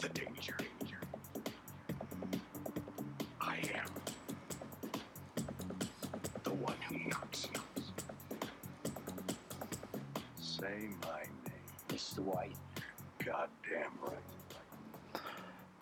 [0.00, 0.56] the danger.
[3.40, 3.90] I am
[6.44, 7.48] the one who knocks.
[10.40, 11.68] Say my name.
[11.88, 12.20] Mr.
[12.22, 12.56] White.
[13.24, 14.22] Goddamn right.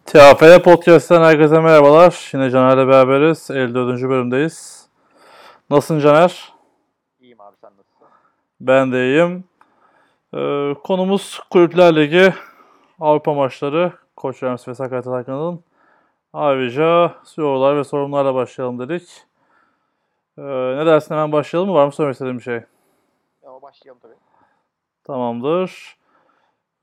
[0.06, 2.30] TAFL Podcast'ten herkese merhabalar.
[2.32, 3.50] Yine Caner'le beraberiz.
[3.50, 4.02] 54.
[4.02, 4.86] bölümdeyiz.
[5.70, 6.52] Nasılsın Caner?
[7.20, 8.06] İyiyim abi sen nasılsın?
[8.60, 9.44] Ben de iyiyim.
[10.34, 12.34] Ee, konumuz Kulüpler Ligi
[13.00, 14.03] Avrupa maçları.
[14.24, 15.64] Koç Rams ve Sakarya Tarkan'ın
[16.32, 19.08] ayrıca sorular ve sorunlarla başlayalım dedik.
[20.38, 20.42] Ee,
[20.76, 21.76] ne dersin hemen başlayalım mı?
[21.76, 22.60] Var mı söylemek istediğin bir şey?
[23.46, 24.14] Ama başlayalım tabii.
[25.04, 25.96] Tamamdır.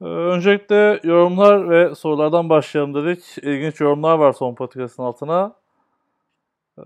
[0.01, 3.37] Ee, öncelikle yorumlar ve sorulardan başlayalım dedik.
[3.37, 5.55] İlginç yorumlar var son podcast'ın altına.
[6.77, 6.81] Ee,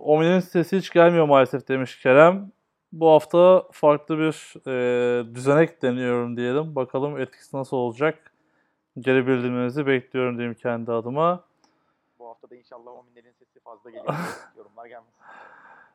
[0.00, 2.52] Omi'nin sesi hiç gelmiyor maalesef demiş Kerem.
[2.92, 6.74] Bu hafta farklı bir e, düzenek deniyorum diyelim.
[6.74, 8.29] Bakalım etkisi nasıl olacak.
[8.98, 11.44] Geri bildirimlerinizi bekliyorum diyeyim kendi adıma.
[12.18, 14.14] Bu hafta da inşallah Ominlerin sesi fazla geliyor.
[14.56, 15.14] Yorumlar gelmesin.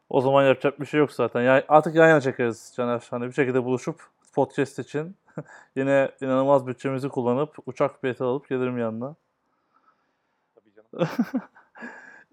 [0.09, 1.41] O zaman yapacak bir şey yok zaten.
[1.41, 3.07] Yani artık yan yana çekeriz Caner.
[3.09, 5.15] Hani bir şekilde buluşup podcast için
[5.75, 9.15] yine inanılmaz bütçemizi kullanıp uçak bileti alıp gelirim yanına.
[10.55, 11.09] Tabii canım.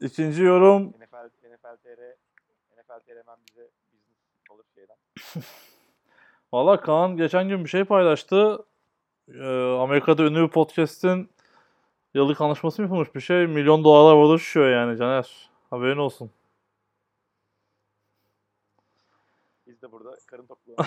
[0.00, 2.16] İkinci yorum NFL, NFL TR,
[2.78, 4.96] NFL TR hemen bize business alır şeyden.
[6.52, 8.64] Valla Kaan geçen gün bir şey paylaştı.
[9.34, 11.30] Ee, Amerika'da ünlü bir podcast'in
[12.14, 13.46] yıllık anlaşması mı yapılmış bir şey.
[13.46, 15.50] Milyon dolarlar orada düşüyor yani Caner.
[15.70, 16.30] Haberin olsun.
[19.66, 20.76] Biz de burada karın tokluğu.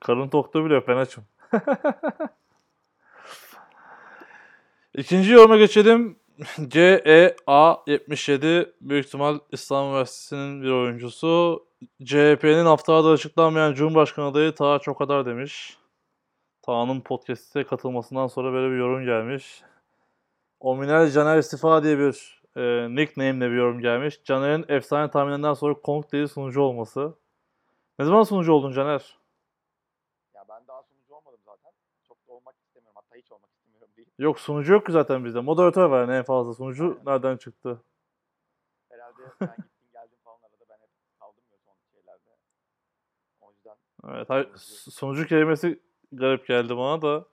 [0.00, 1.24] Karın toktu bile yok ben açım.
[4.94, 6.18] İkinci yoruma geçelim.
[6.38, 11.66] CEA77 büyük ihtimal İslam Üniversitesi'nin bir oyuncusu.
[12.04, 15.78] CHP'nin haftalarda açıklanmayan Cumhurbaşkanı adayı Taha Çokadar demiş.
[16.66, 19.62] Taha'nın podcast'e katılmasından sonra böyle bir yorum gelmiş.
[20.60, 24.20] Ominel Caner İstifa diye bir e, nickname'le bir yorum gelmiş.
[24.24, 27.14] Caner'in efsane tahmininden sonra konuk değil sunucu olması.
[27.98, 29.18] Ne zaman sunucu oldun Caner?
[30.34, 31.72] ya ben daha sunucu olmadım zaten.
[32.08, 32.94] Çok da olmak istemiyorum.
[33.04, 34.08] Hatta hiç olmak istemiyorum değil.
[34.18, 35.40] Yok sunucu yok ki zaten bizde.
[35.40, 36.54] Moderatör var en fazla.
[36.54, 37.82] Sunucu nereden çıktı?
[38.88, 42.30] Herhalde sen gittin geldin falan arada ben hep kaldım ya son şeylerde.
[43.40, 43.76] O yüzden
[44.08, 47.24] Evet, hayır, su- sunucu kelimesi garip geldi bana da.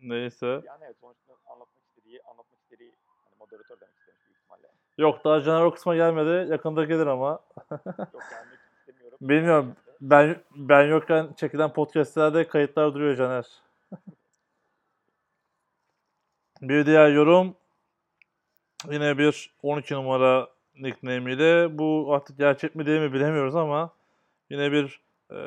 [0.00, 0.46] Neyse.
[0.46, 2.92] yani evet sonuçta anlatmak istediği, anlatmak istediği
[3.24, 4.66] hani moderatör demek istemiş büyük ihtimalle.
[4.98, 6.52] Yok daha Caner o kısma gelmedi.
[6.52, 7.30] Yakında gelir ama.
[7.70, 7.80] Yok
[8.30, 9.18] gelmek istemiyorum.
[9.20, 9.76] Bilmiyorum.
[10.00, 13.46] Ben ben yokken çekilen podcastlerde kayıtlar duruyor Caner.
[16.62, 17.56] bir diğer yorum
[18.90, 23.90] yine bir 12 numara nickname ile bu artık gerçek mi değil mi bilemiyoruz ama
[24.50, 25.00] yine bir
[25.30, 25.38] e,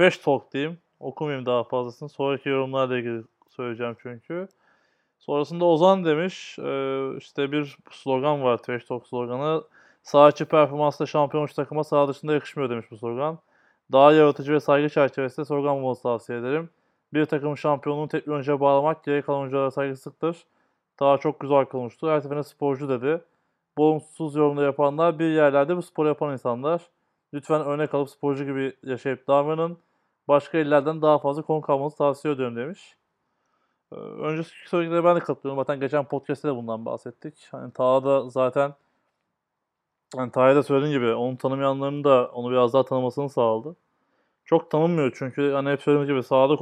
[0.00, 0.78] trash talk diyeyim.
[1.00, 2.08] Okumayayım daha fazlasını.
[2.08, 4.48] Sonraki yorumlarla ilgili söyleyeceğim çünkü.
[5.18, 9.64] Sonrasında Ozan demiş e, işte bir slogan var trash talk sloganı.
[10.02, 13.38] Sağ içi performansla şampiyon takıma sağ dışında yakışmıyor demiş bu slogan.
[13.92, 16.70] Daha yaratıcı ve saygı çerçevesinde slogan bulması tavsiye ederim.
[17.14, 20.36] Bir takımın şampiyonluğunu tek bir oyuncuya bağlamak geri kalan oyunculara saygısızlıktır.
[21.00, 22.10] Daha çok güzel konuştu.
[22.10, 23.20] Her seferinde sporcu dedi.
[23.78, 26.82] Bu olumsuz yorumda yapanlar bir yerlerde bu sporu yapan insanlar.
[27.34, 29.78] Lütfen örnek alıp sporcu gibi yaşayıp davranın.
[30.28, 32.96] Başka illerden daha fazla konu kalmanızı tavsiye ediyorum demiş.
[33.92, 35.62] Ee, önceki söylediklere ben de katılıyorum.
[35.62, 37.48] Zaten geçen podcast'te de bundan bahsettik.
[37.50, 38.74] Hani Taha da zaten
[40.16, 43.76] hani Taha'ya da söylediğin gibi onu tanımayanların da onu biraz daha tanımasını sağladı.
[44.44, 46.56] Çok tanınmıyor çünkü hani hep söylediğim gibi sahada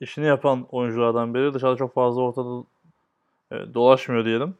[0.00, 1.54] işini yapan oyunculardan biri.
[1.54, 2.64] Dışarıda çok fazla ortada
[3.52, 4.54] e, dolaşmıyor diyelim.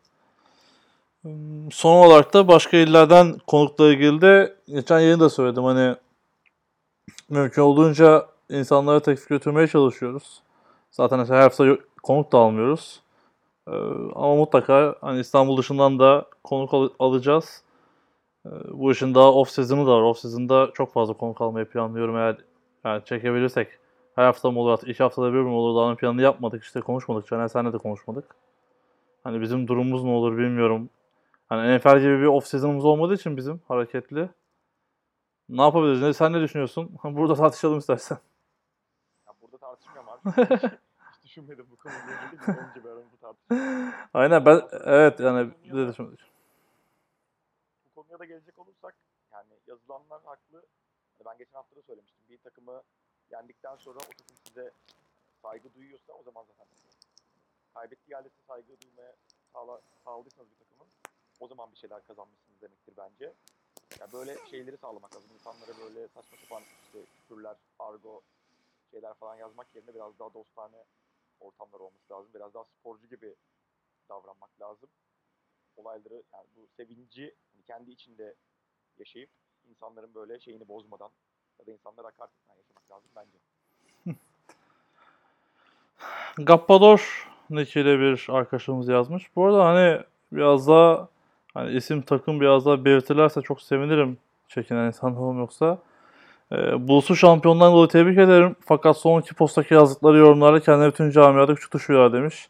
[1.23, 5.97] Hmm, Son olarak da başka illerden konukla ilgili de geçen yayın da söyledim hani
[7.31, 10.43] mümkün olduğunca insanlara teklif götürmeye çalışıyoruz.
[10.91, 13.03] Zaten her hafta konuk da almıyoruz.
[13.69, 13.73] Ee,
[14.15, 17.63] ama mutlaka hani İstanbul dışından da konuk al- alacağız.
[18.47, 20.03] Ee, bu işin daha off season'ı da var.
[20.03, 22.37] Off season'da çok fazla konuk almayı planlıyorum eğer
[22.85, 23.69] yani çekebilirsek.
[24.17, 27.27] Her hafta mı olur, iki haftada bir mi olur daha planını yapmadık işte konuşmadık.
[27.29, 28.37] Caner senle de konuşmadık.
[29.25, 30.91] Hani bizim durumumuz ne olur bilmiyorum.
[31.49, 34.29] Hani NFL gibi bir off season'ımız olmadığı için bizim hareketli.
[35.49, 36.03] Ne yapabiliriz?
[36.03, 36.99] Ne, sen ne düşünüyorsun?
[37.05, 38.19] Burada tartışalım istersen.
[39.27, 40.21] Ya burada tartışmıyorum abi.
[40.31, 40.63] hiç,
[41.17, 41.77] hiç düşünmedim bu.
[42.33, 43.93] Biz önce bir aramızda tartışalım.
[44.15, 46.27] Aynen ben evet yani bir de düşünmedim.
[47.87, 48.95] Bu konuya da gelecek olursak
[49.33, 50.67] yani yazılanlar haklı.
[51.19, 52.21] Hani ben geçen hafta da söylemiştim.
[52.29, 52.83] Bir takımı
[53.33, 54.71] yendikten sonra o takım size
[55.43, 56.67] saygı duyuyorsa o zaman zaten
[57.75, 59.15] kaybettiği halde size saygı duymaya
[59.53, 60.89] sağla, sağladıysanız bir takımın
[61.41, 63.33] o zaman bir şeyler kazanmışsınız demektir bence.
[64.01, 65.31] Ya böyle şeyleri sağlamak lazım.
[65.35, 68.23] İnsanlara böyle saçma sapan işte küfürler, argo
[68.91, 70.85] şeyler falan yazmak yerine biraz daha dostane
[71.41, 72.31] ortamlar olması lazım.
[72.35, 73.35] Biraz daha sporcu gibi
[74.09, 74.89] davranmak lazım.
[75.77, 78.35] Olayları yani bu sevinci hani kendi içinde
[78.99, 79.31] yaşayıp
[79.71, 81.11] insanların böyle şeyini bozmadan
[81.61, 83.39] ya da insanlara hakaret etmeden yaşamak lazım bence.
[86.39, 89.37] Gappador nick'iyle bir arkadaşımız yazmış.
[89.37, 90.03] Bu arada hani
[90.33, 91.09] biraz daha
[91.55, 94.19] hani isim takım biraz daha belirtirlerse çok sevinirim
[94.49, 95.79] çekinen insanlarım yoksa.
[96.53, 98.57] Ee, Bulusu şampiyondan dolayı tebrik ederim.
[98.61, 102.49] Fakat son iki posttaki yazdıkları yorumlarla kendine bütün camiada küçük düşüyor demiş.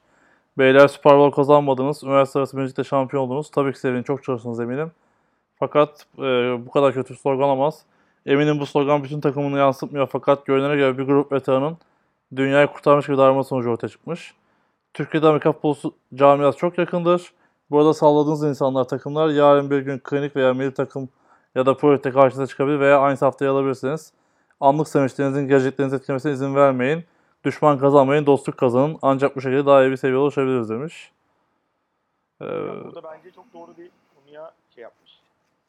[0.58, 2.04] Beyler Super Bowl kazanmadınız.
[2.04, 3.50] Üniversite arası müzikte şampiyon oldunuz.
[3.50, 4.02] Tabii ki sevinin.
[4.02, 4.92] Çok çalıştınız eminim.
[5.58, 6.22] Fakat e,
[6.66, 7.82] bu kadar kötü slogan olamaz.
[8.26, 10.06] Eminim bu slogan bütün takımını yansıtmıyor.
[10.06, 11.78] Fakat görünene göre bir grup veteranın
[12.36, 14.34] dünyayı kurtarmış gibi davranma sonucu ortaya çıkmış.
[14.94, 15.76] Türkiye'de Amerika futbolu
[16.14, 17.32] camiası çok yakındır.
[17.70, 21.08] Burada salladığınız insanlar, takımlar yarın bir gün klinik veya milli takım
[21.54, 24.12] ya da projekte karşınıza çıkabilir veya aynı haftaya alabilirsiniz.
[24.60, 27.04] Anlık sevinçlerinizin geleceklerinizi etkilemesine izin vermeyin.
[27.44, 28.98] Düşman kazanmayın, dostluk kazanın.
[29.02, 31.12] Ancak bu şekilde daha iyi bir seviyeye ulaşabiliriz demiş.
[32.40, 35.20] Ee, Yani burada bence çok doğru bir konuya şey yapmış.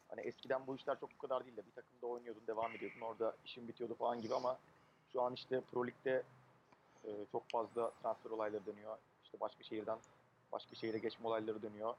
[0.08, 3.00] Hani eskiden bu işler çok bu kadar değil de bir takımda oynuyordun, devam ediyordun.
[3.00, 4.56] Orada işin bitiyordu falan gibi ama
[5.12, 6.22] şu an işte Pro Lig'de
[7.04, 8.96] e, çok fazla transfer olayları dönüyor.
[9.24, 9.98] İşte başka şehirden
[10.52, 11.94] başka şehire geçme olayları dönüyor.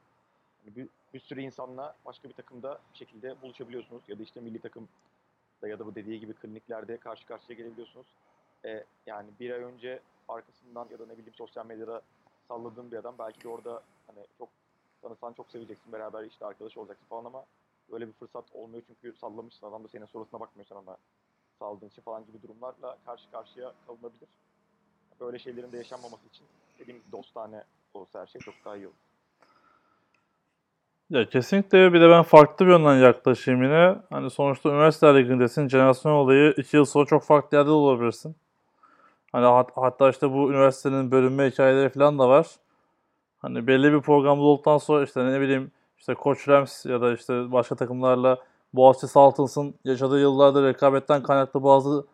[0.62, 4.02] Hani bir, bir sürü insanla başka bir takımda bir şekilde buluşabiliyorsunuz.
[4.08, 4.88] Ya da işte milli takım
[5.62, 8.06] da ya da bu dediği gibi kliniklerde karşı karşıya gelebiliyorsunuz.
[8.64, 12.02] E, yani bir ay önce arkasından ya da ne bileyim sosyal medyada
[12.48, 14.48] salladığın bir adam belki de orada hani çok
[15.02, 17.44] tanısan çok seveceksin beraber işte arkadaş olacaksın falan ama
[17.90, 20.96] böyle bir fırsat olmuyor çünkü sallamışsın adam da senin sorusuna bakmıyor sen ona
[21.58, 24.28] saldığın için falan gibi durumlarla karşı karşıya kalınabilir.
[25.20, 26.46] Böyle şeylerin de yaşanmaması için
[26.78, 28.96] dediğim gibi dostane olsa her şey çok daha iyi olur.
[31.10, 33.96] Ya kesinlikle bir de ben farklı bir yönden yaklaşayım yine.
[34.10, 35.68] Hani sonuçta üniversite ligindesin.
[35.68, 38.36] Jenerasyon olayı 2 yıl sonra çok farklı yerde de olabilirsin.
[39.32, 42.46] Hani hat- hatta işte bu üniversitenin bölünme hikayeleri falan da var.
[43.38, 47.52] Hani belli bir programda olduktan sonra işte ne bileyim işte Koç Rams ya da işte
[47.52, 48.38] başka takımlarla
[48.74, 52.06] Boğaziçi Saltins'ın yaşadığı yıllarda rekabetten kaynaklı bazı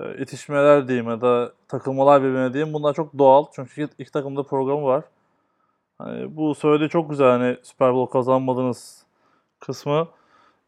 [0.00, 2.74] e, itişmeler diyeyim ya da takılmalar birbirine diyeyim.
[2.74, 3.44] Bunlar çok doğal.
[3.54, 5.04] Çünkü iki, iki takımda programı var.
[5.98, 9.06] Hani bu söylediği çok güzel hani Super Bowl kazanmadınız
[9.60, 10.08] kısmı.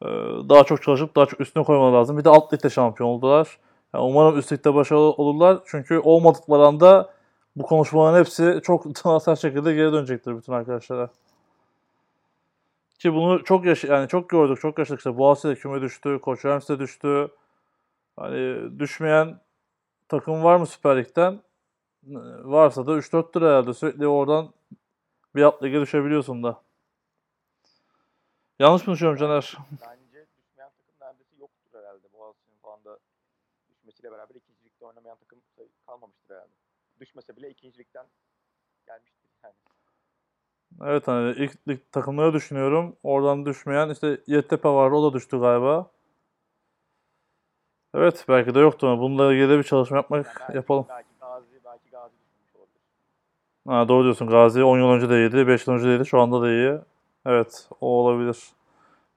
[0.02, 0.06] Ee,
[0.48, 2.18] daha çok çalışıp daha çok üstüne koymaları lazım.
[2.18, 3.58] Bir de alt ligde şampiyon oldular.
[3.94, 5.58] Yani umarım üst ligde başarılı olurlar.
[5.66, 7.10] Çünkü olmadıkları anda
[7.56, 11.10] bu konuşmaların hepsi çok sert şekilde geri dönecektir bütün arkadaşlara.
[12.98, 15.18] Ki bunu çok yaş yani çok gördük, çok yaşadık işte.
[15.18, 17.28] Boğaziçi'de küme düştü, Koç Rams'de düştü.
[18.16, 19.40] Hani düşmeyen
[20.08, 21.40] takım var mı Süper Lig'den?
[22.44, 23.74] Varsa da 3-4'tür herhalde.
[23.74, 24.48] Sürekli oradan
[25.38, 26.62] bir alt lige düşebiliyorsun da.
[28.58, 29.56] Yanlış mı düşünüyorum Caner?
[29.70, 32.12] Bence düşmeyen takım neredeyse yoktur herhalde.
[32.12, 32.98] Boğaziçi'nin falan da
[33.70, 35.38] düşmesiyle beraber ikinci ligde oynamayan takım
[35.86, 36.52] kalmamıştır herhalde.
[37.00, 38.06] Düşmese bile ikinci ligden
[38.86, 39.54] gelmiştir yani.
[40.84, 42.96] Evet hani ilk lig takımları düşünüyorum.
[43.02, 45.90] Oradan düşmeyen işte Yeditepe vardı o da düştü galiba.
[47.94, 50.86] Evet belki de yoktu ama bununla ilgili bir çalışma yapmak Yani belki, yapalım.
[50.88, 51.07] Belki.
[53.68, 56.20] Ha, doğru diyorsun Gazi 10 yıl önce de iyiydi, 5 yıl önce de iyiydi, şu
[56.20, 56.78] anda da iyi.
[57.26, 58.38] Evet o olabilir.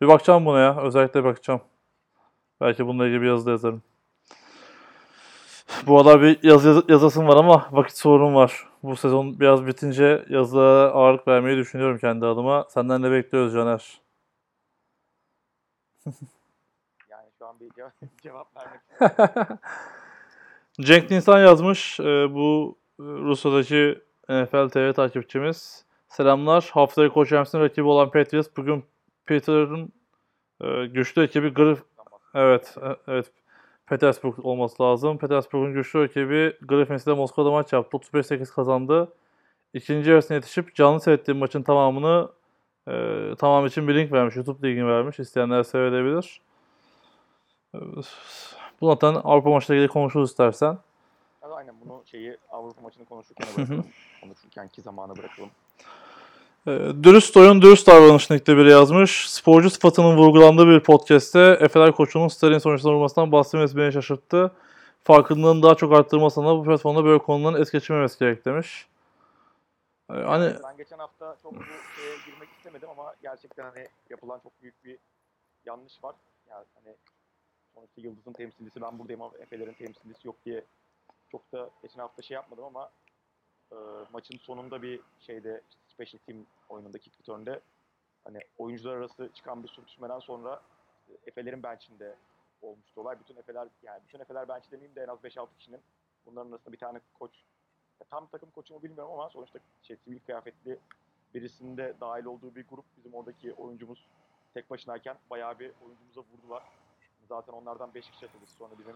[0.02, 1.62] Bir bakacağım buna ya özellikle bakacağım.
[2.62, 3.84] Belki bununla ilgili bir yazı da yazarım.
[5.88, 8.68] Bu aralar bir yazı yaz- yazasım var ama vakit sorunum var.
[8.84, 12.66] Bu sezon biraz bitince yazılara ağırlık vermeyi düşünüyorum kendi adıma.
[12.70, 14.02] Senden de bekliyoruz Caner.
[17.10, 18.82] Yani şu an bir cevap, cevap vermek
[20.82, 22.00] Cenk Nisan yazmış.
[22.00, 22.04] Ee,
[22.34, 25.86] bu e, Rusya'daki NFL TV takipçimiz.
[26.08, 26.70] Selamlar.
[26.74, 28.84] Haftaya Koç Rams'in rakibi olan Patriots bugün
[29.26, 29.92] Peter'ın
[30.62, 31.84] e, güçlü ekibi Griff
[32.34, 33.32] Evet, e- evet.
[33.88, 35.18] Petersburg olması lazım.
[35.18, 37.98] Petersburg'un güçlü rakibi Griffins ile Moskova'da maç yaptı.
[37.98, 39.14] 35-8 kazandı.
[39.74, 42.30] İkinci yarısına yetişip canlı seyrettiğim maçın tamamını
[42.88, 42.94] e,
[43.40, 44.36] tamam için bir link vermiş.
[44.36, 45.20] YouTube linkini vermiş.
[45.20, 46.42] İsteyenler seyredebilir.
[48.82, 50.78] Bu zaten Avrupa maçlarıyla ilgili konuşuruz istersen.
[51.62, 53.86] Aynen bunu şeyi Avrupa maçını konuşurken bırakalım.
[54.22, 55.50] Konuşurkenki zamana bırakalım.
[56.68, 59.30] E, Dürüst oyun, dürüst davranış nickli biri yazmış.
[59.30, 64.52] Sporcu sıfatının vurgulandığı bir podcast'te Efeler koçunun Sterling sonuçlarına vurmasından bahsetmesi beni şaşırttı.
[65.04, 68.88] Farkındalığını daha çok arttırmasına bu platformda böyle konuların es geçirmemesi gerek demiş.
[70.10, 74.62] E, Hani Ben geçen hafta çok bu şeye girmek istemedim ama gerçekten hani yapılan çok
[74.62, 74.98] büyük bir
[75.66, 76.16] yanlış var.
[76.50, 76.96] Yani hani
[77.74, 80.64] sonuçta Yıldız'ın temsilcisi ben buradayım ama Efe'lerin temsilcisi yok diye
[81.32, 82.92] çok da geçen hafta şey yapmadım ama
[83.72, 83.76] e,
[84.14, 87.62] maçın sonunda bir şeyde special team oyununda kick return'de
[88.24, 90.62] hani oyuncular arası çıkan bir sürtüşmeden sonra
[91.10, 92.16] e, Efe'lerin bench'inde
[92.62, 93.20] olmuştu olay.
[93.20, 95.82] Bütün Efe'ler yani bütün Efe'ler bench demeyeyim de en az 5-6 kişinin
[96.26, 97.32] bunların arasında bir tane koç
[98.10, 100.80] tam takım koçu mu bilmiyorum ama sonuçta şey, sivil kıyafetli
[101.34, 104.08] birisinde dahil olduğu bir grup bizim oradaki oyuncumuz
[104.54, 106.64] tek başınayken bayağı bir oyuncumuza vurdular.
[107.30, 108.46] Zaten onlardan 5 kişi atıldı.
[108.46, 108.96] Sonra bizim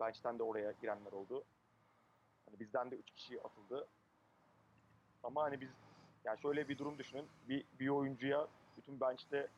[0.00, 1.44] bench'ten de oraya girenler oldu.
[2.46, 3.88] Hani bizden de 3 kişi atıldı.
[5.22, 5.68] Ama hani biz
[6.24, 7.26] yani şöyle bir durum düşünün.
[7.48, 9.48] Bir, bir oyuncuya bütün bench'te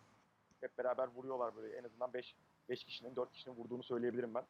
[0.61, 2.35] hep beraber vuruyorlar böyle en azından 5
[2.68, 4.45] 5 kişinin 4 kişinin vurduğunu söyleyebilirim ben.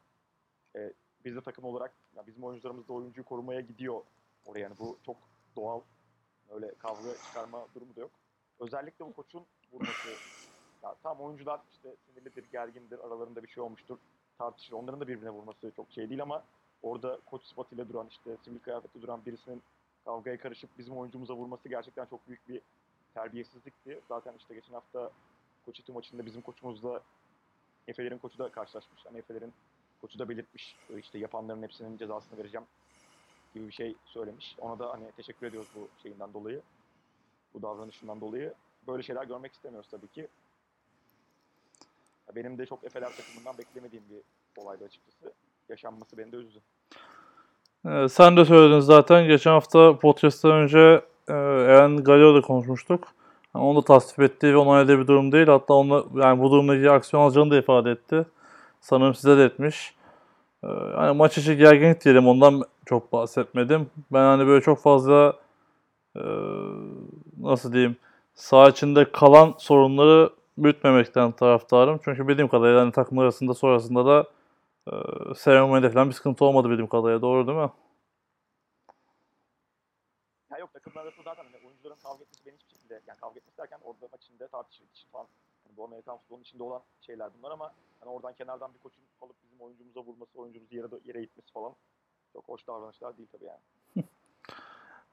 [0.75, 0.93] Ee,
[1.25, 4.01] biz de takım olarak yani bizim oyuncularımız da oyuncuyu korumaya gidiyor
[4.45, 5.17] oraya yani bu çok
[5.55, 5.81] doğal.
[6.49, 8.11] Öyle kavga çıkarma durumu da yok.
[8.59, 10.09] Özellikle bu koçun vurması
[10.83, 13.97] ya tam oyuncular işte sinirlidir, gergindir, aralarında bir şey olmuştur,
[14.37, 14.73] tartışır.
[14.73, 16.43] Onların da birbirine vurması çok şey değil ama
[16.83, 19.61] orada koç sıfatıyla duran işte sivil kıyafette duran birisinin
[20.05, 22.61] kavgaya karışıp bizim oyuncumuza vurması gerçekten çok büyük bir
[23.13, 23.99] terbiyesizlikti.
[24.07, 25.11] Zaten işte geçen hafta
[25.65, 27.01] Koçiti maçında bizim koçumuzla
[27.87, 29.05] Efe'lerin koçu da karşılaşmış.
[29.05, 29.53] Hani Efe'lerin
[30.01, 32.67] koçu da belirtmiş işte yapanların hepsinin cezasını vereceğim
[33.53, 34.55] gibi bir şey söylemiş.
[34.59, 36.61] Ona da hani teşekkür ediyoruz bu şeyinden dolayı.
[37.53, 38.53] Bu davranışından dolayı.
[38.87, 40.27] Böyle şeyler görmek istemiyoruz tabii ki.
[42.35, 44.21] Benim de çok Efeler takımından beklemediğim bir
[44.61, 45.33] olaydı açıkçası.
[45.69, 46.59] Yaşanması beni de üzdü.
[47.85, 49.27] Ee, sen de söyledin zaten.
[49.27, 53.07] Geçen hafta podcast'tan önce e, Eren Galio'da konuşmuştuk.
[53.55, 55.47] Yani onu da tasvip ettiği ve onayladığı bir durum değil.
[55.47, 58.25] Hatta onunla, yani bu durumda iyi aksiyon alacağını da ifade etti.
[58.81, 59.93] Sanırım size de etmiş.
[60.63, 62.27] Ee, yani maç içi gerginlik diyelim.
[62.27, 63.87] Ondan çok bahsetmedim.
[64.13, 65.33] Ben hani böyle çok fazla
[66.15, 66.23] e,
[67.41, 67.95] nasıl diyeyim
[68.33, 71.99] saha içinde kalan sorunları büyütmemekten taraftarım.
[72.03, 74.25] Çünkü bildiğim kadarıyla hani takımlar arasında sonrasında da
[74.91, 74.95] e,
[75.35, 77.21] seremonide falan bir sıkıntı olmadı bildiğim kadarıyla.
[77.21, 77.69] Doğru değil mi?
[80.51, 83.57] Ya yok takımlar arasında zaten hani oyuncuların kavga etmesi beni hiçbir şekilde yani kavga etmesi
[83.57, 85.27] derken orada maç içinde tartışmak için falan
[85.63, 89.35] hani bu Amerikan futbolunun içinde olan şeyler bunlar ama hani oradan kenardan bir koçun alıp
[89.43, 91.73] bizim oyuncumuza vurması, oyuncumuzu yere, yere itmesi falan
[92.33, 93.59] çok hoş davranışlar değil tabii yani.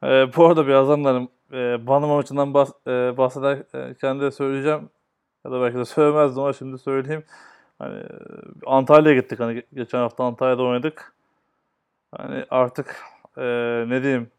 [0.03, 4.91] Ee, bu arada birazdan da hani, e, Banama maçından bahs e, bahsederken de söyleyeceğim.
[5.45, 7.25] Ya da belki de söylemezdim ama şimdi söyleyeyim.
[7.79, 8.03] Hani
[8.67, 9.41] Antalya'ya gittik.
[9.41, 11.15] Hani ge- geçen hafta Antalya'da oynadık.
[12.17, 12.97] Hani artık
[13.37, 13.45] e,
[13.89, 14.31] ne diyeyim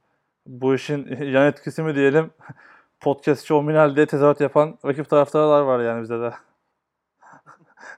[0.46, 2.32] bu işin yan etkisi mi diyelim
[3.00, 6.34] podcastçi Ominal diye tezahürat yapan rakip taraftarlar var yani bizde de.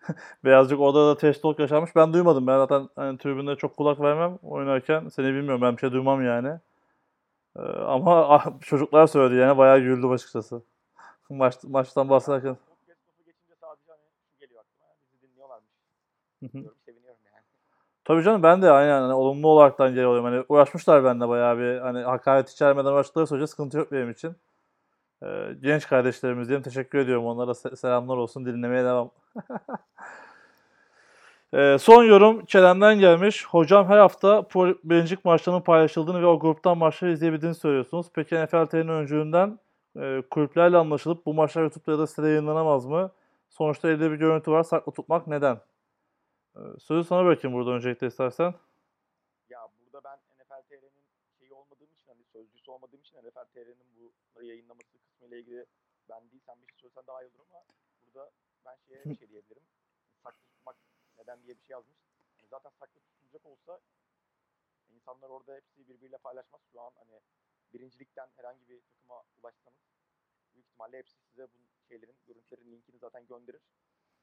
[0.45, 1.95] Birazcık orada da test talk yaşanmış.
[1.95, 2.47] Ben duymadım.
[2.47, 5.07] Ben zaten hani, tribünde çok kulak vermem oynarken.
[5.07, 5.61] Seni bilmiyorum.
[5.61, 6.59] Ben bir şey duymam yani.
[7.57, 10.61] Ee, ama ah, çocuklar söyledi yani bayağı güldüm açıkçası.
[11.29, 12.55] Maç, maçtan bahsederken.
[12.55, 14.01] Podcast lafı geçince sadece hani
[14.33, 15.69] şu geliyor aklıma ya, bizi dinliyorlarmış.
[15.69, 16.28] Hı hı.
[16.41, 17.43] Diyorum, seviniyorum yani.
[18.05, 20.25] Tabii canım ben de aynen hani olumlu olaraktan geliyorum.
[20.25, 24.35] Hani uğraşmışlar benimle bayağı bir hani hakaret içermeden uğraştıkları sürece sıkıntı yok benim için.
[25.23, 25.27] Ee,
[25.61, 26.63] genç kardeşlerimiz diyeyim.
[26.63, 27.25] Teşekkür ediyorum.
[27.25, 28.45] Onlara se- selamlar olsun.
[28.45, 29.11] Dinlemeye devam.
[31.53, 33.45] Ee, son yorum Kerem'den gelmiş.
[33.45, 34.43] Hocam her hafta
[34.83, 38.07] Birincilik maçlarının paylaşıldığını ve o gruptan maçları izleyebildiğini söylüyorsunuz.
[38.13, 39.59] Peki NFLT'nin öncülüğünden
[39.99, 43.11] e, kulüplerle anlaşılıp bu maçlar YouTube'da ya da sitede yayınlanamaz mı?
[43.49, 44.63] Sonuçta elde bir görüntü var.
[44.63, 45.57] Saklı tutmak neden?
[46.79, 48.53] Sözü sana bırakayım burada öncelikle istersen.
[49.49, 51.05] Ya burada ben NFL TR'nin
[51.39, 55.65] şeyi olmadığım için hani sözcüsü olmadığım için NFL TR'nin bunları yayınlaması kısmı ile ilgili
[56.09, 57.63] ben değil sen bir şey söylesen daha iyi olur ama
[58.01, 58.31] burada
[58.65, 59.63] ben şeye bir şey diyebilirim.
[60.23, 60.75] Saklı tutmak
[61.17, 61.97] neden diye bir şey yazmış.
[62.37, 63.79] Hani zaten saklı tutulacak olsa
[64.89, 66.61] insanlar orada hepsi birbiriyle paylaşmaz.
[66.71, 67.19] Şu an hani
[67.73, 69.79] birincilikten herhangi bir takıma ulaşsanız
[70.53, 73.61] büyük ihtimalle hepsi size bu şeylerin, görüntülerin linkini zaten gönderir.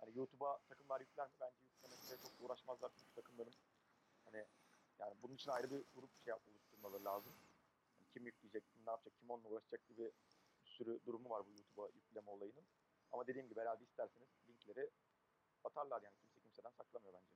[0.00, 1.32] Hani YouTube'a takımlar yükler mi?
[1.40, 3.54] Bence yüklemekle çok uğraşmazlar çünkü takımların
[4.24, 4.44] hani
[4.98, 7.32] yani bunun için ayrı bir grup şey yap- oluşturmaları lazım.
[7.98, 10.04] Yani kim yükleyecek, kim ne yapacak, kim onunla uğraşacak gibi
[10.64, 12.64] bir sürü durumu var bu YouTube'a yükleme olayının.
[13.12, 14.90] Ama dediğim gibi herhalde isterseniz linkleri
[15.64, 17.26] atarlar yani kimse kimseden saklamıyor bence.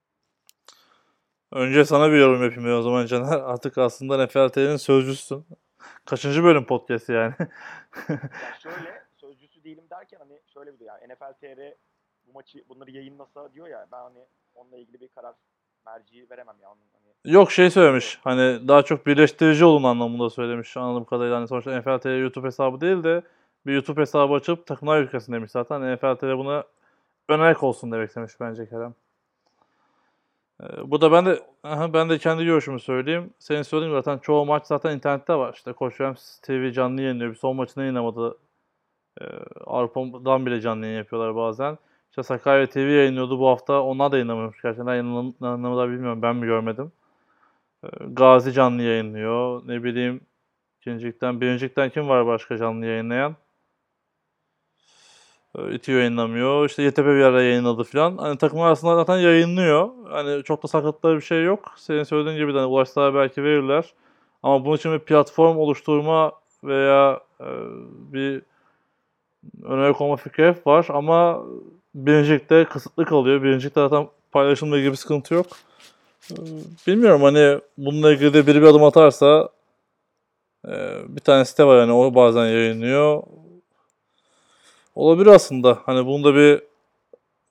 [1.52, 3.38] Önce sana bir yorum yapayım o zaman Caner.
[3.40, 5.46] Artık aslında NFLT'nin sözcüsün.
[6.04, 7.34] Kaçıncı bölüm podcast yani?
[8.08, 8.20] Yani
[8.62, 11.74] şöyle sözcüsü değilim derken hani şöyle bir de yani NFL TR
[12.30, 15.34] bu maçı bunları yayınlasa diyor ya ben hani onunla ilgili bir karar
[15.86, 16.68] merci veremem ya.
[16.68, 18.18] Onun hani Yok şey söylemiş.
[18.24, 21.36] Hani daha çok birleştirici olun anlamında söylemiş anladığım kadarıyla.
[21.36, 23.22] Hani sonuçta NFLT YouTube hesabı değil de
[23.66, 25.80] bir YouTube hesabı açıp takımlar ülkesin demiş zaten.
[25.80, 26.64] Hani NFLT buna
[27.28, 28.94] önayak olsun demek istemiş bence Kerem.
[30.62, 33.30] Ee, bu da ben de aha, ben de kendi görüşümü söyleyeyim.
[33.38, 35.54] Senin söylediğin zaten çoğu maç zaten internette var.
[35.54, 37.30] İşte Koç Rams TV canlı yayınlıyor.
[37.30, 38.38] Bir son maçını yayınlamadı.
[39.20, 39.24] Ee,
[39.66, 41.78] Avrupa'dan bile canlı yayın yapıyorlar bazen.
[42.10, 43.82] İşte Sakarya TV yayınlıyordu bu hafta.
[43.82, 44.62] Onlar da yayınlamamış.
[44.62, 46.22] Gerçekten yayınlanmadı bilmiyorum.
[46.22, 46.92] Ben mi görmedim.
[47.84, 49.62] Ee, Gazi canlı yayınlıyor.
[49.68, 50.20] Ne bileyim
[50.80, 53.36] ikincilikten, birincilikten kim var başka canlı yayınlayan?
[55.58, 56.66] Ee, İTÜ yayınlamıyor.
[56.66, 58.16] İşte YTP bir ara yayınladı falan.
[58.16, 59.90] Hani takımlar arasında zaten yayınlıyor.
[60.10, 61.72] Hani çok da sakatlıkları bir şey yok.
[61.76, 63.94] Senin söylediğin gibi de hani belki verirler.
[64.42, 66.32] Ama bunun için bir platform oluşturma
[66.64, 67.46] veya e,
[68.12, 68.42] bir
[69.62, 71.44] öne konma fikri hep var ama
[71.94, 73.42] birincilikte kısıtlı kalıyor.
[73.42, 75.46] Birincilikte zaten paylaşımla ilgili bir sıkıntı yok.
[76.32, 76.36] Ee,
[76.86, 79.48] Bilmiyorum hani bununla ilgili de biri bir adım atarsa
[80.68, 80.72] e,
[81.08, 83.22] bir tane site var yani o bazen yayınlıyor.
[84.94, 85.78] Olabilir aslında.
[85.86, 86.62] Hani bunda bir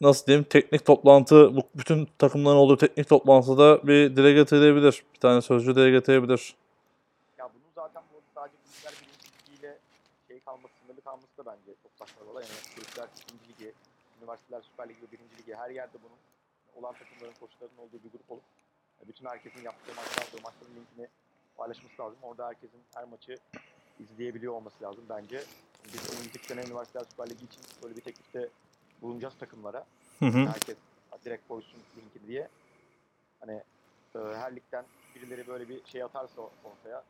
[0.02, 5.04] nasıl diyeyim teknik toplantı bu bütün takımların olduğu teknik toplantıda bir dile getirebilir.
[5.16, 6.56] Bir tane sözcü dile getirebilir.
[7.38, 9.78] Ya bunun zaten bu sadece kulüpler birinci ligiyle
[10.28, 12.44] şey kalması, sınırlı kalması da bence çok saçma olay.
[12.44, 13.29] Yani ligi,
[14.30, 16.18] üniversiteler süper ligi ve birinci ligi her yerde bunun
[16.76, 18.44] olan takımların koçlarının olduğu bir grup olup
[19.04, 21.08] e, bütün herkesin yaptığı sonra maçların linkini
[21.58, 22.18] paylaşması lazım.
[22.22, 23.38] Orada herkesin her maçı
[24.00, 25.44] izleyebiliyor olması lazım bence.
[25.94, 28.50] Biz önümüzdeki sene üniversiteler süper ligi için böyle bir teklifte
[29.02, 29.86] bulunacağız takımlara.
[30.20, 30.46] Hı hı.
[30.46, 30.78] Herkes
[31.26, 32.48] direkt koysun linki diye.
[33.40, 33.64] Hani
[34.16, 37.04] e, her ligden birileri böyle bir şey atarsa ortaya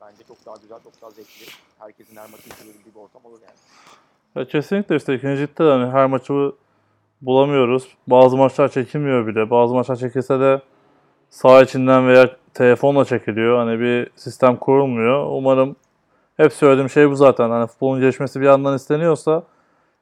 [0.00, 1.46] bence çok daha güzel, çok daha zevkli.
[1.78, 3.56] Herkesin her maçı izleyebildiği bir ortam olur yani.
[4.36, 6.52] Ya kesinlikle işte ikinci ligde de hani her maçı
[7.22, 7.96] bulamıyoruz.
[8.06, 9.50] Bazı maçlar çekilmiyor bile.
[9.50, 10.60] Bazı maçlar çekilse de
[11.30, 13.58] saha içinden veya telefonla çekiliyor.
[13.58, 15.26] Hani bir sistem kurulmuyor.
[15.26, 15.76] Umarım
[16.36, 17.50] hep söylediğim şey bu zaten.
[17.50, 19.42] Hani futbolun gelişmesi bir yandan isteniyorsa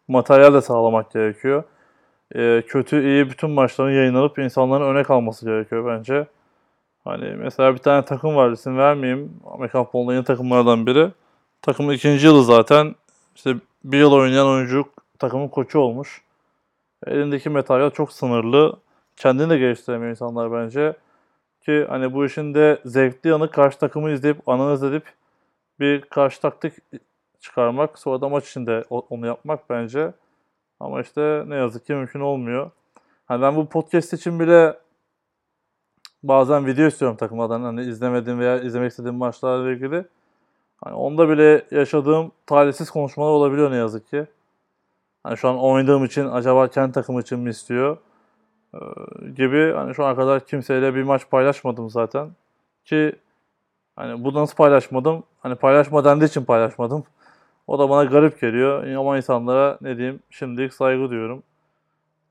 [0.09, 1.64] materyal de sağlamak gerekiyor.
[2.35, 6.26] Ee, kötü iyi bütün maçların yayınlanıp insanların öne kalması gerekiyor bence.
[7.04, 9.33] Hani mesela bir tane takım var isim vermeyeyim.
[9.47, 11.09] Amerikan futbolunda yeni takımlardan biri.
[11.62, 12.95] Takımın ikinci yılı zaten.
[13.37, 14.85] İşte bir yıl oynayan oyuncu
[15.19, 16.23] takımın koçu olmuş.
[17.07, 18.76] Elindeki materyal çok sınırlı.
[19.16, 20.97] Kendini de geliştiremiyor insanlar bence.
[21.64, 25.12] Ki hani bu işin de zevkli yanı karşı takımı izleyip analiz edip
[25.81, 26.75] bir karşı taktik
[27.40, 27.99] çıkarmak.
[27.99, 30.12] Sonra da maç içinde onu yapmak bence.
[30.81, 32.71] Ama işte ne yazık ki mümkün olmuyor.
[33.26, 34.78] Hani ben bu podcast için bile
[36.23, 37.62] bazen video istiyorum takımlardan.
[37.62, 40.05] Hani izlemediğim veya izlemek istediğim maçlarla ilgili.
[40.85, 44.27] Hani onda bile yaşadığım talihsiz konuşmalar olabiliyor ne yazık ki.
[45.22, 47.96] Hani şu an oynadığım için acaba kendi takım için mi istiyor
[48.74, 48.79] Ee,
[49.37, 52.31] gibi hani şu ana kadar kimseyle bir maç paylaşmadım zaten.
[52.85, 53.16] Ki
[53.96, 55.24] hani bu nasıl paylaşmadım?
[55.40, 57.05] Hani paylaşma dendiği için paylaşmadım.
[57.66, 58.87] O da bana garip geliyor.
[58.96, 61.42] Ama insanlara ne diyeyim şimdilik saygı duyuyorum.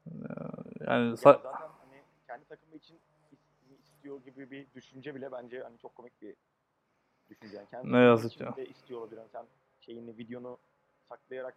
[0.07, 0.11] Ee,
[0.87, 2.95] Yani Ya zaten hani kendi takımı için
[3.33, 6.35] is- istiyor gibi bir düşünce bile bence hani çok komik bir
[7.29, 7.57] düşünce.
[7.57, 8.55] Yani kendi Ne yazık ya.
[8.55, 9.17] de istiyor olabilir.
[9.17, 9.45] Yani sen
[9.79, 10.57] şeyini, videonu
[11.09, 11.55] saklayarak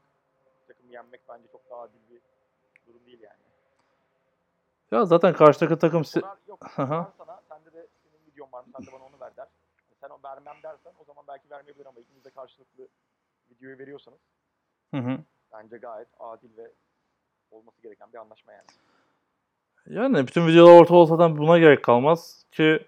[0.68, 2.20] takımı yenmek bence çok daha adil bir
[2.86, 3.38] durum değil yani.
[4.90, 9.04] ya zaten karşıdaki takım Sorar, yok, sana, sende de senin videon var sen de bana
[9.04, 9.46] onu ver der.
[10.00, 12.88] Sen o vermem dersen o zaman belki vermeyebilir ama ikiniz de karşılıklı
[13.50, 14.18] videoyu veriyorsanız
[14.94, 15.18] Hı hı.
[15.52, 16.72] bence gayet adil ve
[17.50, 18.66] olması gereken bir anlaşma yani.
[19.86, 22.86] Yani bütün videolar orta olsa da buna gerek kalmaz ki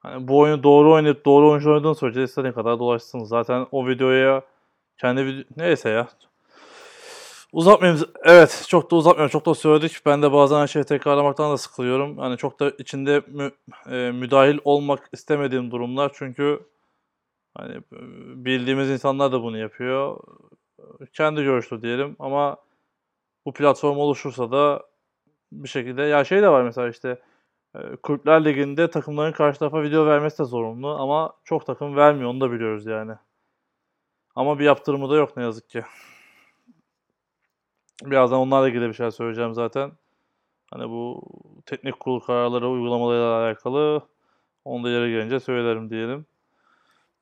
[0.00, 3.24] hani bu oyunu doğru oynayıp doğru oyuncu oynadığın sürece istediğin kadar dolaşsın.
[3.24, 4.42] Zaten o videoya
[4.98, 5.44] kendi video...
[5.56, 6.08] Neyse ya.
[7.52, 8.00] Uzatmayayım.
[8.24, 9.30] Evet çok da uzatmıyorum.
[9.30, 9.92] Çok da söyledik.
[10.06, 12.18] Ben de bazen şeyi tekrarlamaktan da sıkılıyorum.
[12.18, 13.52] Hani çok da içinde mü-
[13.90, 16.10] e, müdahil olmak istemediğim durumlar.
[16.14, 16.60] Çünkü
[17.56, 17.80] hani
[18.44, 20.18] bildiğimiz insanlar da bunu yapıyor.
[21.12, 22.56] Kendi görüşlü diyelim ama
[23.46, 24.82] bu platform oluşursa da
[25.52, 27.18] bir şekilde ya şey de var mesela işte
[28.02, 32.52] Kulüpler Ligi'nde takımların karşı tarafa video vermesi de zorunlu ama çok takım vermiyor onu da
[32.52, 33.12] biliyoruz yani.
[34.34, 35.84] Ama bir yaptırımı da yok ne yazık ki.
[38.02, 39.92] Birazdan onlarla ilgili bir şey söyleyeceğim zaten.
[40.70, 41.22] Hani bu
[41.66, 44.02] teknik kurul kararları uygulamalarıyla alakalı
[44.64, 46.26] onu da yere gelince söylerim diyelim.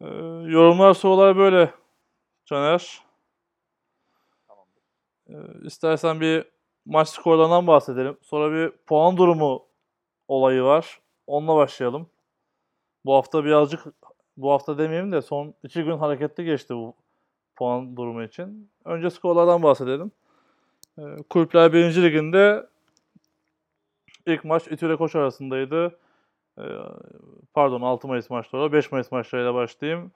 [0.00, 0.06] Ee,
[0.46, 1.74] yorumlar sorular böyle.
[2.44, 3.02] Caner.
[4.48, 4.82] Tamamdır.
[5.28, 6.44] Ee, istersen bir
[6.86, 8.16] maç skorlarından bahsedelim.
[8.22, 9.66] Sonra bir puan durumu
[10.28, 11.00] olayı var.
[11.26, 12.06] Onunla başlayalım.
[13.04, 13.84] Bu hafta birazcık,
[14.36, 16.94] bu hafta demeyeyim de son iki gün hareketli geçti bu
[17.56, 18.70] puan durumu için.
[18.84, 20.12] Önce skorlardan bahsedelim.
[20.98, 22.02] Ee, Kulüpler 1.
[22.02, 22.66] Liginde
[24.26, 25.98] ilk maç İTÜ ile Koç arasındaydı.
[26.58, 26.62] Ee,
[27.54, 30.12] pardon 6 Mayıs maçları, 5 Mayıs maçlarıyla başlayayım.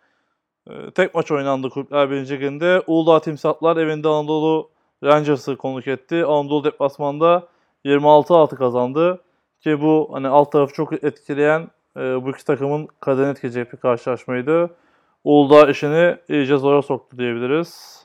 [0.71, 2.29] Ee, tek maç oynandı Kulüpler 1.
[2.29, 2.83] Liginde.
[2.87, 4.71] Uludağ Timsahlar evinde Anadolu
[5.05, 6.25] Rangers'ı konuk etti.
[6.25, 7.49] Anadolu deplasmanda
[7.85, 9.21] 26-6 kazandı.
[9.61, 14.71] Ki bu hani alt tarafı çok etkileyen e, bu iki takımın kaderini etkileyecek bir karşılaşmaydı.
[15.25, 18.01] Uludağ işini iyice zora soktu diyebiliriz.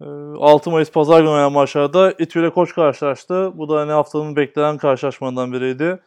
[0.00, 0.04] E,
[0.38, 3.52] 6 Mayıs Pazar günü oynanan maçlarda İTÜ ile Koç karşılaştı.
[3.58, 6.00] Bu da hani haftanın beklenen karşılaşmalarından biriydi.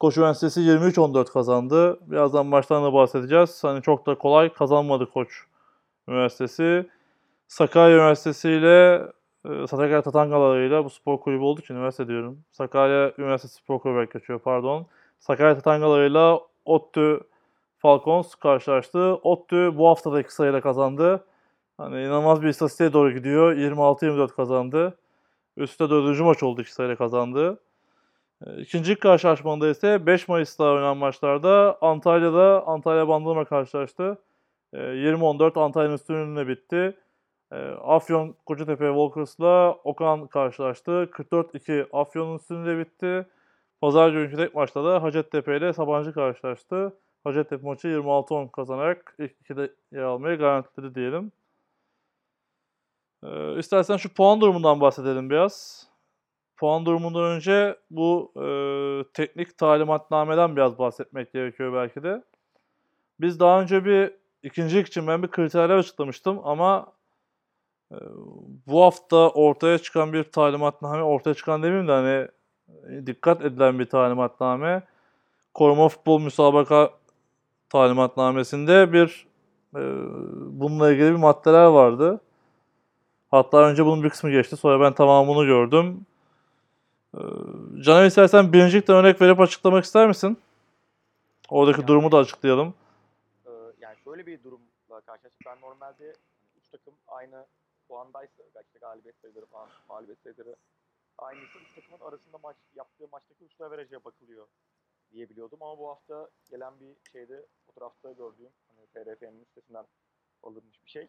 [0.00, 1.98] Koç Üniversitesi 23-14 kazandı.
[2.10, 3.64] Birazdan maçtan da bahsedeceğiz.
[3.64, 5.28] Hani çok da kolay kazanmadı Koç
[6.08, 6.86] Üniversitesi.
[7.48, 9.00] Sakarya Üniversitesi ile e,
[9.46, 12.44] Sakarya Tatangaları'yla bu spor kulübü olduğu için üniversite diyorum.
[12.52, 14.86] Sakarya Üniversitesi Spor Kulübü geçiyor pardon.
[15.18, 17.20] Sakarya Tatangaları'yla ODTÜ
[17.78, 19.14] Falcons karşılaştı.
[19.14, 21.24] ODTÜ bu hafta da iki sayıyla kazandı.
[21.78, 23.56] Hani inanılmaz bir istatistiğe doğru gidiyor.
[23.56, 24.98] 26-24 kazandı.
[25.56, 27.60] Üstte dördüncü maç oldu iki sayıyla kazandı.
[28.46, 34.18] E, İkinci karşılaşmada ise 5 Mayıs'ta oynanan maçlarda Antalya'da Antalya Bandırma karşılaştı.
[34.72, 36.96] E, 20-14 Antalya'nın üstünlüğüne bitti.
[37.52, 41.08] E, Afyon Kocatepe Walkers'la Okan karşılaştı.
[41.12, 43.26] 44-2 Afyon'un üstünlüğüne bitti.
[43.80, 46.96] Pazar günkü tek maçta da Hacettepe ile Sabancı karşılaştı.
[47.24, 51.32] Hacettepe maçı 26-10 kazanarak ilk ikide yer almayı garantiledi diyelim.
[53.24, 55.86] Ee, istersen şu puan durumundan bahsedelim biraz.
[56.56, 58.46] Puan durumundan önce bu e,
[59.12, 62.22] teknik talimatnameden biraz bahsetmek gerekiyor belki de.
[63.20, 66.92] Biz daha önce bir ikincilik için ben bir kriterler açıklamıştım ama
[68.66, 72.28] bu hafta ortaya çıkan bir talimatname, ortaya çıkan demeyeyim de hani
[72.88, 74.82] e, dikkat edilen bir talimatname.
[75.54, 76.90] Koruma futbol müsabaka
[77.70, 79.26] talimatnamesinde bir
[79.76, 79.80] e,
[80.60, 82.20] bununla ilgili bir maddeler vardı.
[83.30, 84.56] Hatta önce bunun bir kısmı geçti.
[84.56, 86.06] Sonra ben tamamını gördüm.
[87.14, 87.18] Ee,
[87.82, 90.38] Caner istersen birincilikten örnek verip açıklamak ister misin?
[91.48, 92.74] Oradaki Yani- durumu da açıklayalım.
[93.46, 95.32] Ee, yani şöyle bir durumla karşılaştık.
[95.46, 96.14] Ben normalde
[96.58, 97.46] üç takım aynı
[97.88, 100.56] puandaysa, işte galibiyet sayıları falan, mağlubiyet sayıları
[101.18, 104.48] aynıysa üç takımın arasında maç yaptığı maçtaki üçlü averajıya bakılıyor
[105.12, 105.62] diye biliyordum.
[105.62, 109.86] Ama bu hafta gelen bir şeyde fotoğrafta gördüğüm hani TRF'nin sitesinden
[110.42, 111.08] alınmış bir şey.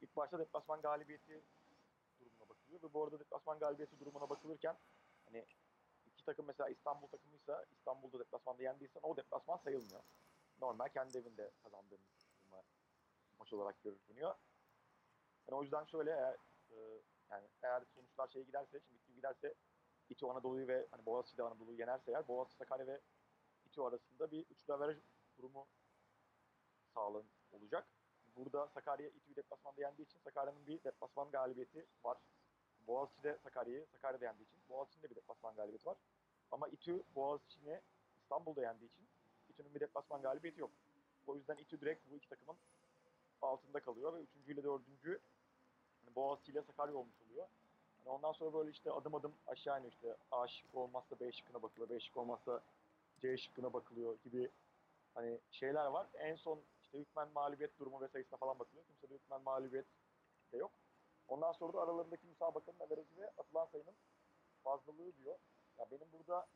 [0.00, 1.42] İlk başta deplasman galibiyeti
[2.20, 4.76] durumuna bakılıyor ve bu arada deplasman galibiyeti durumuna bakılırken
[5.24, 5.46] hani
[6.06, 10.02] iki takım mesela İstanbul takımıysa İstanbul'da deplasmanda yendiysen o deplasman sayılmıyor.
[10.60, 12.00] Normal kendi evinde kazandığın
[12.50, 12.62] ma-
[13.38, 14.34] maç olarak görünüyor.
[15.48, 16.36] Yani o yüzden şöyle eğer
[16.70, 16.76] e,
[17.30, 19.54] yani eğer sonuçlar şey giderse, şimdi gibi giderse
[20.10, 23.00] İTÜ Anadolu'yu ve hani Boğaziçi de Anadolu'yu yenerse eğer Boğaziçi Sakarya ve
[23.66, 24.96] İTÜ arasında bir üçlü averaj
[25.38, 25.66] durumu
[26.94, 27.86] sağlan olacak.
[28.36, 32.18] Burada Sakarya İTÜ'yü deplasmanda yendiği için Sakarya'nın bir deplasman galibiyeti var.
[32.86, 35.96] Boğaziçi de Sakarya'yı Sakarya'da yendiği için Boğaziçi'nin de bir deplasman galibiyeti var.
[36.50, 37.80] Ama İTÜ Boğaziçi'ni
[38.18, 39.08] İstanbul'da yendiği için
[39.48, 40.70] İTÜ'nün bir deplasman galibiyeti yok.
[41.26, 42.56] O yüzden İTÜ direkt bu iki takımın
[43.42, 45.20] altında kalıyor ve üçüncü ile dördüncü
[46.08, 47.46] hani Boğaziçi Sakarya olmuş oluyor.
[47.98, 51.62] Hani ondan sonra böyle işte adım adım aşağı iniyor işte A şıkkı olmazsa B şıkkına
[51.62, 52.60] bakılıyor, B şıkkı olmazsa
[53.20, 54.50] C şıkkına bakılıyor gibi
[55.14, 56.06] hani şeyler var.
[56.14, 58.84] En son işte hükmen mağlubiyet durumu ve sayısına falan bakılıyor.
[58.86, 59.86] Kimse de hükmen mağlubiyet
[60.52, 60.70] de yok.
[61.28, 63.94] Ondan sonra da aralarındaki müsabakanın averajı ve atılan sayının
[64.64, 65.38] fazlalığı diyor.
[65.78, 66.46] Ya benim burada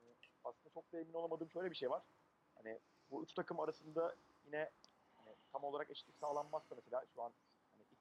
[0.00, 2.02] hani aslında çok da emin olamadığım şöyle bir şey var.
[2.54, 2.78] Hani
[3.10, 4.70] bu üç takım arasında yine
[5.16, 7.32] hani tam olarak eşitlik sağlanmazsa mesela şu an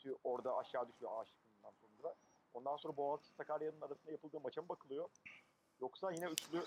[0.03, 2.15] İTÜ orada aşağı düşüyor A sonra.
[2.53, 5.09] Ondan sonra Boğaziçi Sakarya'nın arasında yapıldığı maça mı bakılıyor?
[5.81, 6.63] Yoksa yine üçlü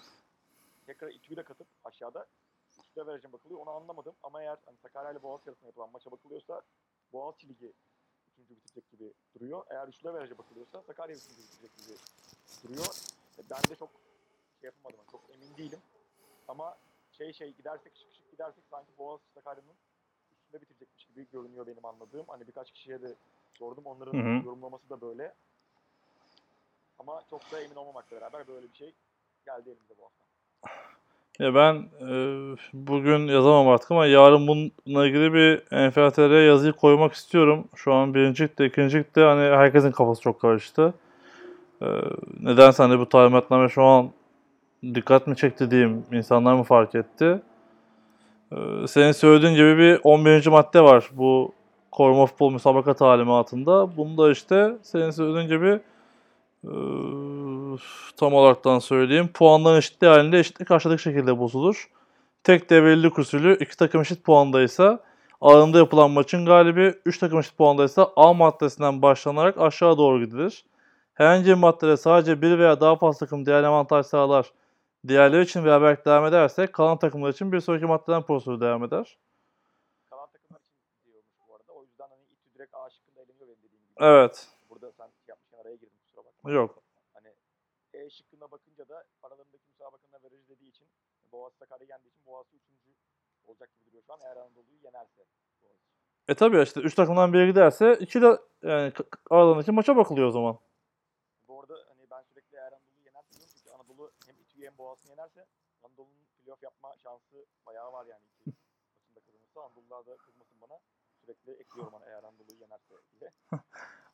[0.86, 2.26] tekrar İTÜ'yü de katıp aşağıda
[2.78, 3.60] üçlü vereceğim bakılıyor.
[3.60, 4.14] Onu anlamadım.
[4.22, 6.62] Ama eğer hani Sakarya ile Boğaziçi arasında yapılan maça bakılıyorsa
[7.12, 7.72] Boğaziçi Ligi
[8.32, 9.64] üçüncü bitecek gibi duruyor.
[9.70, 11.96] Eğer üçlü verece bakılıyorsa Sakarya üçüncü bitecek gibi
[12.64, 12.86] duruyor.
[13.38, 13.90] E, Ben de çok
[14.60, 15.04] şey yapamadım.
[15.10, 15.80] Çok emin değilim.
[16.48, 16.78] Ama
[17.12, 19.74] şey şey gidersek şık şık gidersek sanki Boğaziçi Sakarya'nın
[20.56, 22.24] üstünde bitirecekmiş gibi görünüyor benim anladığım.
[22.28, 23.14] Hani birkaç kişiye de
[23.58, 23.84] sordum.
[23.86, 24.44] Onların Hı hı.
[24.44, 25.32] yorumlaması da böyle.
[26.98, 28.92] Ama çok da emin olmamakla beraber böyle bir şey
[29.46, 30.26] geldi elimize bu hafta.
[31.38, 32.10] Ya ben e,
[32.72, 35.56] bugün yazamam artık ama yarın bununla ilgili bir
[35.88, 37.68] NFTR'ye yazıyı koymak istiyorum.
[37.74, 40.94] Şu an birincilikte, ikincilikte hani herkesin kafası çok karıştı.
[41.82, 41.86] E,
[42.40, 44.10] nedense hani bu talimatname şu an
[44.94, 47.42] dikkat mi çekti diyeyim, insanlar mı fark etti?
[48.52, 50.46] E, senin söylediğin gibi bir 11.
[50.46, 51.52] madde var bu
[51.92, 53.96] koruma futbol müsabaka talimatında.
[53.96, 55.80] Bunda işte senin söylediğin gibi
[56.64, 56.72] e,
[58.16, 59.30] tam olaraktan söyleyeyim.
[59.34, 61.90] Puanların eşitliği halinde eşitlik aşağıdaki şekilde bozulur.
[62.44, 65.00] Tek devrelilik usulü iki takım eşit puandaysa
[65.40, 70.64] aralarında yapılan maçın galibi 3 takım eşit puandaysa A maddesinden başlanarak aşağı doğru gidilir.
[71.14, 74.46] Herhangi bir maddede sadece bir veya daha fazla takım değerli avantaj sağlar.
[75.08, 79.18] Diğerleri için beraberlik devam ederse kalan takımlar için bir sonraki maddeden prosedür devam eder.
[80.10, 81.72] Kalan takımlar için diyormuş bu arada.
[81.72, 83.94] O yüzden hani İTÜ direkt A şıkkında eleniyor benim dediğim gibi.
[84.00, 84.48] Evet.
[84.70, 86.50] Burada sen şey yapmışken araya girdim kusura bakma.
[86.50, 86.82] Yok.
[87.14, 87.28] Hani
[87.94, 90.86] E şıkkına bakınca da aralarındaki müsabakanın averajı dediği için
[91.32, 92.90] Boğaziçi Sakarya yendiği için Boğaziçi üçüncü
[93.46, 94.20] olacak gibi duruyor şu an.
[94.22, 95.22] Eğer Anadolu'yu yenerse
[95.62, 95.86] Boğaziçi.
[96.28, 98.92] E tabi işte 3 takımdan biri giderse 2 de yani
[99.30, 100.58] aralarındaki maça bakılıyor o zaman.
[101.48, 105.10] Bu arada hani ben sürekli eğer Anadolu'yu yenerse diyorum çünkü Anadolu hem İTÜ'yü hem Boğaziçi'ni
[105.10, 105.46] yenerse
[105.84, 108.50] Anadolu'nun playoff yapma şansı bayağı var yani İTÜ
[109.14, 110.78] maçında kazanırsa Anadolu'lar da kızmasın bana.
[111.20, 113.30] Sürekli ekliyorum ona eğer Anadolu'yu yenerse diye.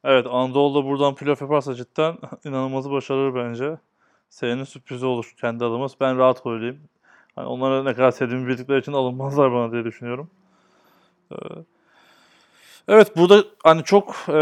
[0.04, 3.78] Evet Anadolu da buradan playoff yaparsa cidden inanılmaz başarır bence.
[4.30, 5.96] Senenin sürprizi olur kendi adımız.
[6.00, 6.88] Ben rahat söyleyeyim.
[7.36, 10.30] Hani onlara ne kadar sevdiğimi bildikleri için alınmazlar bana diye düşünüyorum.
[11.32, 11.36] Ee,
[12.88, 14.32] Evet burada hani çok e,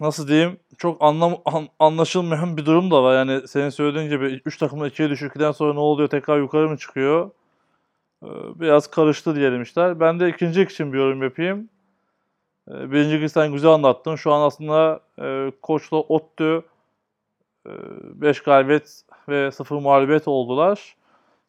[0.00, 3.14] nasıl diyeyim çok anlam an- anlaşılmayan bir durum da var.
[3.16, 7.30] Yani senin söylediğin gibi 3 takımda 2'ye düşükten sonra ne oluyor tekrar yukarı mı çıkıyor?
[8.22, 8.26] Ee,
[8.60, 10.00] biraz karıştı diyelim işler.
[10.00, 11.68] Ben de ikinci lig için bir yorum yapayım.
[12.70, 14.16] Ee, birinci ligi sen güzel anlattın.
[14.16, 16.64] Şu an aslında e, Koç'la Ottu
[17.66, 20.96] 5 galibiyet ve 0 mağlubiyet oldular.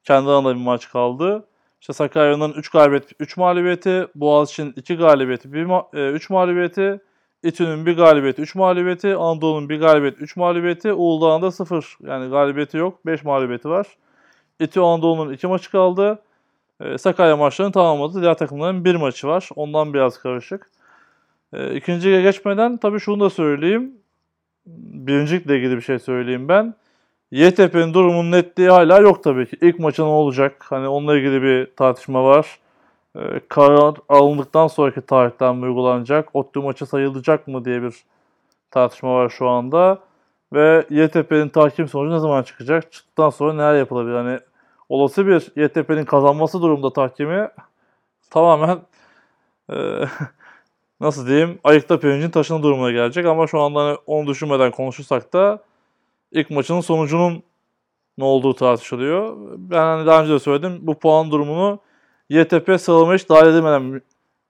[0.03, 1.45] Kendi aralarında bir maç kaldı.
[1.81, 5.49] İşte Sakarya'nın 3 galibiyet, 3 mağlubiyeti, Boğaziçi'nin 2 galibiyeti,
[5.93, 6.99] 3 mağlubiyeti,
[7.43, 12.77] İTÜ'nün 1 galibiyeti, 3 mağlubiyeti, Anadolu'nun 1 galibiyeti, 3 mağlubiyeti, Uludağ'ın da 0 yani galibiyeti
[12.77, 13.87] yok, 5 mağlubiyeti var.
[14.59, 16.19] İTÜ Anadolu'nun 2 maçı kaldı.
[16.81, 18.21] E, Sakarya maçlarını tamamladı.
[18.21, 19.49] Diğer takımların 1 maçı var.
[19.55, 20.71] Ondan biraz karışık.
[21.53, 21.79] E,
[22.21, 23.91] geçmeden tabii şunu da söyleyeyim.
[24.65, 26.75] Birincilikle ilgili bir şey söyleyeyim ben.
[27.31, 29.57] YTP'nin durumunun netliği hala yok tabii ki.
[29.61, 30.65] İlk maçı ne olacak?
[30.69, 32.59] Hani onunla ilgili bir tartışma var.
[33.15, 36.35] Ee, karar alındıktan sonraki tarihten mi uygulanacak?
[36.35, 37.93] ODTÜ maçı sayılacak mı diye bir
[38.71, 39.99] tartışma var şu anda.
[40.53, 42.91] Ve YTP'nin tahkim sonucu ne zaman çıkacak?
[42.91, 44.15] Çıktıktan sonra neler yapılabilir?
[44.15, 44.39] Hani
[44.89, 47.47] olası bir YTP'nin kazanması durumda tahkimi
[48.29, 48.81] tamamen
[49.71, 49.75] e,
[50.99, 55.63] nasıl diyeyim ayıkta pirincin taşını durumuna gelecek ama şu anda hani onu düşünmeden konuşursak da
[56.31, 57.43] ilk maçının sonucunun
[58.17, 59.37] ne olduğu tartışılıyor.
[59.57, 61.79] Ben hani daha önce de söyledim bu puan durumunu
[62.29, 64.01] YTP sıralama hiç dahil edilmeden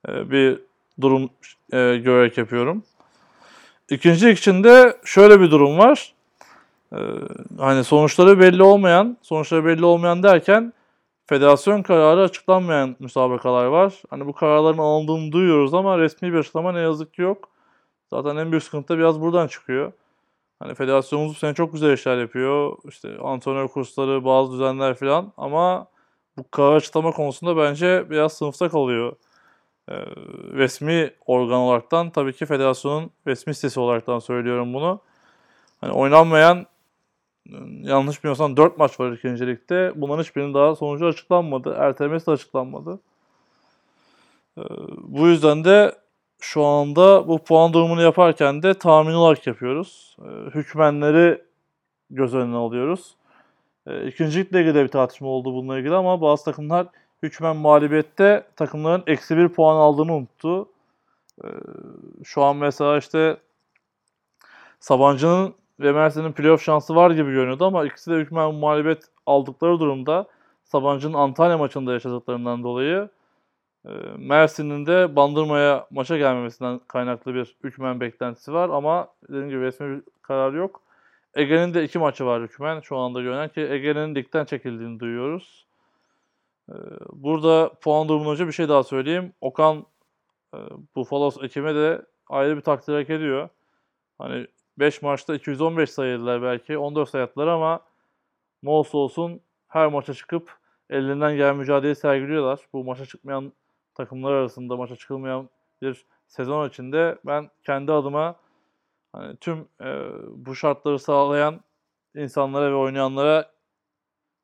[0.10, 0.60] e, bir
[1.02, 1.30] durum
[1.74, 2.84] e, görerek yapıyorum.
[3.90, 6.14] İkinci lig içinde şöyle bir durum var.
[6.94, 7.00] E,
[7.58, 10.74] hani sonuçları belli olmayan, sonuçları belli olmayan derken
[11.26, 13.94] federasyon kararı açıklanmayan müsabakalar var.
[14.10, 17.50] Hani bu kararların alındığını duyuyoruz ama resmi bir açıklama ne yazık ki yok.
[18.10, 19.92] Zaten en büyük sıkıntı da biraz buradan çıkıyor.
[20.60, 22.78] Hani federasyonumuz bu sene çok güzel işler yapıyor.
[22.88, 25.88] İşte antrenör kursları, bazı düzenler falan ama
[26.38, 29.16] bu karar açıklama konusunda bence biraz sınıfta kalıyor.
[29.90, 29.96] Ee,
[30.54, 35.02] resmi organ olaraktan tabii ki federasyonun resmi sitesi olaraktan söylüyorum bunu.
[35.82, 36.66] Hani oynanmayan
[37.84, 39.92] yanlış bilmiyorsam 4 maç var ikincilikte.
[39.96, 41.76] Bunların hiçbirinin daha sonucu açıklanmadı.
[41.78, 43.00] Ertelemesi de açıklanmadı.
[44.58, 44.62] Ee,
[44.98, 45.96] bu yüzden de
[46.40, 50.18] şu anda bu puan durumunu yaparken de tahmin olarak yapıyoruz.
[50.22, 51.42] Ee, hükmenleri
[52.10, 53.16] göz önüne alıyoruz.
[53.88, 56.88] Ee, ikincilikle ilgili de bir tartışma oldu bununla ilgili ama bazı takımlar
[57.24, 60.70] hükmen mağlubiyette takımların eksi bir puan aldığını unuttu.
[62.24, 63.38] Şu an mesela işte
[64.80, 70.28] Sabancı'nın ve Mersin'in playoff şansı var gibi görünüyordu ama ikisi de hükmen mağlubiyet aldıkları durumda
[70.64, 73.10] Sabancı'nın Antalya maçında yaşadıklarından dolayı
[73.86, 79.98] e, Mersin'in de Bandırma'ya maça gelmemesinden kaynaklı bir hükmen beklentisi var ama dediğim gibi resmi
[79.98, 80.82] bir karar yok.
[81.34, 85.68] Ege'nin de iki maçı var hükmen şu anda görünen ki Ege'nin ligden çekildiğini duyuyoruz.
[86.70, 86.76] E,
[87.14, 89.34] burada puan durumundan önce bir şey daha söyleyeyim.
[89.42, 89.86] Okan
[90.54, 90.58] e,
[90.96, 93.50] Bufalos ekime de ayrı bir takdir hak ediyor.
[94.18, 94.48] Hani
[94.80, 96.78] 5 maçta 215 sayıldılar belki.
[96.78, 97.80] 14 sayattılar ama
[98.64, 100.58] ne olsun her maça çıkıp
[100.90, 102.60] ellerinden gelen mücadeleyi sergiliyorlar.
[102.74, 103.54] Bu maça çıkmayan
[103.96, 105.50] takımlar arasında maça çıkılmayan
[105.82, 108.36] bir sezon içinde ben kendi adıma
[109.14, 111.62] hani tüm e, bu şartları sağlayan
[112.16, 113.52] insanlara ve oynayanlara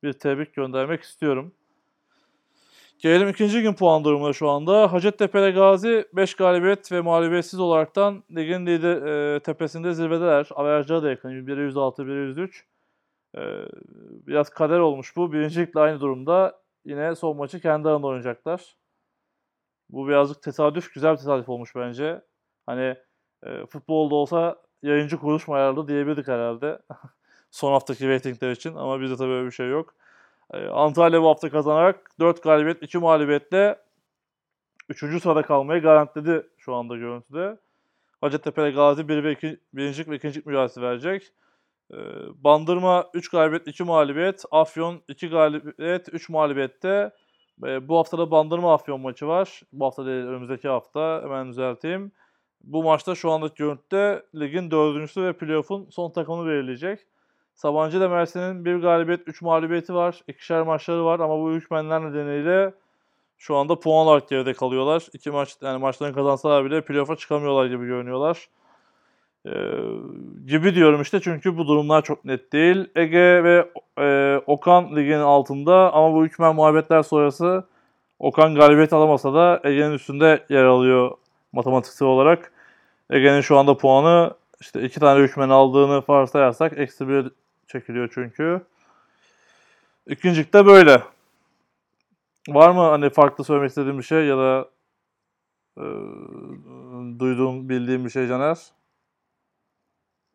[0.03, 1.53] bir tebrik göndermek istiyorum.
[2.99, 4.93] Gelelim ikinci gün puan durumuna şu anda.
[4.93, 9.01] Hacettepe Gazi 5 galibiyet ve mağlubiyetsiz olaraktan ligin lider,
[9.35, 10.49] e, tepesinde zirvedeler.
[10.55, 11.29] Averajları da yakın.
[11.29, 12.65] 1'e 106, 1'e 103.
[13.37, 13.41] E,
[14.27, 15.33] biraz kader olmuş bu.
[15.33, 16.61] Birincilikle aynı durumda.
[16.85, 18.75] Yine son maçı kendi arasında oynayacaklar.
[19.89, 22.21] Bu birazcık tesadüf, güzel bir tesadüf olmuş bence.
[22.65, 22.95] Hani
[23.43, 26.79] e, futbolda olsa yayıncı kuruluş mu ayarlı diyebilirdik herhalde.
[27.51, 29.95] son haftaki reytingler için ama bizde tabii öyle bir şey yok.
[30.53, 33.79] Ee, Antalya bu hafta kazanarak 4 galibiyet 2 mağlubiyetle
[34.89, 35.21] 3.
[35.21, 37.57] sırada kalmayı garantiledi şu anda görüntüde.
[38.21, 39.59] Hacettepe Gazi 1 ve 2.
[39.73, 41.31] birincilik ve ikincilik mücadelesi verecek.
[41.93, 41.95] Ee,
[42.35, 44.43] Bandırma 3 galibiyet 2 mağlubiyet.
[44.51, 47.11] Afyon 2 galibiyet 3 mağlubiyette.
[47.63, 49.61] Ee, bu hafta da Bandırma Afyon maçı var.
[49.73, 52.11] Bu hafta değil önümüzdeki hafta hemen düzelteyim.
[52.63, 56.99] Bu maçta şu andaki görüntüde ligin dördüncüsü ve playoff'un son takımını belirleyecek.
[57.55, 60.21] Sabancı da Mersin'in bir galibiyet, 3 mağlubiyeti var.
[60.27, 62.73] İkişer maçları var ama bu hükmenler nedeniyle
[63.37, 65.03] şu anda puan olarak geride kalıyorlar.
[65.13, 68.49] İki maç yani maçlarını kazansalar bile playoff'a çıkamıyorlar gibi görünüyorlar.
[69.45, 69.51] Ee,
[70.47, 72.89] gibi diyorum işte çünkü bu durumlar çok net değil.
[72.95, 77.63] Ege ve e, Okan ligin altında ama bu hükmen muhabbetler sonrası
[78.19, 81.11] Okan galibiyet alamasa da Ege'nin üstünde yer alıyor
[81.51, 82.51] matematiksel olarak.
[83.09, 87.31] Ege'nin şu anda puanı işte iki tane hükmen aldığını varsayarsak eksi bir
[87.79, 88.61] çekiliyor çünkü.
[90.07, 91.03] İkincilikte böyle.
[92.49, 94.69] Var mı hani farklı söylemek istediğin bir şey ya da
[95.77, 95.85] e,
[97.19, 98.71] duyduğun, bildiğin bir şey Caner?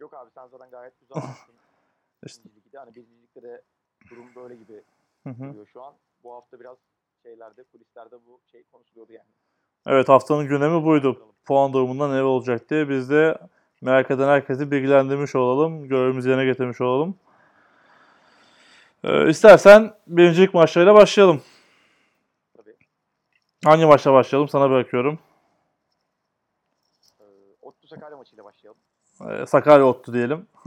[0.01, 1.23] Yok abi sen zaten gayet güzel.
[2.27, 2.43] İşte.
[2.75, 3.63] Hani birinci ligde de
[4.11, 4.83] durum böyle gibi
[5.27, 5.95] duruyor şu an.
[6.25, 6.77] Bu hafta biraz
[7.23, 9.29] şeylerde, kulislerde bu şey konuşuluyordu yani.
[9.87, 11.35] Evet haftanın gündemi buydu.
[11.45, 13.39] Puan durumunda ne olacak diye biz de
[13.81, 15.89] merak eden herkesi bilgilendirmiş olalım.
[15.89, 17.17] Görevimizi yerine getirmiş olalım.
[19.05, 21.43] Ee, istersen birincilik maçlarıyla başlayalım.
[22.57, 22.77] Tabii.
[23.65, 24.49] Hangi maçla başlayalım?
[24.49, 25.19] Sana bırakıyorum.
[27.21, 27.25] Ee,
[27.63, 28.81] Ottu Sakarya maçıyla başlayalım.
[29.29, 30.47] Ee, Sakarya Ottu diyelim.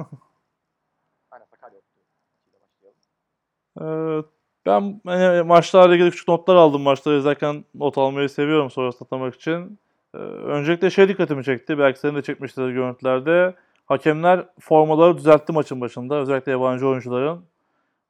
[1.32, 2.00] Aynen Sakarya Ottu
[2.32, 2.98] maçıyla başlayalım.
[3.82, 4.24] Ee,
[4.65, 6.82] ben hani maçlarla ilgili küçük notlar aldım.
[6.82, 9.80] Maçları izlerken not almayı seviyorum sonra satlamak için.
[10.15, 11.78] Ee, öncelikle şey dikkatimi çekti.
[11.78, 13.56] Belki senin de çekmiştir görüntülerde.
[13.86, 16.15] Hakemler formaları düzeltti maçın başında.
[16.15, 17.46] Özellikle yabancı oyuncuların.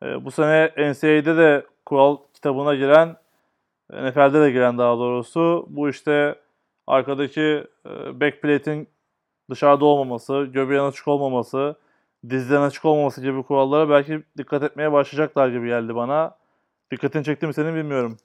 [0.04, 3.18] Ee, bu sene NCAA'de de kural kitabına giren,
[3.90, 5.66] NFL'de de giren daha doğrusu.
[5.70, 6.36] Bu işte
[6.88, 8.90] arkadaki e, backplate'in
[9.50, 11.76] dışarıda olmaması, göbeğin açık olmaması,
[12.30, 16.38] dizlerin açık olmaması gibi kurallara belki dikkat etmeye başlayacaklar gibi geldi bana.
[16.92, 18.18] Dikkatini çekti mi senin bilmiyorum.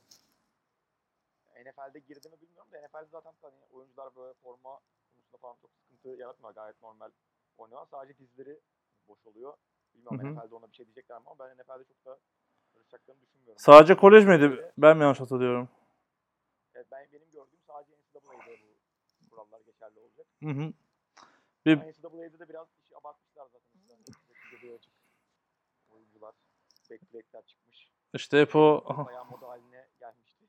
[1.56, 4.80] NFL'de girdi mi bilmiyorum da NFL'de zaten hani oyuncular böyle forma
[5.14, 6.54] konusunda falan çok sıkıntı yaratmıyor.
[6.54, 7.10] Gayet normal
[7.58, 7.86] oynuyor.
[7.90, 8.58] Sadece dizleri
[9.08, 9.52] boş oluyor.
[9.98, 10.46] Bilmiyorum Hı hı.
[10.46, 12.18] NFL'de ona bir şey diyecekler ama ben NFL'de çok da
[12.74, 13.58] karışacaklarını düşünmüyorum.
[13.58, 14.72] Sadece kolej miydi?
[14.78, 15.68] Ben mi yanlış hatırlıyorum?
[16.74, 18.58] Evet, ben, benim gördüğüm sadece NCAA'de
[19.22, 20.26] bu kurallar geçerli olacak.
[20.42, 20.72] Hı hı.
[21.66, 23.68] Ama NCAA'de de biraz işi abartmışlar zaten.
[24.74, 24.92] Açık
[25.94, 26.34] oyuncular,
[26.90, 27.92] backbreak'ler çıkmış.
[28.14, 30.44] İşte hep o Bayağı moda haline gelmişti.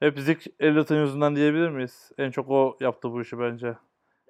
[0.00, 2.12] hep Zik Elliot'ın yüzünden diyebilir miyiz?
[2.18, 3.66] En çok o yaptı bu işi bence.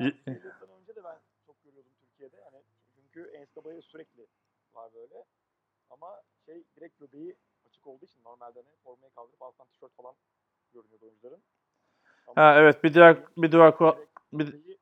[0.01, 2.37] Yani önce de ben çok görüyordum Türkiye'de.
[2.45, 2.63] Hani
[2.95, 4.22] çünkü NCAA'de sürekli.
[6.03, 7.37] Ama şey direkt göbeği
[7.67, 10.15] açık olduğu için normalde hani formayı kaldırıp alttan tişört falan
[10.75, 11.43] görünüyordu oyuncuların.
[12.27, 13.97] Ama Ha evet bir diğer bir diğer kural,
[14.33, 14.77] bir-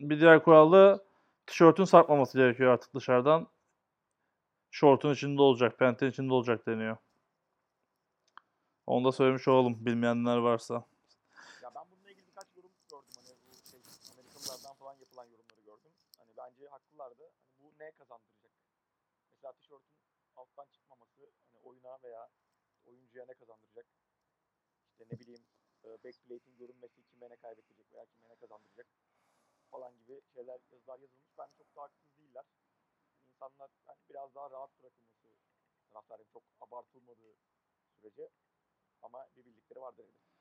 [0.00, 1.04] bir diğer kuralda
[1.46, 3.48] tişörtün sarkmaması gerekiyor artık dışarıdan.
[4.70, 6.96] Şortun içinde olacak, pentin içinde olacak deniyor.
[8.86, 10.74] Onu da söylemiş olalım bilmeyenler varsa.
[11.62, 13.14] Ya ben bununla ilgili birkaç yorum gördüm.
[13.16, 13.80] Hani bu şey
[14.12, 15.92] Amerikalılardan falan yapılan yorumları gördüm.
[16.18, 17.22] Hani bence haklılardı.
[17.22, 18.50] Hani bu ne kazandıracak?
[19.34, 19.95] Mesela tişörtün
[20.46, 22.28] alttan çıkmaması hani oyuna veya
[22.86, 23.86] oyuncuya ne kazandıracak?
[24.90, 25.44] İşte ne bileyim
[25.84, 28.86] e, backplate'in görünmesi kime ne kaybettirecek veya kime ne kazandıracak
[29.70, 31.38] falan gibi şeyler yazılar yazılmış.
[31.38, 32.44] Ben çok da haksız değiller.
[33.34, 35.26] İnsanlar hani biraz daha rahat bırakılması
[35.92, 36.28] taraftarıyım.
[36.32, 37.36] Çok abartılmadığı
[38.00, 38.28] sürece
[39.02, 40.36] ama bir bildikleri vardır elbette.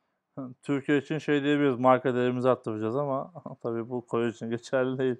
[0.61, 5.15] Türkiye için şey diyebiliriz, marka değerimizi arttıracağız ama tabii bu kolej için geçerli değil.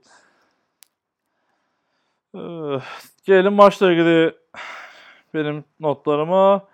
[2.36, 2.80] Ee,
[3.26, 4.36] gelelim maçla ilgili
[5.34, 6.67] benim notlarıma.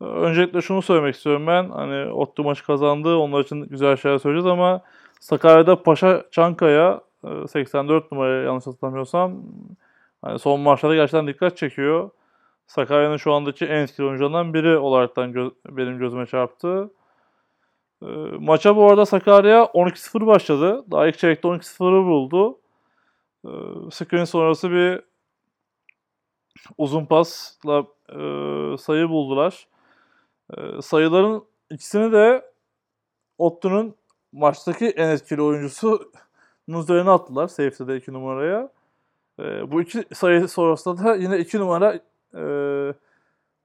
[0.00, 1.70] Öncelikle şunu söylemek istiyorum ben.
[1.70, 3.16] Hani Ottu maçı kazandı.
[3.16, 4.80] Onlar için güzel şeyler söyleyeceğiz ama
[5.20, 9.34] Sakarya'da Paşa Çankaya e, 84 numara yanlış hatırlamıyorsam
[10.22, 12.10] hani son maçlarda gerçekten dikkat çekiyor.
[12.66, 16.90] Sakarya'nın şu andaki en etkili oyuncularından biri olaraktan gö- benim gözüme çarptı.
[18.02, 18.06] Ee,
[18.38, 20.84] maça bu arada Sakarya 12-0 başladı.
[20.90, 22.58] Daha ilk çeyrekte 12-0'ı buldu.
[23.46, 23.50] Ee,
[23.90, 25.00] screen sonrası bir
[26.78, 28.18] uzun pasla e,
[28.78, 29.68] sayı buldular.
[30.56, 32.52] Ee, sayıların ikisini de
[33.38, 33.94] Ottu'nun
[34.32, 36.12] maçtaki en etkili oyuncusu
[36.68, 37.48] üzerine attılar.
[37.48, 38.70] Safety'de 2 numaraya.
[39.40, 42.00] Ee, bu iki sayı sonrasında da yine 2 numara
[42.34, 42.42] e,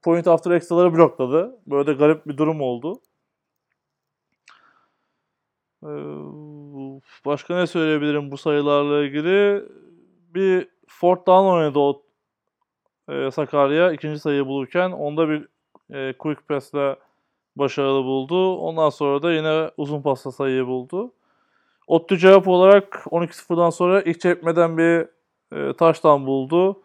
[0.02, 1.58] point after extra'ları blokladı.
[1.66, 3.00] Böyle de garip bir durum oldu.
[5.82, 5.88] Ee,
[7.26, 9.64] Başka ne söyleyebilirim bu sayılarla ilgili?
[10.34, 11.78] Bir fourth down oynadı
[13.08, 15.48] e, Sakarya ikinci sayıyı bulurken onda bir
[15.94, 16.96] e, quick pass'le
[17.56, 18.56] başarılı buldu.
[18.56, 21.12] Ondan sonra da yine uzun pasla sayıyı buldu.
[21.86, 25.06] Ottu cevap olarak 12-0'dan sonra ilk çekmeden bir
[25.52, 26.82] e, touchdown buldu.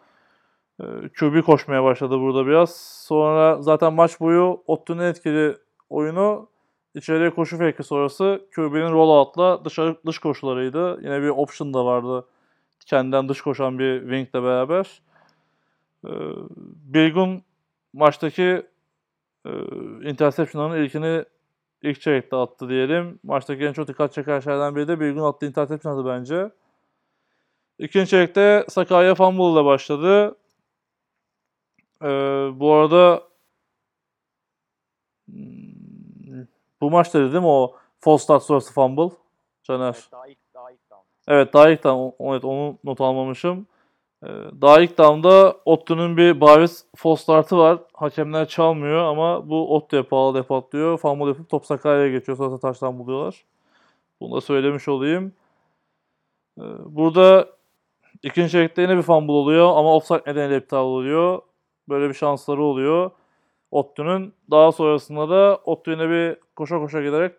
[1.35, 2.75] E, koşmaya başladı burada biraz.
[3.07, 5.57] Sonra zaten maç boyu Ottu'nun etkili
[5.89, 6.49] oyunu
[6.95, 10.99] içeriye koşu fake'i sonrası QB'nin rollout'la dışarı dış koşularıydı.
[11.03, 12.25] Yine bir option da vardı.
[12.85, 15.01] Kendinden dış koşan bir wing'le beraber.
[16.05, 16.09] Ee,
[16.85, 17.43] Bilgun
[17.93, 18.67] maçtaki
[19.45, 19.51] e,
[20.09, 21.25] interception'ların ilkini
[21.81, 23.19] ilk çeyrekte attı diyelim.
[23.23, 26.51] Maçtaki en çok dikkat çeken şeylerden biri de Bilgun attığı interception'dı bence.
[27.79, 30.35] İkinci çeyrekte Sakarya fumble ile başladı.
[32.03, 32.07] Ee,
[32.55, 33.23] bu arada
[35.29, 36.45] hmm,
[36.81, 39.15] bu maçta değil mi o false start sonrası fumble?
[39.63, 39.85] Caner.
[39.85, 41.03] Evet, daha ilk daha ilk down.
[41.27, 43.67] Evet daha ilk tam evet, onu not almamışım.
[44.23, 44.27] Ee,
[44.61, 47.79] daha ilk damda Ottu'nun bir bariz false startı var.
[47.93, 50.97] Hakemler çalmıyor ama bu Ottu'ya pahalı diye patlıyor.
[50.97, 52.37] Fumble yapıp top Sakarya'ya geçiyor.
[52.37, 53.45] Sonra taştan buluyorlar.
[54.21, 55.33] Bunu da söylemiş olayım.
[56.59, 57.49] Ee, burada
[58.23, 61.41] ikinci çeyrekte yine bir fumble oluyor ama offside nedeniyle iptal oluyor.
[61.89, 63.11] Böyle bir şansları oluyor.
[63.71, 64.33] Ottu'nun.
[64.51, 67.35] Daha sonrasında da Ottu yine bir koşa koşa giderek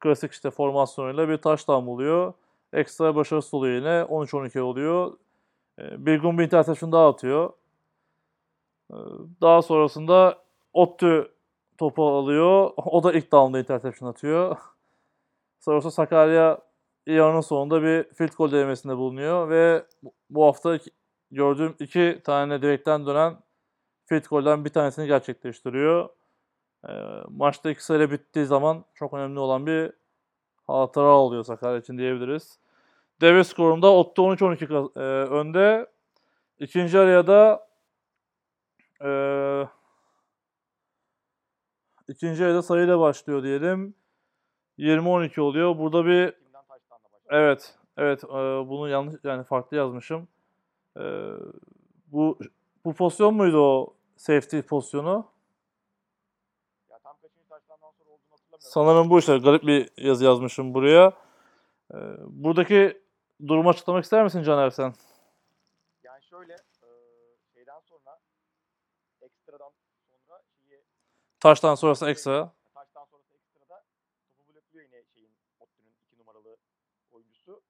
[0.00, 2.32] klasik işte formasyonuyla bir taştan buluyor.
[2.72, 3.88] Ekstra başarısı oluyor yine.
[3.88, 5.12] 13-12 oluyor.
[5.78, 7.52] Ee, Bir gün bir interception daha atıyor.
[8.92, 8.94] Ee,
[9.40, 10.38] Daha sonrasında
[10.72, 11.32] Ottu
[11.78, 12.70] topu alıyor.
[12.76, 14.56] O da ilk down'da interception atıyor.
[15.60, 16.58] Sonrasında Sakarya
[17.06, 19.86] yarının sonunda bir field goal denemesinde bulunuyor ve
[20.30, 20.78] bu- hafta
[21.30, 23.36] gördüğüm iki tane direkten dönen
[24.06, 26.08] field goal'den bir tanesini gerçekleştiriyor.
[26.88, 26.92] Ee,
[27.30, 29.92] maçta iki sayı bittiği zaman çok önemli olan bir
[30.66, 32.58] hatıra oluyor Sakarya için diyebiliriz.
[33.20, 35.00] Devre skorunda Otto 13-12 kaz- e,
[35.30, 35.86] önde.
[36.58, 37.68] İkinci araya da
[39.04, 39.10] e,
[42.08, 43.94] ikinci arada sayıyla başlıyor diyelim.
[44.78, 45.78] 20-12 oluyor.
[45.78, 46.34] Burada bir?
[47.28, 48.24] Evet, evet.
[48.24, 48.28] e,
[48.68, 50.28] bunu yanlış yani farklı yazmışım.
[50.96, 51.02] E,
[52.06, 52.38] bu
[52.84, 55.26] bu pozisyon muydu o safety pozisyonu?
[58.58, 61.12] Sanırım bu işte garip bir yazı yazmışım buraya.
[61.94, 61.96] E,
[62.26, 63.03] buradaki
[63.40, 64.94] durumu açıklamak ister misin Caner sen?
[66.02, 66.88] Yani şöyle e,
[67.54, 68.20] şeyden sonra
[69.20, 69.72] ekstradan
[70.08, 70.84] sonra şeyi
[71.40, 72.52] Taştan sonrası ekstra.
[72.74, 73.84] taştan sonrası ekstrada
[74.36, 76.56] topu blokluyor yine şeyin Ottu'nun iki numaralı
[77.10, 77.62] oyuncusu.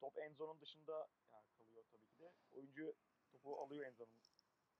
[0.00, 2.32] Top Enzo'nun dışında yani kalıyor tabii ki de.
[2.56, 2.94] Oyuncu
[3.32, 4.18] topu alıyor Enzo'nun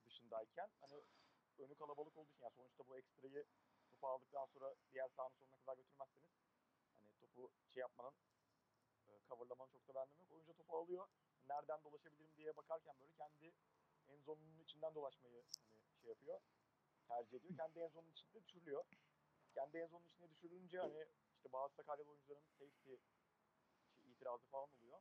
[0.06, 1.02] dışındayken hani
[1.58, 3.44] önü kalabalık olduğu için yani sonuçta bu ekstrayı
[3.90, 6.30] topu aldıktan sonra diğer sahanın sonuna kadar götürmezseniz
[6.96, 8.12] hani topu şey yapmanın
[9.28, 10.32] coverlamanın çok da bir yok.
[10.32, 11.06] Oyuncu topu alıyor.
[11.48, 13.54] Nereden dolaşabilirim diye bakarken böyle kendi
[14.08, 16.40] Enzo'nun içinden dolaşmayı hani şey yapıyor.
[17.08, 17.56] Tercih ediyor.
[17.56, 18.84] Kendi Enzo'nun içinde düşürülüyor
[19.58, 21.06] kendi en zonun içine düşürülünce hani
[21.36, 22.98] işte bazı Sakaryalı oyuncuların safety şey,
[24.12, 25.00] itirazı falan oluyor.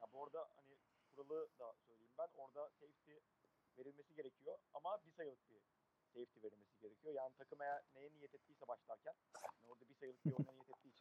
[0.00, 0.78] Ya bu arada hani
[1.10, 2.28] kuralı da söyleyeyim ben.
[2.34, 3.12] Orada safety
[3.78, 5.62] verilmesi gerekiyor ama bir sayılık bir
[6.14, 7.14] safety verilmesi gerekiyor.
[7.14, 10.93] Yani takım eğer neye niyet ettiyse başlarken yani orada bir sayılık bir oyuna niyet için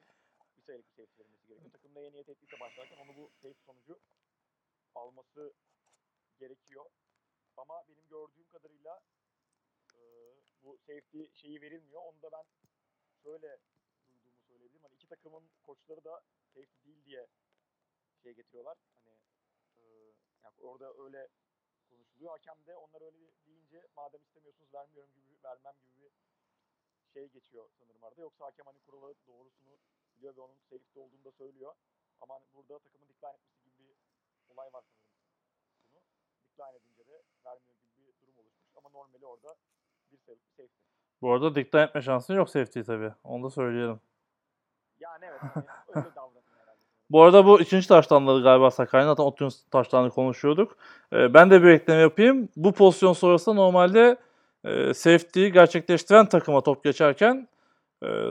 [0.64, 1.72] bir sayılık bir safety verilmesi gerekiyor.
[1.72, 3.99] Takım neye niyet ettiyse başlarken onu bu safety sonucu
[4.95, 5.53] alması
[6.39, 6.86] gerekiyor.
[7.57, 9.01] Ama benim gördüğüm kadarıyla
[9.95, 9.99] e,
[10.64, 12.01] bu safety şeyi verilmiyor.
[12.01, 12.45] Onu da ben
[13.24, 13.59] şöyle
[14.09, 14.84] duyduğumu söyleyebilirim.
[14.84, 16.22] Hani iki takımın koçları da
[16.53, 17.28] safety değil diye
[18.24, 18.78] şey getiriyorlar.
[18.95, 19.16] Hani
[19.78, 19.82] e,
[20.43, 21.28] yani orada öyle
[21.89, 22.32] konuşuluyor.
[22.32, 26.11] Hakem de onlar öyle deyince madem istemiyorsunuz vermiyorum gibi vermem gibi bir
[27.14, 28.22] şey geçiyor sanırım arada.
[28.22, 29.78] Yoksa hakem hani kuralı doğrusunu
[30.18, 31.74] biliyor ve onun safety olduğunu da söylüyor.
[32.22, 35.14] Ama hani burada takımın decline etmesi gibi bir olay var sanırım.
[35.82, 36.01] Bunu
[36.57, 38.72] decline edince de vermiyor gibi bir durum oluşmuş.
[38.78, 39.55] Ama normali orada
[40.11, 40.64] bir safety.
[41.22, 43.11] Bu arada dikten etme şansın yok safety tabii.
[43.24, 43.99] Onu da söyleyelim.
[44.99, 46.80] Yani evet hani öyle davranın herhalde.
[47.09, 49.11] Bu arada bu ikinci taştanları galiba Sakarya'nın.
[49.11, 50.78] Zaten Ottu'nun taştanını konuşuyorduk.
[51.14, 52.49] Ee, ben de bir ekleme yapayım.
[52.55, 54.18] Bu pozisyon sonrasında normalde
[54.64, 57.47] e, safety'yi gerçekleştiren takıma top geçerken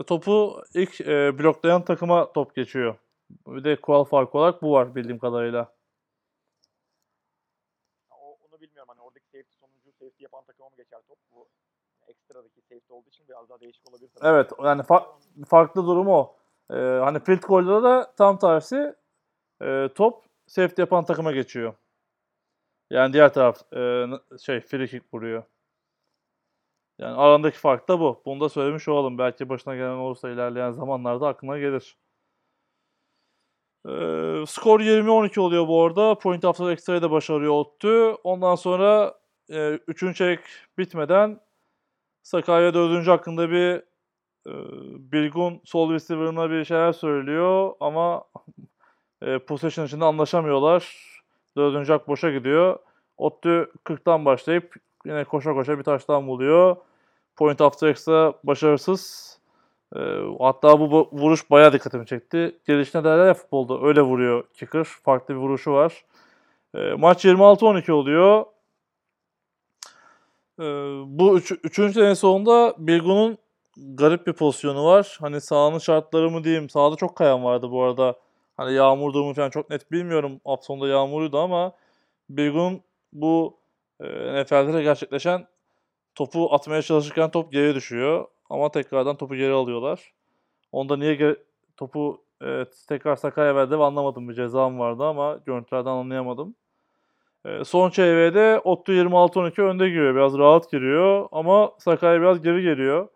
[0.07, 2.95] topu ilk e, bloklayan takıma top geçiyor.
[3.47, 5.73] Bir de kural farkı olarak bu var bildiğim kadarıyla.
[8.11, 11.19] O, onu bilmiyorum hani oradaki safety sonucu safety yapan takıma mı geçer top?
[11.33, 11.49] Bu
[12.09, 14.29] ekstradaki safety olduğu için biraz daha değişik olabilir tabii.
[14.29, 15.07] Evet yani fa-
[15.49, 16.37] farklı durum o.
[16.71, 18.95] Ee, hani field goal'da da tam tersi
[19.63, 21.75] e, top safety yapan takıma geçiyor.
[22.91, 24.07] Yani diğer taraf e,
[24.39, 25.43] şey free kick vuruyor.
[26.99, 28.23] Yani arandaki fark da bu.
[28.27, 29.19] Bunu da söylemiş olalım.
[29.19, 31.97] Belki başına gelen olursa ilerleyen zamanlarda aklına gelir.
[33.87, 36.19] Ee, skor 20-12 oluyor bu arada.
[36.19, 38.15] Point after extra'yı da başarıyor Ottu.
[38.25, 39.15] Ondan sonra
[39.51, 40.17] e, 3.
[40.17, 40.41] çeyrek
[40.79, 41.41] bitmeden
[42.23, 43.09] Sakarya 4.
[43.09, 43.83] hakkında bir
[44.47, 44.53] e,
[45.13, 48.25] Bilgun sol receiver'ına bir şeyler söylüyor ama
[49.23, 51.13] e, possession içinde anlaşamıyorlar.
[51.57, 51.89] 4.
[51.89, 52.79] hak boşa gidiyor.
[53.17, 54.75] Ottu 40'tan başlayıp
[55.07, 56.77] yine koşa koşa bir taştan buluyor.
[57.37, 59.33] Point after extra başarısız.
[59.97, 60.01] E,
[60.39, 62.59] hatta bu, bu vuruş bayağı dikkatimi çekti.
[62.67, 64.85] Gelişine derler ya futbolda öyle vuruyor kicker.
[64.85, 66.05] Farklı bir vuruşu var.
[66.75, 68.45] E, maç 26-12 oluyor.
[70.61, 70.65] E,
[71.07, 73.39] bu üç, üçüncü deneyin sonunda Bilgun'un
[73.77, 75.19] garip bir pozisyonu var.
[75.21, 76.69] Hani sahanın şartları mı diyeyim.
[76.69, 78.17] Sahada çok kayan vardı bu arada.
[78.57, 80.41] Hani yağmur durumu falan çok net bilmiyorum.
[80.45, 81.73] Hafta sonunda yağmurluydu ama
[82.31, 82.81] Bilgun
[83.13, 83.62] bu
[84.07, 85.47] NFL'de de gerçekleşen
[86.15, 88.27] topu atmaya çalışırken top geri düşüyor.
[88.51, 90.13] Ama tekrardan topu geri alıyorlar.
[90.73, 91.37] Onda niye geri-
[91.77, 94.29] topu e, tekrar Sakaya verdi ve anlamadım.
[94.29, 96.55] Bir ceza mı vardı ama görüntülerden anlayamadım.
[97.45, 100.15] E, son çeyreğe de Ottu 26-12 önde giriyor.
[100.15, 103.09] Biraz rahat giriyor ama Sakarya biraz geri geliyor.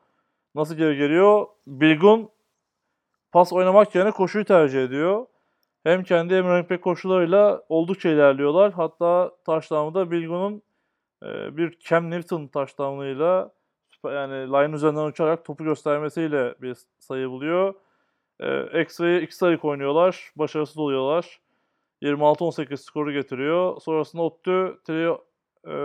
[0.55, 1.47] Nasıl geri geliyor?
[1.67, 2.31] Bilgun
[3.33, 5.27] pas oynamak yerine koşuyu tercih ediyor.
[5.85, 8.73] Hem kendi hem running back koşularıyla oldukça ilerliyorlar.
[8.73, 10.63] Hatta taşlamada Bilgun'un
[11.23, 13.53] bir Cam Newton taşlamıyla
[14.05, 17.75] yani line üzerinden uçarak topu göstermesiyle bir sayı buluyor.
[18.41, 20.33] E, X-Ray'i iki sayı oynuyorlar.
[20.37, 21.41] Başarısız oluyorlar.
[22.03, 23.81] 26-18 skoru getiriyor.
[23.81, 25.25] Sonrasında Ottu trio
[25.69, 25.77] e,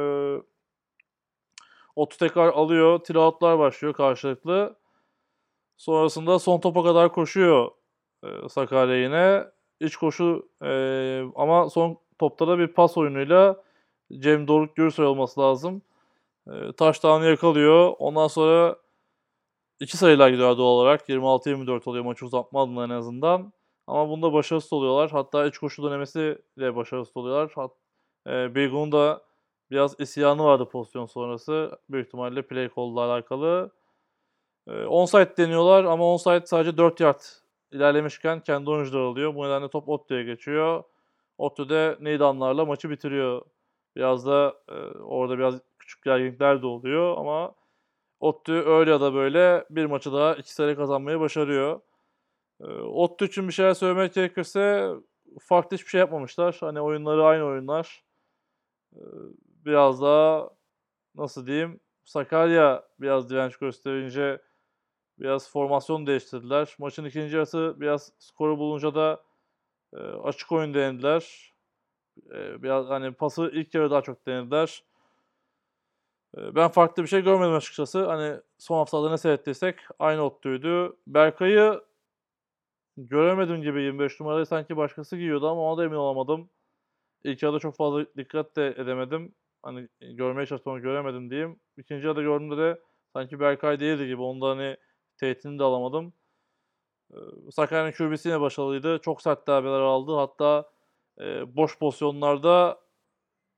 [1.96, 3.00] Ottu tekrar alıyor.
[3.00, 4.76] Tiroutlar başlıyor karşılıklı.
[5.78, 7.72] Sonrasında son topa kadar koşuyor
[8.24, 9.46] e, Sakarya yine.
[9.80, 10.72] İç koşu e,
[11.36, 13.64] ama son topta da bir pas oyunuyla
[14.20, 15.82] Cem Doruk Gürsoy olması lazım.
[16.48, 17.94] E, touchdown'ı yakalıyor.
[18.00, 18.76] Ondan sonra
[19.80, 21.10] iki sayılar gidiyor doğal olarak.
[21.10, 23.54] 26-24 oluyor maçı uzatma adına en azından.
[23.88, 25.12] Ama bunda başarısız oluyorlar.
[25.12, 27.52] Hatta iç koşu denemesiyle başarısız oluyorlar.
[27.56, 27.72] Hat,
[28.28, 29.22] e, Bilgun'un da
[29.72, 31.80] biraz isyanı vardı pozisyon sonrası.
[31.90, 33.72] Büyük ihtimalle play call ile alakalı.
[34.68, 37.20] E, onside deniyorlar ama onside sadece 4 yard
[37.72, 39.36] ilerlemişken kendi oyuncuları alıyor.
[39.36, 40.84] Bu nedenle top Ottu'ya geçiyor.
[41.38, 43.42] Ottu de Neydanlarla maçı bitiriyor.
[43.96, 47.56] Biraz da e, orada biraz küçük gerginlikler de oluyor ama
[48.20, 51.82] Ottu öyle ya da böyle bir maçı daha iki sayı kazanmayı başarıyor.
[52.62, 54.92] E, Ottu için bir şeyler söylemek gerekirse
[55.42, 56.58] farklı hiçbir şey yapmamışlar.
[56.60, 58.04] Hani oyunları aynı oyunlar.
[58.96, 59.02] E,
[59.66, 60.50] biraz daha
[61.16, 64.42] nasıl diyeyim Sakarya biraz direnç gösterince
[65.20, 66.76] biraz formasyon değiştirdiler.
[66.80, 69.24] Maçın ikinci yarısı biraz skoru bulunca da
[69.94, 71.51] e, açık oyun denediler.
[72.32, 74.84] E, biraz hani pası ilk yarı daha çok denediler.
[76.38, 78.06] E, ben farklı bir şey görmedim açıkçası.
[78.06, 80.98] Hani son haftalarda ne seyrettiysek aynı ottuydu.
[81.08, 81.82] Berkay'ı
[82.98, 86.50] göremedim gibi 25 numarayı sanki başkası giyiyordu ama ona da emin olamadım.
[87.24, 89.36] İlk yarıda çok fazla dikkat de edemedim.
[89.64, 91.60] Hani görmeye çalıştım ama göremedim diyeyim.
[91.78, 92.82] İkinci yarıda gördüğümde de
[93.14, 94.22] sanki Berkay değildi gibi.
[94.22, 94.78] Onda hani
[95.18, 96.14] teyitini de alamadım.
[97.14, 97.18] Ee,
[97.52, 99.00] Sakarya'nın QB'si yine başarılıydı.
[99.00, 100.16] Çok sert darbeler aldı.
[100.16, 100.70] Hatta
[101.22, 102.80] e, boş pozisyonlarda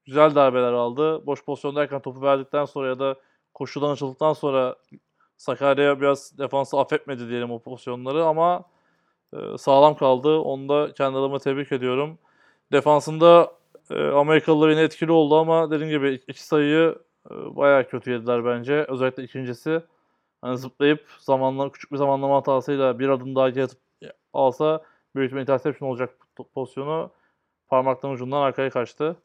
[0.06, 1.26] güzel darbeler aldı.
[1.26, 3.16] Boş pozisyondayken topu verdikten sonra ya da
[3.54, 4.76] koşudan açıldıktan sonra
[5.38, 8.64] Sakarya biraz defansı affetmedi diyelim o pozisyonları ama
[9.34, 10.30] e, sağlam kaldı.
[10.40, 12.20] Onu da kendi adıma tebrik ediyorum.
[12.72, 13.54] Defansında
[13.92, 16.96] e, Amerikalılar yine etkili oldu ama dediğim gibi iki sayıyı
[17.32, 18.86] e, bayağı kötü yediler bence.
[18.90, 19.82] Özellikle ikincisi.
[20.42, 23.80] Hani zıplayıp zamanla küçük bir zamanlama hatasıyla bir adım daha geri atıp
[24.34, 24.84] alsa
[25.16, 26.18] büyük bir interception olacak
[26.54, 27.12] pozisyonu
[27.74, 29.16] parmakların ucundan arkaya kaçtı.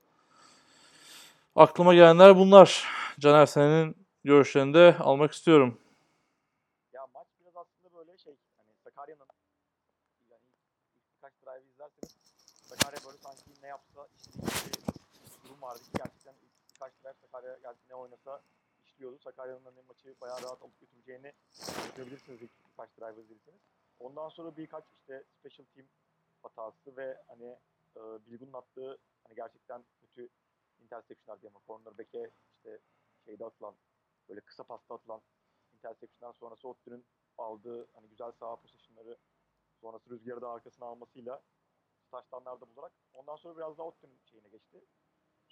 [1.56, 2.84] Aklıma gelenler bunlar.
[3.18, 5.78] Caner senin görüşlerini de almak istiyorum.
[6.92, 9.26] Ya maç biraz aslında böyle şey hani Sakarya'nın
[10.30, 10.42] yani
[11.16, 12.16] birkaç drive izlerseniz
[12.68, 14.08] Sakarya böyle sanki ne yapsa
[14.42, 16.34] bir durum vardı ki gerçekten
[16.74, 18.42] birkaç drive Sakarya gerçi ne oynasa
[18.84, 19.18] işliyordu.
[19.24, 21.32] Sakarya'nın hani maçı bayağı rahat alıp götüreceğini
[21.96, 23.60] görebilirsiniz ilk birkaç drive izlediyseniz.
[24.00, 25.86] Ondan sonra birkaç işte special team
[26.42, 27.56] hatası ve hani
[27.96, 30.28] e, Bilgun'un attığı hani gerçekten kötü
[30.80, 32.78] interceptionlar diye ama cornerback'e işte
[33.24, 33.74] şeyde atılan
[34.28, 35.20] böyle kısa pasta atılan
[35.74, 37.04] interception'dan sonrası Ottu'nun
[37.38, 39.16] aldığı hani güzel sağ pozisyonları
[39.80, 41.42] sonrası rüzgarı da arkasına almasıyla
[42.10, 44.84] taştanlarda bularak ondan sonra biraz daha Ottu'nun şeyine geçti.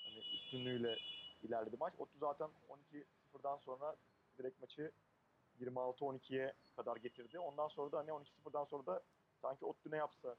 [0.05, 0.99] Hani üstünlüğüyle
[1.43, 1.95] ilerledi maç.
[1.99, 3.97] Ottu zaten 12-0'dan sonra
[4.39, 4.93] direkt maçı
[5.61, 7.39] 26-12'ye kadar getirdi.
[7.39, 9.03] Ondan sonra da hani 12-0'dan sonra da
[9.43, 10.37] sanki Ottu ne yapsa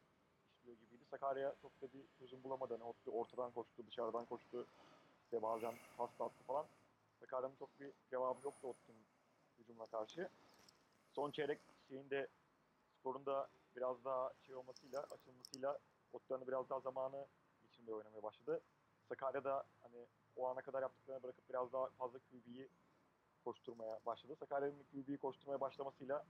[0.67, 1.05] işliyor gibiydi.
[1.11, 2.77] Sakarya çok da bir çözüm bulamadı.
[2.79, 4.67] Hani ortadan koştu, dışarıdan koştu.
[5.23, 6.65] İşte bazen pas da attı falan.
[7.19, 9.05] Sakarya'nın çok bir cevabı yoktu Ottu'nun
[9.59, 10.29] hücumuna karşı.
[11.11, 12.27] Son çeyrek şeyinde
[12.99, 15.79] skorunda biraz daha şey olmasıyla, açılmasıyla
[16.13, 17.25] Ottu'nun biraz daha zamanı
[17.69, 18.61] içinde oynamaya başladı.
[19.09, 20.05] Sakarya da hani
[20.35, 22.69] o ana kadar yaptıklarını bırakıp biraz daha fazla QB'yi
[23.43, 24.35] koşturmaya başladı.
[24.39, 26.25] Sakarya'nın QB'yi koşturmaya başlamasıyla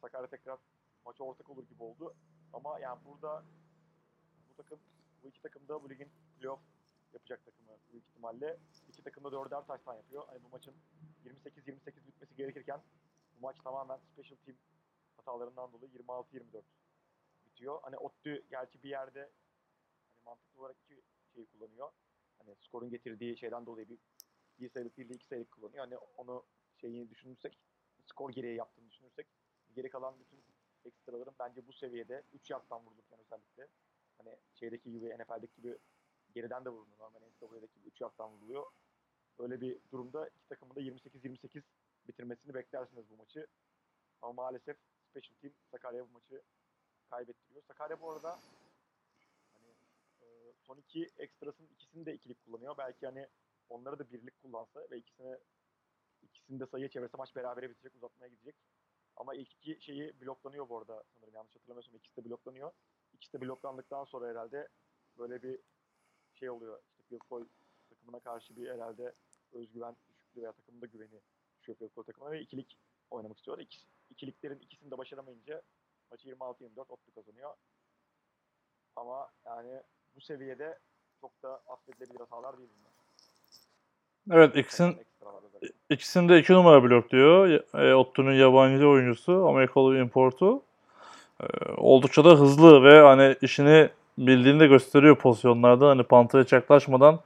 [0.00, 0.58] Sakarya tekrar
[1.04, 2.14] maça ortak olur gibi oldu.
[2.52, 3.65] Ama yani burada bu
[4.56, 4.80] takım,
[5.22, 6.60] bu iki takım da bu ligin playoff
[7.12, 8.58] yapacak takımı büyük ihtimalle.
[8.88, 10.26] İki takım da dörder taştan yapıyor.
[10.26, 10.74] Hani bu maçın
[11.24, 12.82] 28-28 bitmesi gerekirken
[13.36, 14.56] bu maç tamamen special team
[15.16, 16.62] hatalarından dolayı 26-24
[17.46, 17.78] bitiyor.
[17.82, 19.30] Hani Ottu gerçi bir yerde
[20.08, 21.02] hani mantıklı olarak iki
[21.34, 21.90] şeyi kullanıyor.
[22.38, 23.98] Hani skorun getirdiği şeyden dolayı bir
[24.60, 25.84] bir sayılık değil de iki sayılık kullanıyor.
[25.84, 26.44] Hani onu
[26.76, 27.58] şeyini düşünürsek,
[28.06, 29.26] skor gereği yaptığını düşünürsek
[29.74, 30.44] geri kalan bütün
[30.84, 33.68] ekstraların bence bu seviyede 3 yardtan vurulurken özellikle
[34.18, 35.78] hani şeydeki gibi NFL'deki gibi
[36.34, 36.98] geriden de vuruluyor.
[36.98, 38.66] Normal NCAA'deki gibi 3 yardtan vuruluyor.
[39.38, 41.62] Böyle bir durumda iki takımın da 28-28
[42.08, 43.46] bitirmesini beklersiniz bu maçı.
[44.22, 44.76] Ama maalesef
[45.10, 46.42] Special Team Sakarya bu maçı
[47.10, 47.62] kaybettiriyor.
[47.68, 48.38] Sakarya bu arada
[49.52, 49.68] hani
[50.20, 52.74] e, son iki ekstrasının ikisini de ikilik kullanıyor.
[52.78, 53.28] Belki hani
[53.68, 55.36] onları da birlik kullansa ve ikisini
[56.22, 58.54] ikisini de sayıya çevirse maç berabere bitecek, uzatmaya gidecek.
[59.16, 62.72] Ama ilk iki şeyi bloklanıyor bu arada sanırım yanlış hatırlamıyorsam ikisi de bloklanıyor.
[63.16, 64.68] İkisi de bloklandıktan sonra herhalde
[65.18, 65.58] böyle bir
[66.34, 66.78] şey oluyor.
[66.90, 67.44] İşte field goal
[67.88, 69.14] takımına karşı bir herhalde
[69.52, 71.20] özgüven düşüklüğü veya takımın da güveni
[71.60, 72.78] düşüyor field goal takımına ve ikilik
[73.10, 73.64] oynamak istiyorlar.
[73.64, 73.78] İki,
[74.10, 75.62] ikiliklerin ikisini de başaramayınca
[76.10, 77.54] maçı 26-24 Ottu kazanıyor.
[78.96, 79.82] Ama yani
[80.16, 80.78] bu seviyede
[81.20, 82.96] çok da affedilebilir hatalar değil bunlar.
[84.38, 85.68] Evet ikisinin Ekstralar özellikle.
[85.90, 87.48] İkisini de 2 numara blokluyor.
[87.74, 90.62] E, Ottu'nun yabancı oyuncusu, Amerikalı importu.
[91.42, 95.88] E, oldukça da hızlı ve hani işini bildiğini de gösteriyor pozisyonlarda.
[95.88, 97.20] Hani Panther'a hiç yaklaşmadan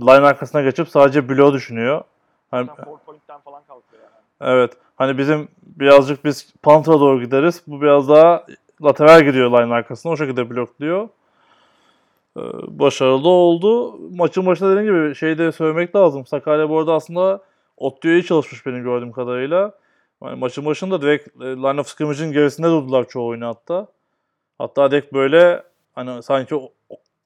[0.00, 2.04] line arkasına geçip sadece bloğu düşünüyor.
[2.50, 2.66] Hani,
[3.44, 4.52] falan kalkıyor yani.
[4.52, 4.72] evet.
[4.96, 7.62] Hani bizim birazcık biz Panther'a doğru gideriz.
[7.66, 8.46] Bu biraz daha
[8.82, 10.12] lateral gidiyor line arkasına.
[10.12, 11.08] O şekilde blokluyor.
[12.36, 13.98] E, başarılı oldu.
[14.16, 16.26] Maçın başında dediğim gibi şey de söylemek lazım.
[16.26, 17.40] Sakarya bu arada aslında
[17.76, 19.72] Ottu'ya iyi çalışmış benim gördüğüm kadarıyla.
[20.24, 23.88] Yani maçın başında direkt e, line of scrimmage'in gerisinde durdular çoğu oyunu hatta.
[24.58, 25.62] Hatta direkt böyle
[25.92, 26.54] hani sanki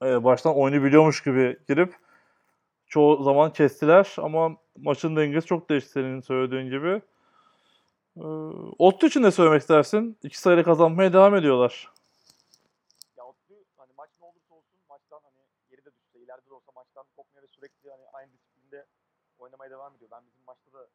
[0.03, 1.95] e, baştan oyunu biliyormuş gibi girip
[2.87, 7.03] çoğu zaman kestiler ama maçın dengesi çok değişti senin söylediğin gibi.
[8.17, 10.19] Ee, için ne söylemek istersin?
[10.23, 11.93] İki sayıyla kazanmaya devam ediyorlar.
[13.17, 15.41] Ya Otlu hani maç ne olursa olsun maçtan hani
[15.71, 18.87] geri de düşse ileride de olsa maçtan kopmuyor ve sürekli hani aynı disiplinde
[19.39, 20.11] oynamaya devam ediyor.
[20.11, 20.87] Ben bizim maçta da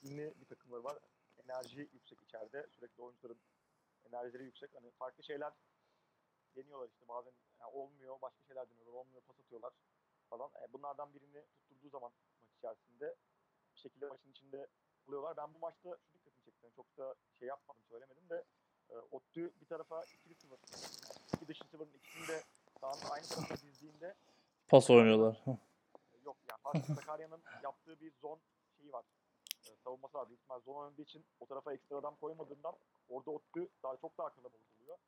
[0.00, 0.98] disiplinli bir takımları var.
[1.44, 2.66] Enerji yüksek içeride.
[2.70, 3.40] Sürekli oyuncuların
[4.08, 4.74] enerjileri yüksek.
[4.74, 5.52] Hani farklı şeyler
[6.56, 9.72] deniyorlar işte bazen yani olmuyor başka şeyler deniyorlar olmuyor pas atıyorlar
[10.30, 10.50] falan.
[10.62, 13.16] E, bunlardan birini tutturduğu zaman maç içerisinde
[13.74, 14.66] bir şekilde maçın içinde
[15.08, 15.36] oluyorlar.
[15.36, 16.60] Ben bu maçta şu dikkatimi çekti.
[16.64, 18.44] Yani çok da şey yapmadım söylemedim de
[18.90, 20.58] e, Ottu bir tarafa ikili sıvır.
[21.34, 22.42] İki dışı sıvırın ikisini de
[22.80, 24.14] sahanın aynı tarafına dizdiğinde
[24.68, 25.42] Pas oynuyorlar.
[26.24, 28.40] yok yani Sakarya'nın yaptığı bir zon
[28.76, 29.04] şeyi var.
[29.66, 30.28] E, savunması var.
[30.28, 32.76] Büyük ihtimal zon oynadığı için o tarafa ekstra adam koymadığından
[33.08, 34.98] orada Ottu daha çok daha kalabalık oluyor.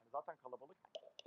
[0.00, 0.76] Yani zaten kalabalık.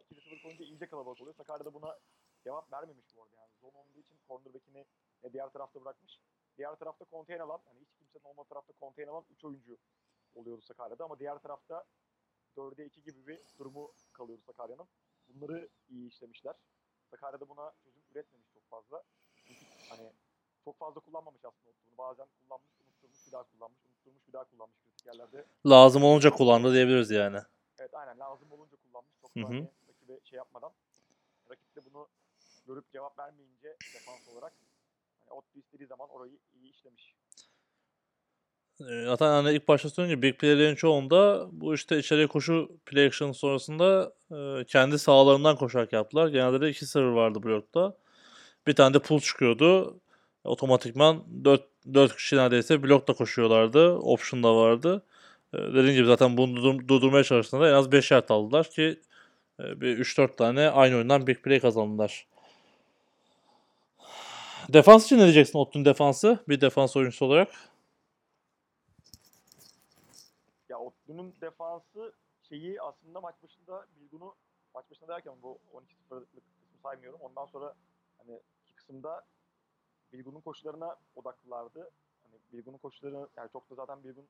[0.01, 1.35] İkili sıfır koyunca iyice kalabalık oluyor.
[1.35, 1.99] Sakarya da buna
[2.43, 3.51] cevap vermemiş bu arada yani.
[3.61, 4.85] Zon olduğu için cornerback'ini
[5.23, 6.21] e, diğer tarafta bırakmış.
[6.57, 9.77] Diğer tarafta konteyn alan, hani hiç kimsenin olmadığı tarafta konteyn alan 3 oyuncu
[10.35, 11.85] oluyordu Sakarya'da ama diğer tarafta
[12.57, 14.87] 4'e 2 gibi bir durumu kalıyordu Sakarya'nın.
[15.27, 16.55] Bunları iyi işlemişler.
[17.11, 19.03] Sakarya'da buna çözüm üretmemiş çok fazla.
[19.47, 20.13] Çünkü hani
[20.65, 21.97] çok fazla kullanmamış aslında bunu.
[21.97, 25.45] Bazen kullanmış, unutturmuş, bir daha kullanmış, unutturmuş, bir daha kullanmış kritik yerlerde.
[25.65, 27.37] Lazım olunca kullandı diyebiliriz yani.
[27.79, 29.11] Evet aynen lazım olunca kullanmış.
[29.21, 30.71] Çok da hani rakibe şey yapmadan.
[31.49, 32.07] Rakip de bunu
[32.67, 34.53] görüp cevap vermeyince defans olarak
[35.25, 37.15] hani Ottu istediği zaman orayı iyi işlemiş.
[38.79, 43.31] Ee, Zaten hani ilk başta söyleyince big play'lerin çoğunda bu işte içeriye koşu play action
[43.31, 46.27] sonrasında e, kendi sahalarından koşarak yaptılar.
[46.27, 47.97] Genelde de iki server vardı blokta.
[48.67, 49.99] Bir tane de pull çıkıyordu.
[50.45, 53.93] Otomatikman 4, 4 kişi neredeyse blokta koşuyorlardı.
[53.93, 55.05] Option da vardı.
[55.53, 58.99] E, dediğim gibi zaten bunu durdur- durdurmaya çalıştığında en az 5 yard aldılar ki
[59.59, 62.27] e, bir 3-4 tane aynı oyundan big play kazandılar.
[64.69, 66.39] Defans için ne diyeceksin Ottu'nun defansı?
[66.47, 67.49] Bir defans oyuncusu olarak.
[70.69, 72.13] Ya Otlu'nun defansı
[72.49, 74.35] şeyi aslında maç başında Bilgun'u
[74.73, 77.19] maç başında derken bu 12-0'lık kısmı saymıyorum.
[77.21, 77.73] Ondan sonra
[78.17, 79.23] hani iki kısımda
[80.17, 81.91] Bilgun'un koşularına odaklılardı.
[82.23, 84.27] Hani Bilgun'un koşuları yani çok da zaten Bilgun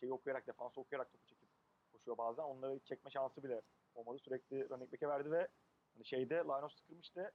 [0.00, 1.48] şeyi okuyarak defansı okuyarak topu çekip
[1.92, 2.42] koşuyor bazen.
[2.42, 3.60] Onları çekme şansı bile
[3.94, 4.18] olmadı.
[4.18, 5.48] Sürekli running back'e verdi ve
[5.94, 7.30] hani şeyde line of scrimmage'de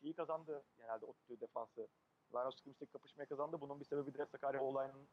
[0.00, 1.88] şeyi kazandı genelde Otlu defansı.
[2.34, 3.60] Line of scrimmage'deki kapışmayı kazandı.
[3.60, 5.08] Bunun bir sebebi de Sakarya olayının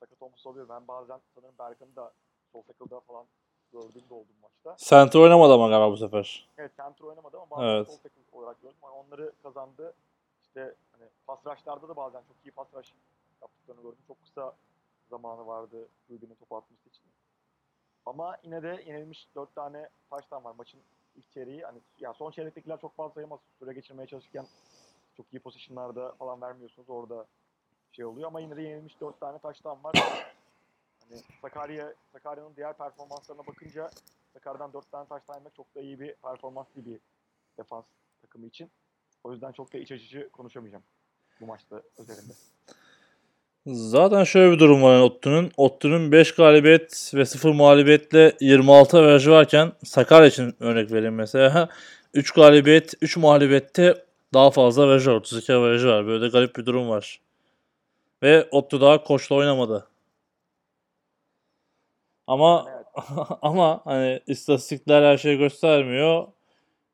[0.00, 0.68] sakat olması oluyor.
[0.68, 2.12] Ben bazen sanırım Berkan'ı da
[2.52, 3.26] sol tackle'da falan
[3.72, 4.76] gördüğüm de oldum maçta.
[4.78, 6.48] Center oynamadı ama galiba bu sefer.
[6.58, 7.86] Evet center oynamadı ama bazen Evet.
[7.86, 8.76] sol tackle olarak gördüm.
[8.82, 9.94] Yani onları kazandı.
[10.54, 12.92] İşte hani pas rush'larda da bazen çok iyi pas rush
[13.42, 13.98] yaptıklarını gördüm.
[14.08, 14.54] Çok kısa
[15.10, 17.02] zamanı vardı Ruby'nin topu atması için.
[18.06, 20.80] Ama yine de yenilmiş 4 tane taştan var maçın
[21.16, 21.62] ilk çeyreği.
[21.62, 23.40] Hani ya son çeyrektekiler çok fazla sayamaz.
[23.58, 24.46] Süre geçirmeye çalışırken
[25.16, 26.90] çok iyi pozisyonlarda falan vermiyorsunuz.
[26.90, 27.26] Orada
[27.92, 29.94] şey oluyor ama yine de yenilmiş 4 tane taştan var.
[31.08, 33.90] Hani Sakarya Sakarya'nın diğer performanslarına bakınca
[34.32, 37.00] Sakarya'dan 4 tane taştan yemek çok da iyi bir performans değil bir
[37.58, 37.84] defans
[38.22, 38.70] takımı için.
[39.24, 40.84] O yüzden çok da iç açıcı konuşamayacağım
[41.40, 42.32] bu maçta özelinde.
[43.66, 45.50] Zaten şöyle bir durum var yani Ottu'nun.
[45.56, 51.68] Ottu'nun 5 galibiyet ve 0 mağlubiyetle 26 averajı varken Sakarya için örnek vereyim mesela.
[52.14, 54.04] 3 galibiyet, 3 mağlubiyette
[54.34, 55.16] daha fazla averajı var.
[55.16, 56.06] 32 averajı var.
[56.06, 57.20] Böyle de garip bir durum var.
[58.22, 59.88] Ve Ottu daha koçla oynamadı.
[62.26, 62.86] Ama Evet.
[63.42, 66.26] ama hani istatistikler her şeyi göstermiyor.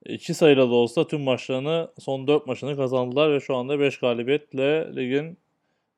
[0.07, 4.97] İki sayılı da olsa tüm maçlarını son 4 maçını kazandılar ve şu anda 5 galibiyetle
[4.97, 5.39] ligin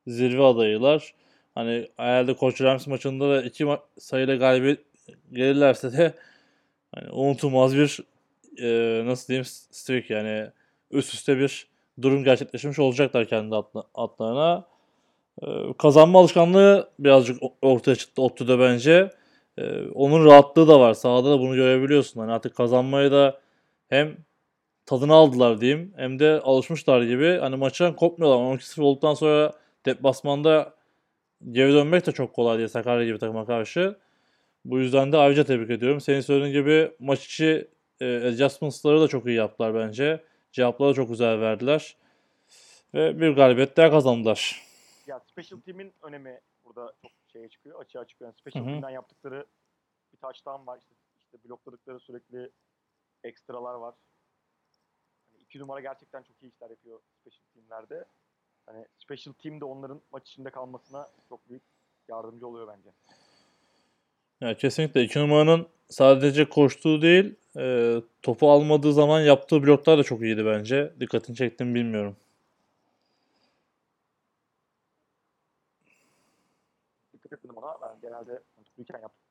[0.07, 1.13] zirve adayılar.
[1.55, 4.79] Hani herhalde Koç Rams maçında da 2 ma- sayıyla galibiyet
[5.31, 6.13] gelirlerse de
[6.95, 7.99] hani unutulmaz bir
[8.61, 10.47] e, nasıl diyeyim streak yani
[10.91, 11.67] üst üste bir
[12.01, 14.65] durum gerçekleşmiş olacaklar kendi atla- atlarına.
[15.43, 15.47] E,
[15.77, 19.09] kazanma alışkanlığı birazcık ortaya çıktı Ottu'da bence.
[19.57, 20.93] E, onun rahatlığı da var.
[20.93, 22.19] Sahada da bunu görebiliyorsun.
[22.19, 23.42] Hani artık kazanmayı da
[23.93, 24.17] hem
[24.85, 27.37] tadını aldılar diyeyim hem de alışmışlar gibi.
[27.41, 28.57] Hani maçtan kopmuyorlar.
[28.57, 29.53] 12-0 olduktan sonra
[29.85, 30.73] deplasmanda
[31.51, 33.97] geri dönmek de çok kolay değil Sakarya gibi takıma karşı.
[34.65, 36.01] Bu yüzden de ayrıca tebrik ediyorum.
[36.01, 37.67] Senin söylediğin gibi maç içi
[38.01, 40.23] e, adjustments'ları da çok iyi yaptılar bence.
[40.51, 41.97] Cevapları da çok güzel verdiler.
[42.93, 44.61] Ve bir galibiyet daha kazandılar.
[45.07, 48.27] Ya special team'in önemi burada çok şeye çıkıyor, açığa çıkıyor.
[48.27, 48.71] Yani special Hı hı.
[48.71, 49.45] team'den yaptıkları
[50.13, 50.79] bir touchdown var.
[50.79, 52.49] İşte, işte blokladıkları sürekli
[53.23, 53.95] ekstralar var.
[55.31, 58.05] Hani iki numara gerçekten çok iyi işler yapıyor special team'lerde.
[58.65, 61.63] Hani special team de onların maç içinde kalmasına çok büyük
[62.09, 62.89] yardımcı oluyor bence.
[64.41, 70.21] Yani kesinlikle iki numaranın sadece koştuğu değil, e, topu almadığı zaman yaptığı bloklar da çok
[70.21, 70.93] iyiydi bence.
[70.99, 72.15] Dikkatini çektim bilmiyorum.
[77.13, 77.77] Dikkat ettim ona.
[77.81, 79.23] Ben genelde tutukluyken yaptım.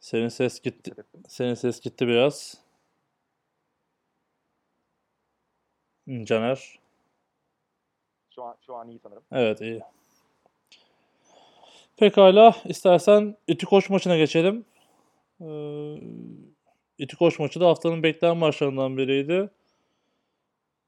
[0.00, 0.92] Senin ses gitti.
[1.28, 2.54] Senin ses gitti biraz.
[5.97, 6.78] Hı, Caner.
[8.34, 9.22] Şu an, şu an iyi sanırım.
[9.32, 9.80] Evet iyi.
[11.96, 14.64] Pekala istersen İTÜ Koç maçına geçelim.
[15.40, 15.94] Ee,
[16.98, 19.50] İTÜ Koç maçı da haftanın beklenen maçlarından biriydi.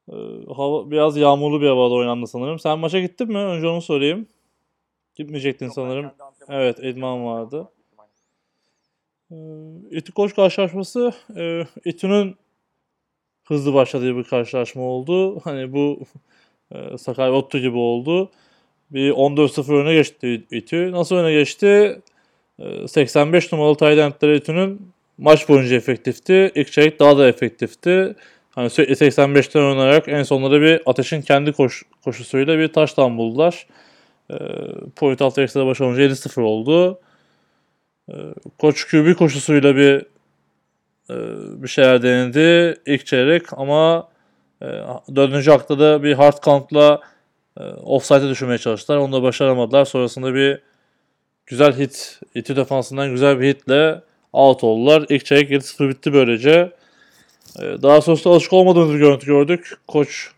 [0.09, 0.15] Ee,
[0.55, 2.59] hava biraz yağmurlu bir havada oynandı sanırım.
[2.59, 3.37] Sen maça gittin mi?
[3.37, 4.27] Önce onu sorayım.
[5.15, 6.11] Gitmeyecektin Yok, sanırım.
[6.49, 7.71] Evet, idman vardı.
[9.31, 9.35] Ee,
[9.91, 12.35] İTÜ Koç karşılaşması e, İTÜ'nün
[13.45, 15.39] hızlı başladığı bir karşılaşma oldu.
[15.43, 15.99] Hani bu
[16.71, 18.31] e, Sakarya Ottu gibi oldu.
[18.91, 20.91] Bir 14-0 öne geçti İTÜ.
[20.91, 22.01] Nasıl öne geçti?
[22.59, 26.51] E, 85 numaralı Tayland'ları İTÜ'nün maç boyunca efektifti.
[26.55, 28.15] İlk çeyrek daha da efektifti.
[28.51, 33.67] Hani sürekli 85'ten oynayarak en sonunda bir Ateş'in kendi koş, koşusuyla bir taştan buldular.
[34.31, 34.35] E,
[34.95, 36.99] point altı ekstra baş olunca 7-0 oldu.
[38.09, 38.15] E,
[38.59, 40.05] Koç QB koşusuyla bir
[41.11, 44.09] e, bir şeyler denedi ilk çeyrek ama
[44.61, 44.65] e,
[45.15, 46.99] dördüncü hakta da bir hard count'la
[47.59, 48.97] e, offside'e düşürmeye çalıştılar.
[48.97, 49.85] Onu da başaramadılar.
[49.85, 50.61] Sonrasında bir
[51.45, 54.01] güzel hit, İTÜ defansından güzel bir hitle
[54.33, 55.05] out oldular.
[55.09, 56.71] İlk çeyrek 7-0 bitti böylece.
[57.59, 59.77] E, daha sonrasında alışık olmadığımız bir görüntü gördük.
[59.87, 60.31] Koç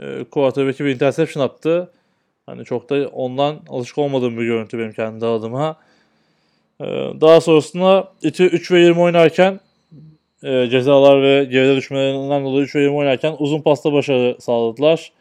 [0.00, 1.90] e, quarterback'i bir interception attı.
[2.46, 5.76] Hani çok da ondan alışık olmadığım bir görüntü benim kendi adıma.
[6.80, 6.84] E,
[7.20, 9.60] daha sonrasında İTÜ 3 ve 20 oynarken
[10.44, 15.12] e, cezalar ve geride düşmelerinden dolayı 3 ve 20 oynarken uzun pasta başarı sağladılar.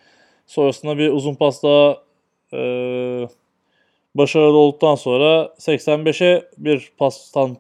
[0.47, 1.97] Sonrasında bir uzun pasta
[2.53, 2.59] e,
[4.15, 7.57] başarılı olduktan sonra 85'e bir pastan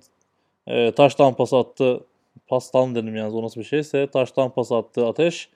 [0.67, 2.03] e, taştan pas attı.
[2.47, 4.07] Pastan dedim yalnız o nasıl bir şeyse.
[4.07, 5.49] Taştan pas attı Ateş.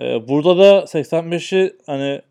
[0.00, 2.22] E, burada da 85'i hani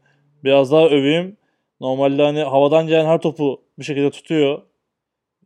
[0.43, 1.37] biraz daha öveyim.
[1.81, 4.61] Normalde hani havadan gelen her topu bir şekilde tutuyor.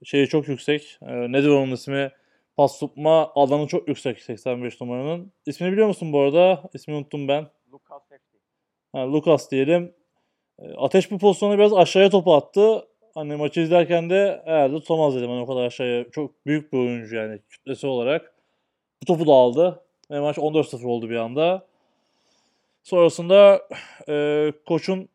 [0.04, 0.98] Şeyi çok yüksek.
[1.02, 2.12] E, nedir onun ismi?
[2.58, 5.32] Pas tutma alanı çok yüksek 85 numaranın.
[5.46, 6.64] İsmini biliyor musun bu arada?
[6.74, 7.48] İsmini unuttum ben.
[7.72, 8.02] Lucas.
[8.92, 9.94] Ha, Lucas diyelim.
[10.60, 12.88] E, Ateş bu pozisyonu biraz aşağıya topu attı.
[13.14, 15.30] Hani maçı izlerken de herhalde tutamaz dedim.
[15.30, 16.12] Hani o kadar aşağıya.
[16.12, 18.34] Çok büyük bir oyuncu yani kütlesi olarak.
[19.02, 19.84] Bu topu da aldı.
[20.12, 21.68] Ve maç 14-0 oldu bir anda.
[22.84, 23.62] Sonrasında
[24.10, 25.10] e, koçun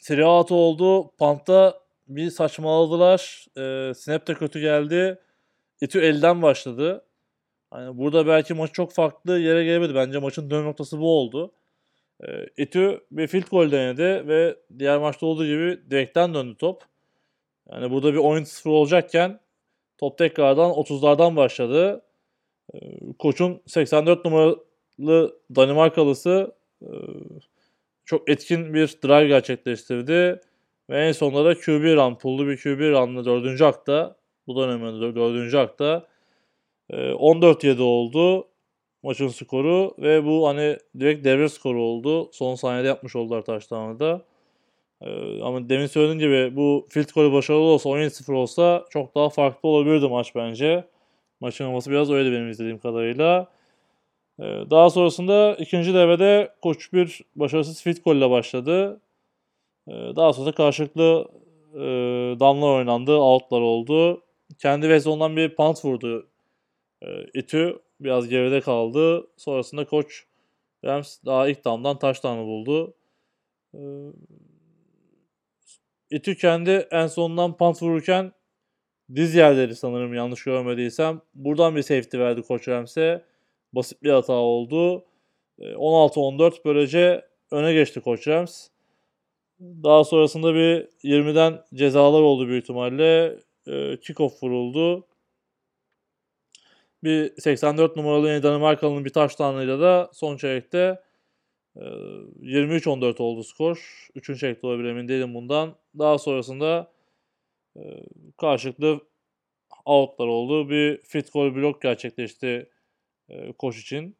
[0.00, 1.10] seri out oldu.
[1.18, 3.46] Pant'ta bir saçmaladılar.
[3.58, 5.18] E, snap de kötü geldi.
[5.82, 7.04] İTÜ elden başladı.
[7.70, 9.94] Hani burada belki maç çok farklı yere gelemedi.
[9.94, 11.52] Bence maçın dönüm noktası bu oldu.
[12.24, 16.82] E, İTÜ bir field goal denedi ve diğer maçta olduğu gibi direkten döndü top.
[17.72, 19.40] Yani burada bir 10-0 olacakken
[19.98, 22.02] top tekrardan 30'lardan başladı.
[22.74, 22.78] E,
[23.18, 26.88] koçun 84 numaralı Danimarkalısı e,
[28.04, 30.40] çok etkin bir drive gerçekleştirdi.
[30.90, 33.60] Ve en sonunda da QB run, pullu bir QB run'la 4.
[33.60, 35.54] hakta, bu da önemli 4.
[35.54, 36.06] hakta
[36.90, 38.48] e, 14-7 oldu
[39.02, 42.28] maçın skoru ve bu hani direkt devre skoru oldu.
[42.32, 44.22] Son saniyede yapmış oldular taştanı da.
[45.02, 49.68] Ee, ama demin söylediğim gibi bu field golü başarılı olsa 17-0 olsa çok daha farklı
[49.68, 50.84] olabilirdi maç bence.
[51.40, 53.48] Maçın havası biraz öyle benim izlediğim kadarıyla.
[54.40, 59.00] Ee, daha sonrasında ikinci devrede koç bir başarısız field golle başladı.
[59.88, 61.28] Ee, daha sonra karşılıklı
[61.74, 61.80] e,
[62.40, 64.22] damlar oynandı, outlar oldu.
[64.62, 66.28] Kendi vezondan bir punt vurdu
[67.02, 69.26] e, İTÜ biraz geride kaldı.
[69.36, 70.24] Sonrasında koç
[70.84, 72.94] Rams daha ilk damdan taştanı buldu.
[73.74, 73.78] Ee,
[76.10, 78.32] İTÜ kendi en sonundan punt vururken
[79.14, 81.20] diz yerleri sanırım yanlış görmediysem.
[81.34, 83.24] Buradan bir safety verdi koç Rams'e.
[83.72, 85.04] Basit bir hata oldu.
[85.58, 88.68] Ee, 16-14 böylece öne geçti koç Rams.
[89.60, 93.38] Daha sonrasında bir 20'den cezalar oldu büyük ihtimalle.
[93.68, 95.06] Ee, Kickoff vuruldu.
[97.04, 101.02] Bir 84 numaralı yine Danimarkalı'nın bir taştanıyla da son çeyrekte
[101.76, 104.08] e, 23-14 oldu skor.
[104.14, 105.76] Üçüncü çeyrekte olabilir emin değilim bundan.
[105.98, 106.92] Daha sonrasında
[107.76, 107.80] e,
[108.40, 109.00] karşılıklı
[109.86, 110.70] outlar oldu.
[110.70, 112.70] Bir fit goal blok gerçekleşti
[113.28, 114.16] e, koş için.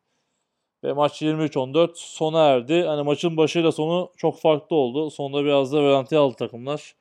[0.84, 2.82] Ve maç 23-14 sona erdi.
[2.82, 5.10] Hani maçın başıyla sonu çok farklı oldu.
[5.10, 6.94] Sonunda biraz da verantiye aldı takımlar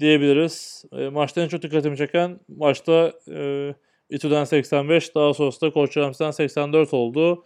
[0.00, 0.84] diyebiliriz.
[0.92, 3.74] E, maçta en çok dikkatimi çeken maçta e,
[4.10, 7.44] İTÜ'den 85 daha sonrasında Koç Rams'ten 84 oldu.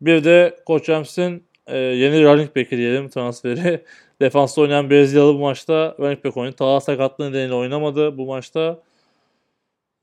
[0.00, 3.84] Bir de Koç Rams'in e, yeni running back'i diyelim transferi.
[4.20, 6.56] Defansta oynayan Brezilyalı bu maçta running back oynadı.
[6.56, 8.82] Taha sakatlığı nedeniyle oynamadı bu maçta.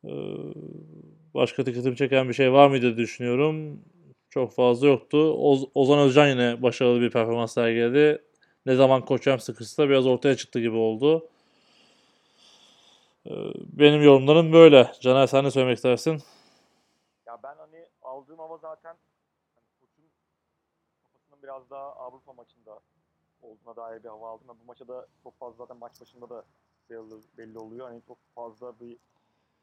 [0.05, 0.11] E,
[1.33, 3.79] başka dikkatimi çeken bir şey var mıydı düşünüyorum.
[4.29, 5.17] Çok fazla yoktu.
[5.33, 8.21] Oz- Ozan Özcan yine başarılı bir performans sergiledi.
[8.65, 11.29] Ne zaman Koç Rams sıkışsa biraz ortaya çıktı gibi oldu.
[13.28, 14.91] Ee, Benim yorumlarım böyle.
[15.01, 16.23] Caner sen ne söylemek istersin?
[17.25, 18.95] Ya ben hani aldığım hava zaten
[21.30, 22.80] hani biraz daha Avrupa maçında
[23.41, 24.47] olduğuna dair bir hava aldım.
[24.49, 26.45] Ben bu maça da çok fazla zaten maç başında da
[26.89, 27.88] belli, belli oluyor.
[27.88, 28.97] Hani çok fazla bir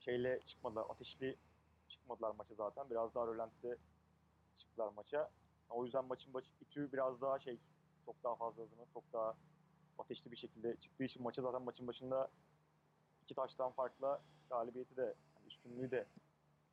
[0.01, 0.85] şeyle çıkmadılar.
[0.89, 1.37] Ateşli
[1.89, 2.91] çıkmadılar maça zaten.
[2.91, 3.77] Biraz daha rölantide
[4.59, 5.31] çıktılar maça.
[5.71, 7.59] O yüzden maçın başı İTÜ biraz daha şey
[8.07, 9.35] çok daha fazla hızlı, çok daha
[9.99, 12.31] ateşli bir şekilde çıktığı için maça zaten maçın başında
[13.25, 14.21] iki taştan farkla
[14.51, 16.07] galibiyeti de yani üstünlüğü de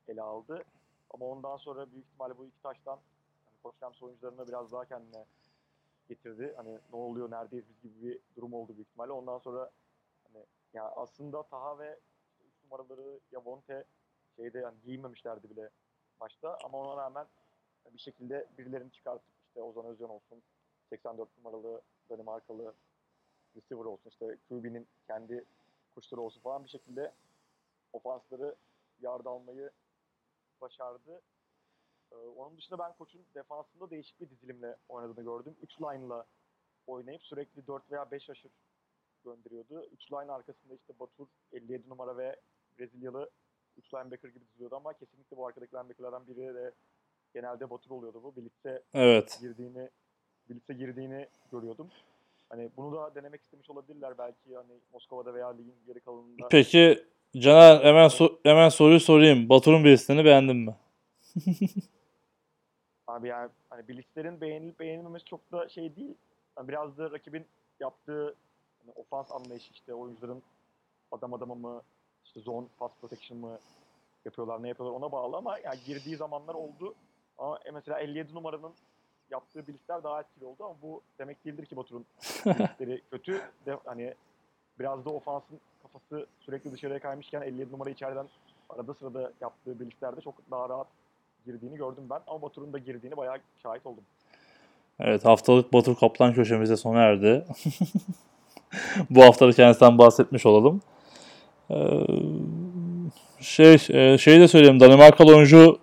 [0.07, 0.63] ele aldı.
[1.09, 2.99] Ama ondan sonra büyük ihtimalle bu iki taştan
[3.45, 5.25] hani Koç Rams oyuncularını biraz daha kendine
[6.09, 6.53] getirdi.
[6.57, 9.11] Hani ne oluyor, neredeyiz biz gibi bir durum oldu büyük ihtimalle.
[9.11, 9.71] Ondan sonra
[10.23, 11.99] hani ya aslında Taha ve
[12.31, 13.83] işte üç numaraları Yavonte
[14.35, 15.69] şeyde yani giymemişlerdi bile
[16.19, 17.27] maçta ama ona rağmen
[17.93, 20.43] bir şekilde birilerini çıkartıp işte Ozan Özcan olsun,
[20.89, 22.73] 84 numaralı Danimarkalı
[23.55, 25.45] receiver olsun, işte QB'nin kendi
[25.95, 27.13] kuşları olsun falan bir şekilde
[27.93, 28.55] ofansları
[29.01, 29.71] yard almayı
[30.61, 31.21] başardı.
[32.11, 35.55] Ee, onun dışında ben koçun defansında değişik bir dizilimle oynadığını gördüm.
[35.63, 36.25] 3 line'la
[36.87, 38.51] oynayıp sürekli 4 veya 5 aşır
[39.25, 39.85] gönderiyordu.
[39.93, 42.35] 3 line arkasında işte Batur 57 numara ve
[42.79, 43.29] Brezilyalı
[43.77, 46.71] 3 linebacker gibi diziliyordu ama kesinlikle bu arkadaki linebackerlardan biri de
[47.33, 48.35] genelde Batur oluyordu bu.
[48.35, 49.37] Birlikte Evet.
[49.41, 49.89] girdiğini
[50.49, 51.89] birlikte girdiğini görüyordum.
[52.51, 56.47] Hani bunu da denemek istemiş olabilirler belki hani Moskova'da veya ligin geri kalanında.
[56.49, 57.05] Peki
[57.37, 59.49] Caner hemen so- hemen soruyu sorayım.
[59.49, 60.75] Batur'un birisini beğendin mi?
[63.07, 66.15] Abi yani hani Blitz'lerin beğenilip beğenilmemesi çok da şey değil.
[66.57, 67.45] Yani biraz da rakibin
[67.79, 68.35] yaptığı
[68.81, 70.43] hani ofans anlayışı işte oyuncuların
[71.11, 71.81] adam adama mı
[72.25, 73.59] işte zone pass protection mı
[74.25, 76.95] yapıyorlar ne yapıyorlar ona bağlı ama yani girdiği zamanlar oldu.
[77.37, 78.73] Ama e, mesela 57 numaranın
[79.31, 82.05] yaptığı Blitz'ler daha etkili oldu ama bu demek değildir ki Batur'un
[82.45, 83.41] Blitz'leri kötü.
[83.65, 84.13] De, hani
[84.79, 88.27] biraz da ofansın kafası sürekli dışarıya kaymışken 57 numara içeriden
[88.69, 90.87] arada sırada yaptığı Blitz'lerde çok daha rahat
[91.45, 92.19] girdiğini gördüm ben.
[92.27, 94.03] Ama Batur'un da girdiğini bayağı şahit oldum.
[94.99, 97.45] Evet haftalık Batur Kaplan köşemize sona erdi.
[99.09, 100.81] Bu hafta da kendisinden bahsetmiş olalım.
[101.71, 101.75] Ee,
[103.39, 104.79] şey e, şeyi de söyleyeyim.
[104.79, 105.79] Danimarkalı oyuncu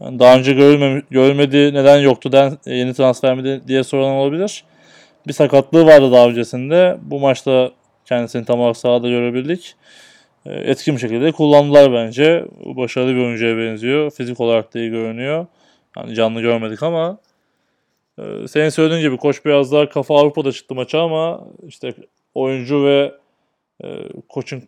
[0.00, 4.64] yani daha önce görülmemi, görülmedi neden yoktu den, yeni transfer mi diye soran olabilir.
[5.26, 6.98] Bir sakatlığı vardı daha öncesinde.
[7.02, 7.70] Bu maçta
[8.04, 9.74] kendisini tam olarak sahada görebildik.
[10.46, 12.44] Ee, etkin bir şekilde kullandılar bence.
[12.64, 14.10] Başarılı bir oyuncuya benziyor.
[14.10, 15.46] Fizik olarak da iyi görünüyor.
[15.96, 17.18] Yani canlı görmedik ama
[18.18, 21.94] ee, senin söylediğin gibi koç biraz daha kafa Avrupa'da çıktı maça ama işte
[22.34, 23.14] oyuncu ve
[23.84, 23.88] e,
[24.28, 24.62] koçun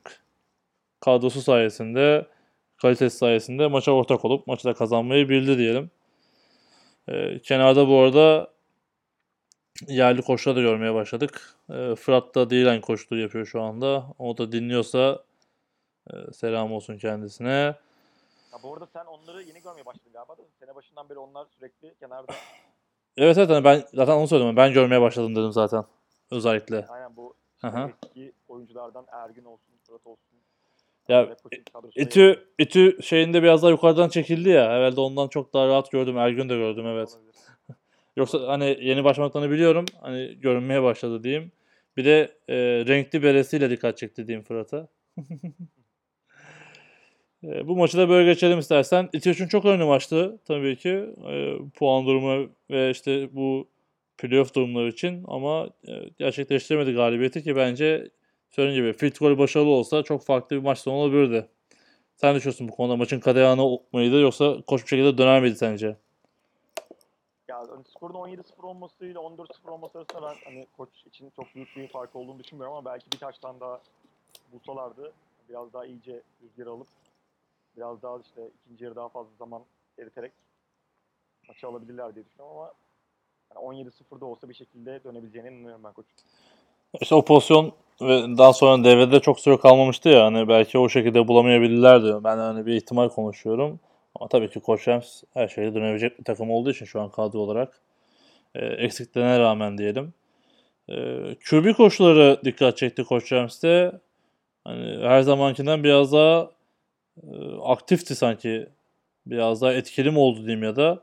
[1.01, 2.26] kadrosu sayesinde
[2.83, 5.91] kalitesi sayesinde maça ortak olup maçı da kazanmayı bildi diyelim.
[7.09, 8.51] Ee, kenarda bu arada
[9.87, 11.57] yerli koçları da görmeye başladık.
[11.70, 14.07] Ee, Fırat da D-line koçluğu yapıyor şu anda.
[14.18, 15.24] O da dinliyorsa
[16.12, 17.74] e, selam olsun kendisine.
[18.53, 21.95] Ya bu arada sen onları yeni görmeye başladın galiba da sene başından beri onlar sürekli
[22.01, 22.33] kenarda
[23.16, 24.57] Evet evet hani ben zaten onu söyledim.
[24.57, 25.85] Ben görmeye başladım dedim zaten.
[26.31, 26.87] Özellikle.
[26.89, 27.91] aynen bu Aha.
[28.05, 30.38] eski oyunculardan Ergün olsun, Fırat olsun.
[31.09, 31.36] Ya,
[31.72, 34.76] kadrosuna İTÜ, İTÜ şeyinde biraz daha yukarıdan çekildi ya.
[34.78, 36.18] Evvelde ondan çok daha rahat gördüm.
[36.18, 37.09] Ergün de gördüm evet.
[38.16, 39.84] Yoksa hani yeni başlamaklarını biliyorum.
[40.00, 41.52] Hani görünmeye başladı diyeyim.
[41.96, 42.56] Bir de e,
[42.86, 44.88] renkli beresiyle dikkat çekti diyeyim Fırat'a.
[47.44, 49.09] E, bu maçı da böyle geçelim istersen.
[49.12, 51.04] İtiyoç'un çok önemli maçtı tabii ki.
[51.30, 53.68] E, puan durumu ve işte bu
[54.18, 58.11] playoff durumları için ama e, gerçekleştiremedi galibiyeti ki bence
[58.51, 61.49] söylediğim gibi field goal başarılı olsa çok farklı bir maç sonu olabilirdi.
[62.16, 62.96] Sen ne düşünüyorsun bu konuda?
[62.96, 65.96] Maçın kadeyanı mıydı yoksa koş bir şekilde döner miydi sence?
[67.49, 71.88] Ya hani skorun 17-0 olmasıyla 14-0 olması arasında ben hani koç için çok büyük bir
[71.88, 73.80] fark olduğunu düşünmüyorum ama belki birkaç tane daha
[74.53, 75.12] bulsalardı
[75.49, 76.88] biraz daha iyice rüzgar alıp
[77.76, 79.62] biraz daha işte ikinci yarı daha fazla zaman
[79.99, 80.32] eriterek
[81.49, 82.72] maçı alabilirler diye düşünüyorum ama
[83.55, 86.07] yani 17-0'da olsa bir şekilde dönebileceğine inanıyorum ben koç.
[87.01, 91.28] İşte o pozisyon ve daha sonra devrede çok süre kalmamıştı ya hani belki o şekilde
[91.28, 92.24] bulamayabilirlerdi.
[92.24, 93.80] Ben hani bir ihtimal konuşuyorum.
[94.14, 97.38] Ama tabii ki Koç Rams her şeyde dönebilecek bir takım olduğu için şu an kadro
[97.38, 97.80] olarak
[98.55, 100.14] e, eksiklerine rağmen diyelim.
[100.88, 100.94] E,
[101.51, 103.92] QB koşuları dikkat çekti Koç Rams'te.
[104.64, 106.51] Hani her zamankinden biraz daha
[107.22, 107.28] e,
[107.62, 108.68] aktifti sanki.
[109.26, 111.03] Biraz daha etkili mi oldu diyeyim ya da.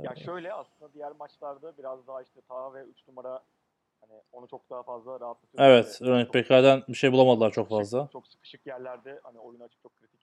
[0.00, 3.42] Ya şöyle aslında diğer maçlarda biraz daha işte Taha ve 3 numara
[4.08, 5.64] hani onu çok daha fazla rahatlatıyor.
[5.64, 8.08] Evet, running çok back'lerden bir şey bulamadılar çok fazla.
[8.12, 10.20] Çok sıkışık yerlerde hani oyun açık çok kritik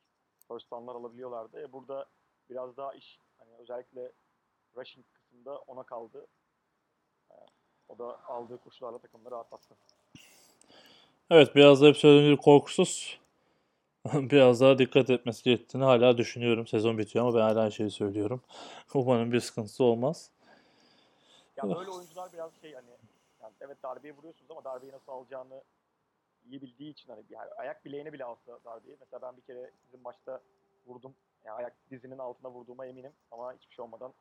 [0.47, 1.61] first down'lar alabiliyorlardı.
[1.61, 2.05] E burada
[2.49, 4.11] biraz daha iş hani özellikle
[4.75, 6.27] rushing kısmında ona kaldı.
[7.31, 7.35] E,
[7.89, 9.75] o da aldığı koşularla takımları rahatlattı.
[11.29, 13.19] Evet biraz da hep söylediğim gibi korkusuz.
[14.13, 16.67] biraz daha dikkat etmesi gerektiğini hala düşünüyorum.
[16.67, 18.41] Sezon bitiyor ama ben hala aynı şeyi söylüyorum.
[18.93, 20.31] Umarım bir sıkıntısı olmaz.
[21.57, 22.89] Ya böyle oyuncular biraz şey hani
[23.51, 25.63] yani evet darbeye vuruyorsunuz ama darbeyi nasıl alacağını
[26.49, 28.97] iyi bildiği için hani yani ayak bileğine bile alsa darbeyi.
[28.99, 30.41] Mesela ben bir kere sizin maçta
[30.87, 31.15] vurdum.
[31.45, 34.13] Yani ayak dizinin altına vurduğuma eminim ama hiçbir şey olmadan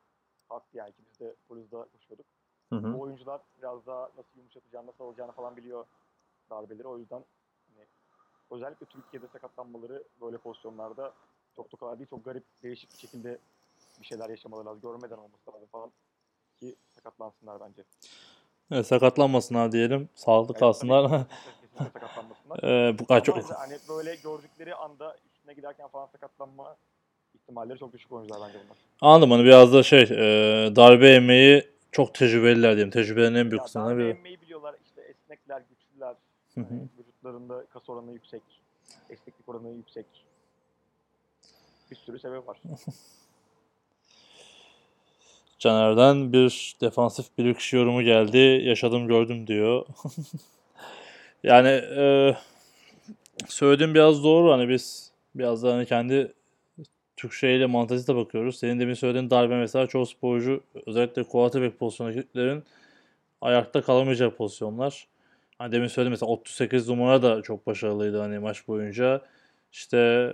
[0.49, 2.25] kalktı yani ikimiz de polisde koşuyorduk.
[2.69, 2.93] Hı hı.
[2.93, 5.85] Bu oyuncular biraz daha nasıl yumuşatacağını, nasıl alacağını falan biliyor
[6.49, 6.87] darbeleri.
[6.87, 7.23] O yüzden
[7.75, 7.85] hani
[8.51, 11.13] özellikle Türkiye'de sakatlanmaları böyle pozisyonlarda
[11.55, 12.09] çok da kolay değil.
[12.09, 13.37] Çok garip, değişik bir şekilde
[13.99, 14.81] bir şeyler yaşamaları lazım.
[14.81, 15.91] Görmeden olması lazım falan
[16.59, 17.83] ki sakatlansınlar bence.
[18.71, 20.09] Evet, sakatlanmasınlar diyelim.
[20.15, 21.03] Sağlıklı kalsınlar.
[21.61, 22.63] kesinlikle, sakatlanmasınlar.
[22.63, 26.75] Ee, bu kadar çok Ama hani böyle gördükleri anda üstüne giderken falan sakatlanma
[27.35, 28.77] ihtimalleri çok düşük oyuncular bence bunlar.
[29.01, 32.91] anladım hani biraz da şey e, darbe yemeği çok tecrübeliler diyeyim.
[32.91, 34.09] Tecrübelerin en büyük darbe biri.
[34.09, 34.75] emmeyi biliyorlar.
[34.85, 36.15] İşte esnekler, güçlüler.
[36.55, 36.65] Hı hı.
[36.69, 38.41] Hani vücutlarında kas oranı yüksek.
[39.09, 40.05] Esneklik oranı yüksek.
[41.91, 42.61] Bir sürü sebep var.
[45.61, 48.37] Caner'den bir defansif bir kişi yorumu geldi.
[48.37, 49.85] Yaşadım gördüm diyor.
[51.43, 52.35] yani e,
[53.47, 54.51] söylediğim biraz doğru.
[54.51, 56.33] Hani biz biraz da hani kendi
[57.17, 58.59] Türkçe ile mantalitete bakıyoruz.
[58.59, 62.27] Senin demin söylediğin darbe mesela çoğu sporcu özellikle quarterback pozisyondaki
[63.41, 65.07] ayakta kalamayacağı pozisyonlar.
[65.57, 69.21] Hani demin söyledim mesela 38 numara da çok başarılıydı hani maç boyunca.
[69.71, 70.33] İşte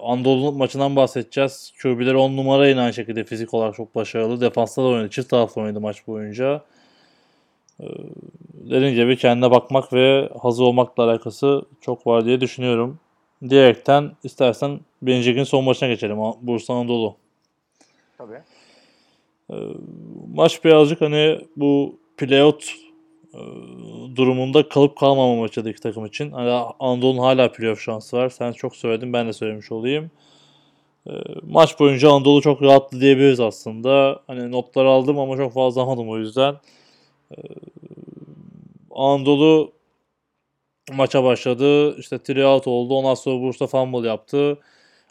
[0.00, 1.72] Anadolu maçından bahsedeceğiz.
[1.82, 4.40] QB'ler 10 numara yine aynı şekilde fizik olarak çok başarılı.
[4.40, 5.10] Defansta da oynadı.
[5.10, 6.62] Çift taraflı oynadı maç boyunca.
[7.80, 7.86] E,
[8.54, 12.98] dediğim gibi kendine bakmak ve hazır olmakla alakası çok var diye düşünüyorum.
[13.48, 16.18] Diyerekten istersen birinci ligin son maçına geçelim.
[16.42, 17.16] Bursa Anadolu.
[18.18, 18.40] Tabii.
[19.50, 19.56] E,
[20.34, 22.74] maç birazcık hani bu playout
[24.16, 26.30] durumunda kalıp kalmama maçıydı iki takım için.
[26.30, 28.28] Hani Anadolu'nun hala playoff şansı var.
[28.28, 30.10] Sen çok söyledin ben de söylemiş olayım.
[31.06, 31.12] E,
[31.42, 34.22] maç boyunca Anadolu çok rahattı diyebiliriz aslında.
[34.26, 36.56] Hani notlar aldım ama çok fazla almadım o yüzden.
[37.30, 37.36] E,
[38.90, 39.72] Anadolu
[40.92, 41.96] maça başladı.
[41.98, 42.94] İşte three out oldu.
[42.94, 44.58] Ondan sonra Bursa fumble yaptı.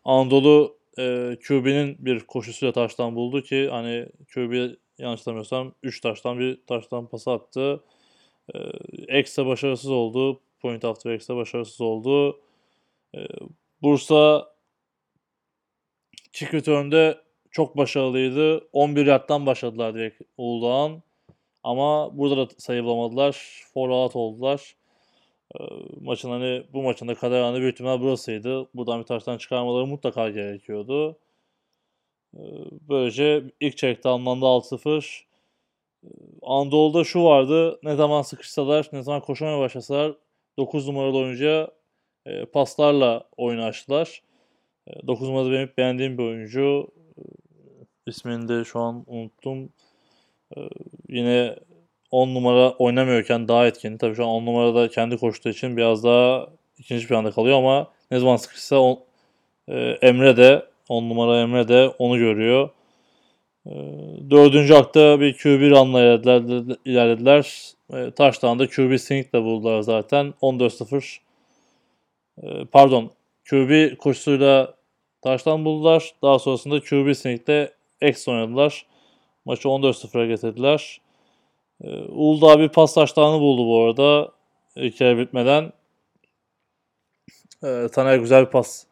[0.05, 6.59] Anadolu e, QB'nin bir koşusuyla taştan buldu ki hani QB yanlış hatırlamıyorsam 3 taştan bir
[6.67, 7.81] taştan pas attı.
[8.53, 8.59] E,
[9.07, 10.41] ekstra başarısız oldu.
[10.61, 12.39] Point after ekstra başarısız oldu.
[13.15, 13.19] E,
[13.81, 14.55] Bursa
[16.33, 17.17] kick return'de
[17.51, 18.67] çok başarılıydı.
[18.73, 21.03] 11 yardtan başladılar direkt Uludağ'ın.
[21.63, 23.63] Ama burada da sayı bulamadılar.
[23.73, 24.75] Four out oldular.
[25.59, 25.59] E,
[26.01, 28.69] maçın hani bu maçın da kader anı büyük ihtimal burasıydı.
[28.73, 31.17] Buradan bir taştan çıkarmaları mutlaka gerekiyordu.
[32.33, 32.41] E,
[32.89, 35.24] böylece ilk çeyrekte alınanda 6-0.
[36.41, 37.79] Anadolu'da şu vardı.
[37.83, 40.13] Ne zaman sıkışsalar, ne zaman koşmaya başlasalar
[40.57, 41.67] 9 numaralı oyuncuya
[42.25, 44.21] e, paslarla oyunu açtılar.
[44.87, 46.87] E, 9 numarada benim beğendiğim bir oyuncu.
[47.17, 47.21] E,
[48.07, 49.69] ismini de şu an unuttum.
[50.57, 50.59] E,
[51.09, 51.55] yine
[52.11, 53.97] 10 numara oynamıyorken daha etkili.
[53.97, 56.47] Tabii şu an 10 numarada kendi koştuğu için biraz daha
[56.77, 58.99] ikinci planda kalıyor ama ne zaman sıkışsa on,
[59.67, 62.69] e, Emre de 10 numara Emre de onu görüyor.
[63.67, 63.71] Ee,
[64.29, 66.77] dördüncü hakta bir QB runla ilerlediler.
[66.85, 67.73] ilerlediler.
[67.93, 70.33] Ee, e, Taştan'da QB sinkle buldular zaten.
[70.41, 71.19] 14-0.
[72.37, 73.11] E, ee, pardon.
[73.49, 74.75] QB koşusuyla
[75.21, 76.15] taştan buldular.
[76.21, 78.85] Daha sonrasında QB sinkle ex oynadılar.
[79.45, 81.01] Maçı 14-0'a getirdiler.
[81.83, 84.31] E, Uludağ bir pas taştanı buldu bu arada.
[84.75, 85.73] İlk yarı bitmeden.
[87.63, 88.85] E, Taner güzel bir pas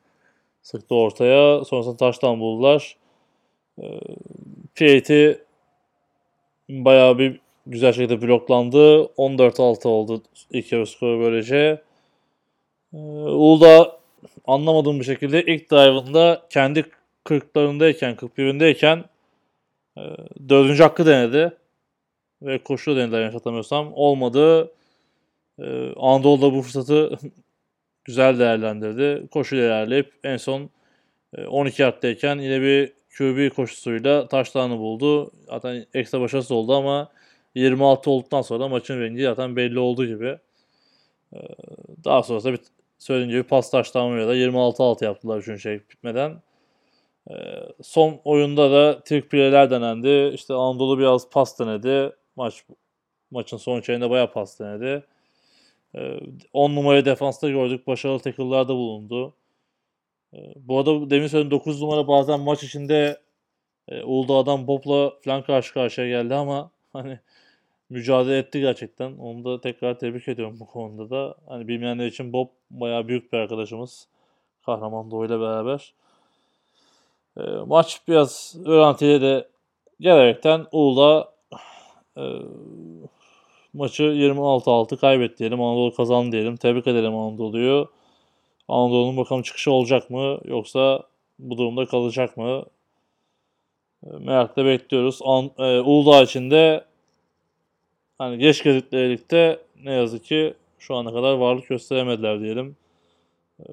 [0.62, 1.66] sıktı ortaya.
[1.66, 2.98] Sonrasında taştan buldular.
[4.76, 5.38] P8
[6.70, 8.78] bayağı bir güzel şekilde bloklandı.
[9.18, 11.82] 14-6 oldu ilk yarı skoru böylece.
[12.94, 13.86] Ee, Uğur
[14.46, 16.86] anlamadığım bir şekilde ilk drive'ında kendi
[17.26, 19.04] 40'larındayken, 41'indeyken
[19.98, 20.02] e,
[20.50, 21.58] dördüncü hakkı denedi.
[22.42, 23.94] Ve koşu denediler yanlış hatırlamıyorsam.
[23.94, 24.72] Olmadı.
[25.60, 27.20] E, Anadolu da bu fırsatı
[28.06, 29.28] güzel değerlendirdi.
[29.28, 30.70] Koşu ilerleyip en son
[31.38, 35.32] e, 12 yardtayken yine bir QB koşusuyla taşlarını buldu.
[35.50, 37.12] Zaten ekstra başarısı oldu ama
[37.56, 40.38] 26 olduktan sonra maçın rengi zaten belli olduğu gibi.
[41.34, 41.38] E,
[42.04, 42.60] daha sonrasında bir
[43.00, 45.62] söylediğim gibi pas taşlanmıyor da 26-6 yaptılar 3.
[45.62, 46.42] şey bitmeden.
[47.30, 47.34] E,
[47.82, 50.32] son oyunda da trick play'ler denendi.
[50.36, 52.16] İşte Anadolu biraz pas denedi.
[52.36, 52.66] Maç
[53.32, 55.04] maçın son çeyreğinde bayağı pas denedi.
[56.54, 57.88] 10 numara defansta gördük.
[57.88, 59.34] Başarılı tackle'larda bulundu.
[60.34, 63.22] E, bu arada demin söyledim 9 numara bazen maç içinde
[63.88, 67.20] e, Uludağ'dan Bob'la falan karşı karşıya geldi ama hani
[67.90, 69.18] mücadele etti gerçekten.
[69.18, 71.36] Onu da tekrar tebrik ediyorum bu konuda da.
[71.48, 74.08] Hani bilmeyenler için Bob bayağı büyük bir arkadaşımız.
[74.66, 75.94] Kahraman Doğu ile beraber.
[77.38, 79.48] E, maç biraz öğrentiyle de
[80.00, 81.34] gelerekten Uludağ
[82.18, 82.24] e,
[83.74, 85.62] maçı 26-6 kaybetti diyelim.
[85.62, 86.58] Anadolu kazandı diyelim.
[86.58, 87.90] Tebrik edelim Anadolu'yu.
[88.68, 90.40] Anadolu'nun bakalım çıkışı olacak mı?
[90.46, 91.04] Yoksa
[91.40, 92.66] bu durumda kalacak mı?
[94.06, 95.20] E, merakla bekliyoruz.
[95.24, 96.86] An, e, Uludağ için de
[98.18, 102.76] hani geç geldikleri ligde ne yazık ki şu ana kadar varlık gösteremediler diyelim.
[103.60, 103.66] E,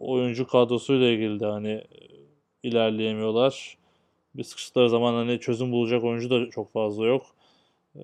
[0.00, 1.84] oyuncu kadrosuyla ilgili de hani e,
[2.62, 3.78] ilerleyemiyorlar.
[4.34, 7.26] Bir sıkıştıkları zaman hani çözüm bulacak oyuncu da çok fazla yok.
[7.96, 8.00] E,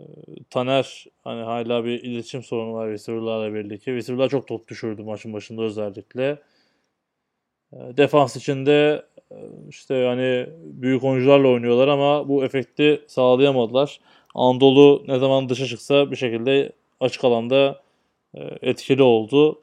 [0.50, 3.92] Taner hani hala bir iletişim sorunu var receiver'larla birlikte.
[3.92, 6.38] Receiver'lar çok top düşürdü maçın başında özellikle.
[7.72, 9.36] E, defans içinde e,
[9.68, 14.00] işte hani büyük oyuncularla oynuyorlar ama bu efekti sağlayamadılar.
[14.34, 17.82] Anadolu ne zaman dışa çıksa bir şekilde açık alanda
[18.34, 19.62] e, etkili oldu.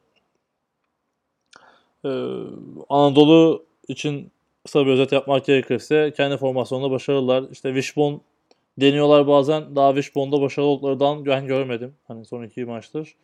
[2.06, 2.10] E,
[2.90, 4.32] Anadolu için
[4.66, 7.44] kısa bir özet yapmak gerekirse kendi formasyonunda başarılılar.
[7.52, 8.20] İşte Wishbone
[8.82, 9.76] deniyorlar bazen.
[9.76, 11.96] Daha Wishbone'da başarılı olduklarından ben görmedim.
[12.08, 13.16] Hani son iki maçtır.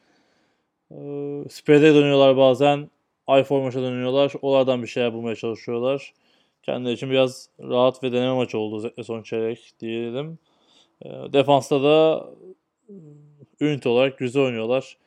[0.92, 0.96] E,
[1.50, 2.90] Spread'e dönüyorlar bazen.
[3.40, 4.34] I formation'a dönüyorlar.
[4.42, 6.14] Oralardan bir şeyler bulmaya çalışıyorlar.
[6.64, 10.40] Kendileri için biraz rahat ve deneme maçı oldu son çeyrek diyelim.
[11.02, 12.26] E, defansta da
[13.62, 14.98] ünite olarak güzel oynuyorlar.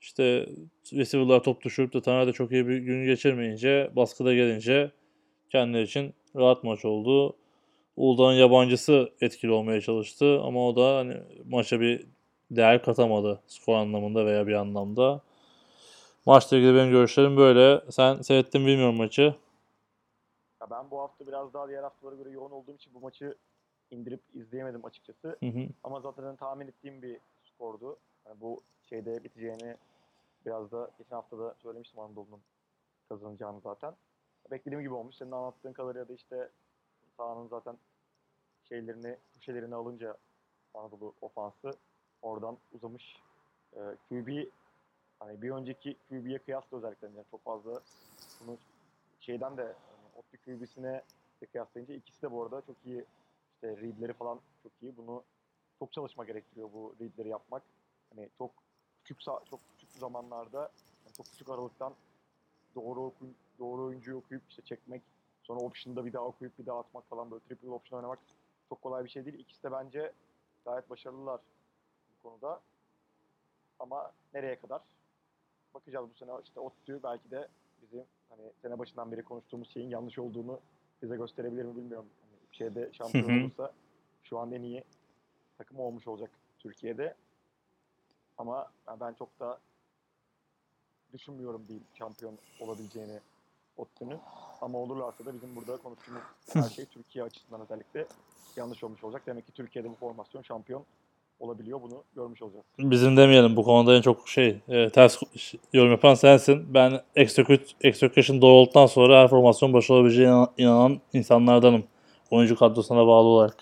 [0.00, 0.48] İşte
[0.92, 4.90] receiver'lar top düşürüp de Taner de çok iyi bir gün geçirmeyince, baskıda gelince
[5.50, 7.36] kendileri için rahat maç oldu.
[7.96, 12.06] Uludağ'ın yabancısı etkili olmaya çalıştı ama o da hani maça bir
[12.50, 15.20] değer katamadı skor anlamında veya bir anlamda.
[16.26, 17.90] Maçla ilgili benim görüşlerim böyle.
[17.90, 19.34] Sen seyrettin bilmiyorum maçı.
[20.60, 23.34] Ya ben bu hafta biraz daha diğer haftalara göre yoğun olduğum için bu maçı
[23.90, 25.36] indirip izleyemedim açıkçası.
[25.40, 25.68] Hı hı.
[25.84, 27.96] Ama zaten tahmin ettiğim bir skordu.
[28.26, 29.76] Yani bu şeyde biteceğini
[30.46, 32.40] biraz da geçen hafta da söylemiştim Anadolu'nun
[33.08, 33.94] kazanacağını zaten.
[34.50, 35.16] Beklediğim gibi olmuş.
[35.16, 36.48] Senin anlattığın kadarıyla da işte
[37.16, 37.76] sahanın zaten
[38.68, 40.16] şeylerini, köşelerini alınca
[40.74, 41.70] Anadolu ofansı
[42.22, 43.16] oradan uzamış.
[43.76, 44.48] Ee, QB
[45.18, 47.80] hani bir önceki QB'ye kıyasla özellikle yani çok fazla
[48.40, 48.56] bunu
[49.20, 51.02] şeyden de yani Otlu QB'sine
[51.40, 53.04] de kıyaslayınca ikisi de bu arada çok iyi
[53.54, 54.96] işte readleri falan çok iyi.
[54.96, 55.22] Bunu
[55.78, 57.62] çok çalışma gerektiriyor bu readleri yapmak.
[58.14, 58.50] Hani çok
[59.04, 60.58] küçük çok küçük zamanlarda
[61.04, 61.94] yani çok küçük aralıktan
[62.74, 65.02] doğru okuyup, doğru oyuncuyu okuyup işte çekmek
[65.46, 68.18] sonra option'da bir daha okuyup bir daha atmak falan böyle triple option oynamak
[68.68, 69.38] çok kolay bir şey değil.
[69.38, 70.12] İkisi de bence
[70.64, 71.40] gayet başarılılar
[72.18, 72.60] bu konuda.
[73.78, 74.82] Ama nereye kadar?
[75.74, 77.48] Bakacağız bu sene işte ODTÜ belki de
[77.82, 80.60] bizim hani sene başından beri konuştuğumuz şeyin yanlış olduğunu
[81.02, 82.08] bize gösterebilir mi bilmiyorum.
[82.20, 83.72] Hani bir şeyde şampiyon olursa
[84.24, 84.84] şu an en iyi
[85.58, 87.14] takım olmuş olacak Türkiye'de.
[88.38, 89.58] Ama ben- ben çok da
[91.12, 93.20] düşünmüyorum değil şampiyon olabileceğini
[93.76, 94.20] ODTÜ'nün.
[94.62, 96.22] Ama olurlarsa da bizim burada konuştuğumuz
[96.52, 98.06] her şey Türkiye açısından özellikle
[98.56, 99.22] yanlış olmuş olacak.
[99.26, 100.84] Demek ki Türkiye'de bu formasyon şampiyon
[101.40, 101.82] olabiliyor.
[101.82, 102.64] Bunu görmüş olacağız.
[102.78, 105.22] Bizim demeyelim bu konuda en çok şey e, ters
[105.72, 106.74] yorum yapan sensin.
[106.74, 111.84] Ben execute, execution doğru olduktan sonra her formasyon başarılı olabileceğine inan- inanan insanlardanım.
[112.30, 113.56] Oyuncu kadrosuna bağlı olarak.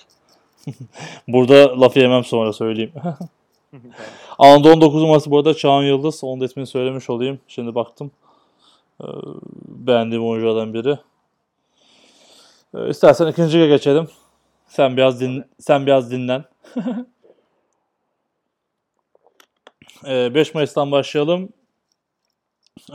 [1.28, 2.92] Burada laf yemem sonra söyleyeyim.
[4.38, 6.24] Anadolu 19 numarası bu arada Çağan Yıldız.
[6.24, 7.38] Onun da ismini söylemiş olayım.
[7.48, 8.10] Şimdi baktım.
[9.02, 9.06] Ee,
[9.68, 10.98] beğendiğim oyunculardan biri.
[12.74, 14.08] Ee, istersen ikinciye geçelim.
[14.66, 16.44] Sen biraz din sen biraz dinlen.
[20.06, 21.48] Ee, 5 Mayıs'tan başlayalım.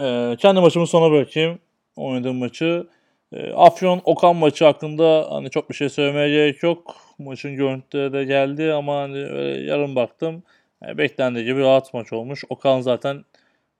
[0.02, 1.60] Ee, kendi maçımı sona bırakayım.
[1.96, 2.88] Oynadığım maçı.
[3.34, 6.96] Ee, Afyon Okan maçı hakkında hani çok bir şey söylemeye gerek yok.
[7.20, 10.44] Maçın görüntüleri de geldi ama hani öyle yarım baktım.
[10.82, 12.44] Beklendiği gibi rahat maç olmuş.
[12.50, 13.26] Okan zaten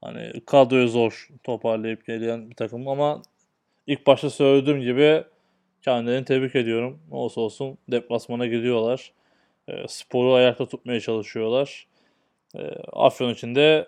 [0.02, 3.22] hani kadroyu zor toparlayıp gelen bir takım ama
[3.88, 5.24] ilk başta söylediğim gibi
[5.82, 7.00] kendilerini tebrik ediyorum.
[7.12, 9.12] Ne olsa olsun deplasmana gidiyorlar.
[9.68, 11.88] E, sporu ayakta tutmaya çalışıyorlar.
[12.56, 12.62] E,
[12.94, 13.88] Afyon için de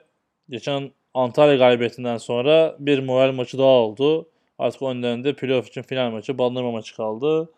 [0.50, 4.30] geçen Antalya galibiyetinden sonra bir moral maçı daha oldu.
[4.60, 7.50] Artık önlerinde playoff için final maçı, bandırma maçı kaldı.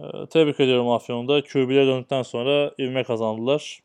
[0.00, 1.42] E, tebrik ediyorum Afyon'da.
[1.42, 3.80] QB'ye döndükten sonra ivme kazandılar.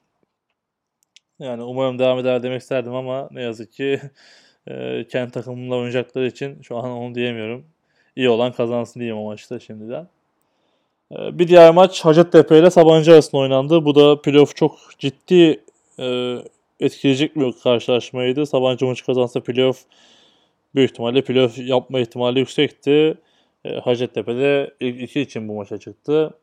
[1.39, 4.01] Yani umarım devam eder demek isterdim ama ne yazık ki
[4.68, 7.65] e, kendi takımımla oynayacakları için şu an onu diyemiyorum.
[8.15, 10.07] İyi olan kazansın diyeyim o maçta şimdiden.
[11.11, 13.85] E, bir diğer maç Hacettepe ile Sabancı arasında oynandı.
[13.85, 15.64] Bu da playoff çok ciddi
[15.99, 16.38] e,
[16.80, 18.45] etkileyecek bir karşılaşmaydı.
[18.45, 19.81] Sabancı maçı kazansa playoff
[20.76, 23.18] büyük ihtimalle playoff yapma ihtimali yüksekti.
[23.65, 26.34] E, Hacettepe'de ilk iki için bu maça çıktı.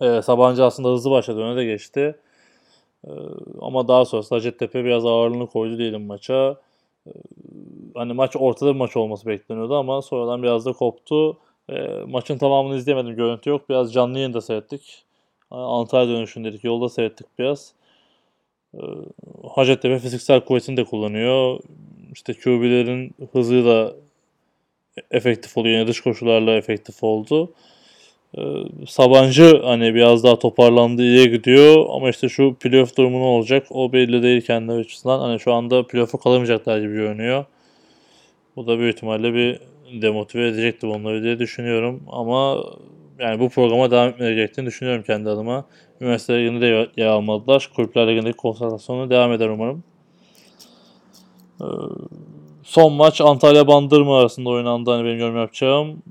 [0.00, 2.16] E, Sabancı aslında hızlı başladı öne de geçti.
[3.06, 3.10] Ee,
[3.60, 6.56] ama daha sonrasında Hacettepe biraz ağırlığını koydu diyelim maça.
[7.06, 7.10] Ee,
[7.94, 11.38] hani maç ortada bir maç olması bekleniyordu ama sonradan biraz da koptu.
[11.70, 11.74] Ee,
[12.08, 13.16] maçın tamamını izleyemedim.
[13.16, 13.68] Görüntü yok.
[13.68, 15.04] Biraz canlı yayında seyrettik.
[15.50, 16.64] Antalya dönüşündeydik.
[16.64, 17.74] Yolda seyrettik biraz.
[19.54, 21.60] Hacettepe fiziksel kuvvetini de kullanıyor.
[22.12, 23.94] İşte QB'lerin hızı da
[25.10, 25.78] efektif oluyor.
[25.78, 27.52] Yani dış koşularla efektif oldu.
[28.38, 28.42] Ee,
[28.86, 33.92] Sabancı hani biraz daha toparlandı iyiye gidiyor ama işte şu playoff durumu ne olacak o
[33.92, 35.18] belli değil kendi açısından.
[35.20, 37.44] Hani şu anda playoff'a kalamayacaklar gibi görünüyor.
[38.56, 39.60] Bu da büyük ihtimalle bir
[40.02, 42.02] demotive edecekti onları diye düşünüyorum.
[42.10, 42.64] Ama
[43.18, 45.64] yani bu programa devam etmeleri gerektiğini düşünüyorum kendi adıma.
[46.00, 47.70] Üniversite Ligi'nde de yer almadılar.
[47.76, 49.84] Kulüpler Ligi'ndeki konsantrasyonu devam eder umarım.
[51.60, 51.64] Ee,
[52.62, 54.90] son maç Antalya Bandırma arasında oynandı.
[54.90, 56.02] Hani benim yorum yapacağım.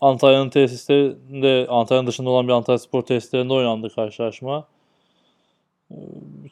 [0.00, 4.66] Antalya'nın tesislerinde, Antalya'nın dışında olan bir Antalya Spor tesislerinde oynandı karşılaşma.
[5.90, 5.94] Ee,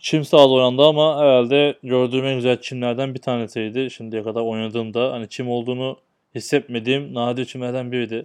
[0.01, 5.13] çim sahada oynandı ama herhalde gördüğüm en güzel çimlerden bir tanesiydi şimdiye kadar oynadığımda.
[5.13, 5.97] Hani çim olduğunu
[6.35, 8.23] hissetmediğim nadir çimlerden biriydi.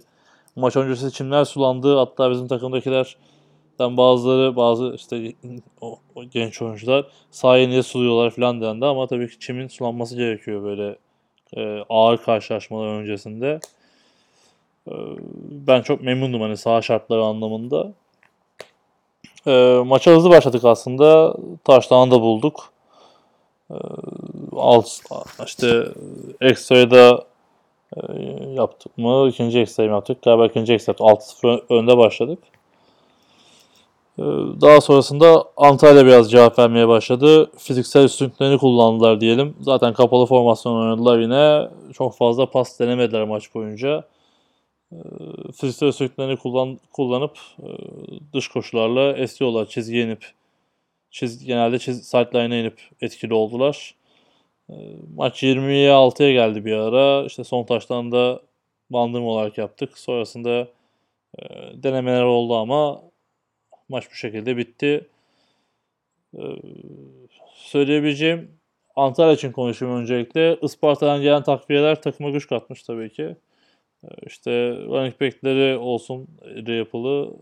[0.56, 1.96] Maç öncesi çimler sulandı.
[1.96, 5.32] Hatta bizim takımdakilerden bazıları, bazı işte
[5.80, 10.96] o, o genç oyuncular sahaya suluyorlar falan dendi ama tabii ki çimin sulanması gerekiyor böyle
[11.56, 13.60] e, ağır karşılaşmalar öncesinde.
[14.88, 14.92] Ee,
[15.50, 17.92] ben çok memnundum hani saha şartları anlamında.
[19.46, 21.34] E, maça hızlı başladık aslında.
[21.64, 22.72] Taştan da bulduk.
[23.70, 23.76] E,
[24.56, 24.88] alt,
[25.46, 25.84] işte
[26.40, 27.24] ekstrayı da
[27.96, 28.00] e,
[28.54, 29.28] yaptık mı?
[29.28, 30.22] İkinci ekstrayı mı yaptık?
[30.22, 30.96] Galiba ikinci yaptık.
[31.00, 32.38] 6-0 önde başladık.
[34.60, 37.50] Daha sonrasında Antalya biraz cevap vermeye başladı.
[37.58, 39.56] Fiziksel üstünlüklerini kullandılar diyelim.
[39.60, 41.68] Zaten kapalı formasyon oynadılar yine.
[41.92, 44.04] Çok fazla pas denemediler maç boyunca.
[44.92, 47.68] Ee, fiziksel özelliklerini kullan, kullanıp e,
[48.32, 49.66] dış koşularla esiyorlar.
[49.66, 50.32] Çizgiye inip
[51.10, 53.94] çiz, genelde çiz, sideline'a inip etkili oldular.
[54.70, 54.74] Ee,
[55.16, 57.26] maç 20'ye 6'ya geldi bir ara.
[57.26, 58.42] İşte son taştan da
[58.90, 59.98] bandırma olarak yaptık.
[59.98, 60.68] Sonrasında
[61.38, 61.44] e,
[61.82, 63.02] denemeler oldu ama
[63.88, 65.06] maç bu şekilde bitti.
[66.38, 66.40] Ee,
[67.54, 68.50] söyleyebileceğim
[68.96, 70.58] Antalya için konuşayım öncelikle.
[70.62, 73.36] Isparta'dan gelen takviyeler takıma güç katmış tabii ki.
[74.26, 76.28] İşte running back'leri olsun
[76.66, 77.32] de yapılı.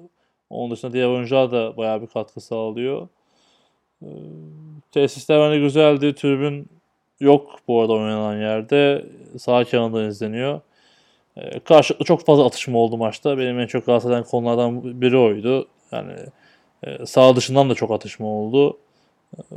[0.51, 3.09] Onun dışında diğer oyuncular da bayağı bir katkı sağlıyor.
[4.03, 4.07] Ee,
[4.93, 6.15] tesisler hani güzeldi.
[6.15, 6.69] Tribün
[7.21, 9.07] yok bu arada oynanan yerde.
[9.39, 10.61] Sağ kenarından izleniyor.
[11.37, 13.39] Ee, karşılıklı çok fazla atışma oldu maçta.
[13.39, 15.69] Benim en çok rahatsız eden konulardan biri oydu.
[15.93, 16.13] Yani
[16.85, 18.79] e, sağ dışından da çok atışma oldu.
[19.39, 19.57] Ee,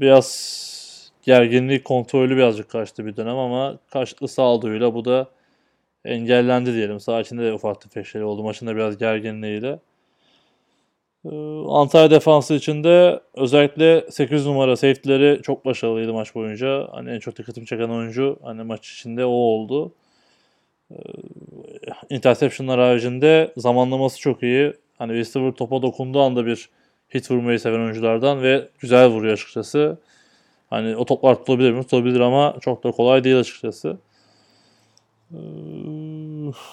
[0.00, 5.28] biraz gerginlik kontrolü birazcık kaçtı bir dönem ama karşılıklı sağduyuyla bu da
[6.04, 7.00] engellendi diyelim.
[7.00, 8.42] Sağ içinde de ufak tefek oldu.
[8.42, 9.78] Maçında biraz gerginliğiyle.
[11.24, 11.28] Ee,
[11.68, 16.88] Antalya defansı içinde özellikle 8 numara safety'leri çok başarılıydı maç boyunca.
[16.92, 19.92] Hani en çok dikkatimi çeken oyuncu hani maç içinde o oldu.
[20.90, 20.96] Ee,
[22.10, 24.72] interception'lar haricinde zamanlaması çok iyi.
[24.98, 26.68] Hani receiver topa dokunduğu anda bir
[27.14, 29.98] hit vurmayı seven oyunculardan ve güzel vuruyor açıkçası.
[30.70, 31.82] Hani o toplar tutabilir mi?
[31.82, 33.98] Tutabilir ama çok da kolay değil açıkçası.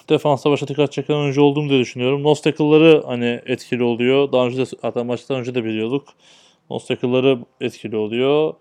[0.09, 2.23] Defansa başa dikkat çeken oyuncu olduğumu diye düşünüyorum.
[2.23, 4.31] Nose tackle'ları hani etkili oluyor.
[4.31, 6.07] Daha önce de hatta maçtan önce de biliyorduk.
[6.69, 8.53] Nose tackle'ları etkili oluyor.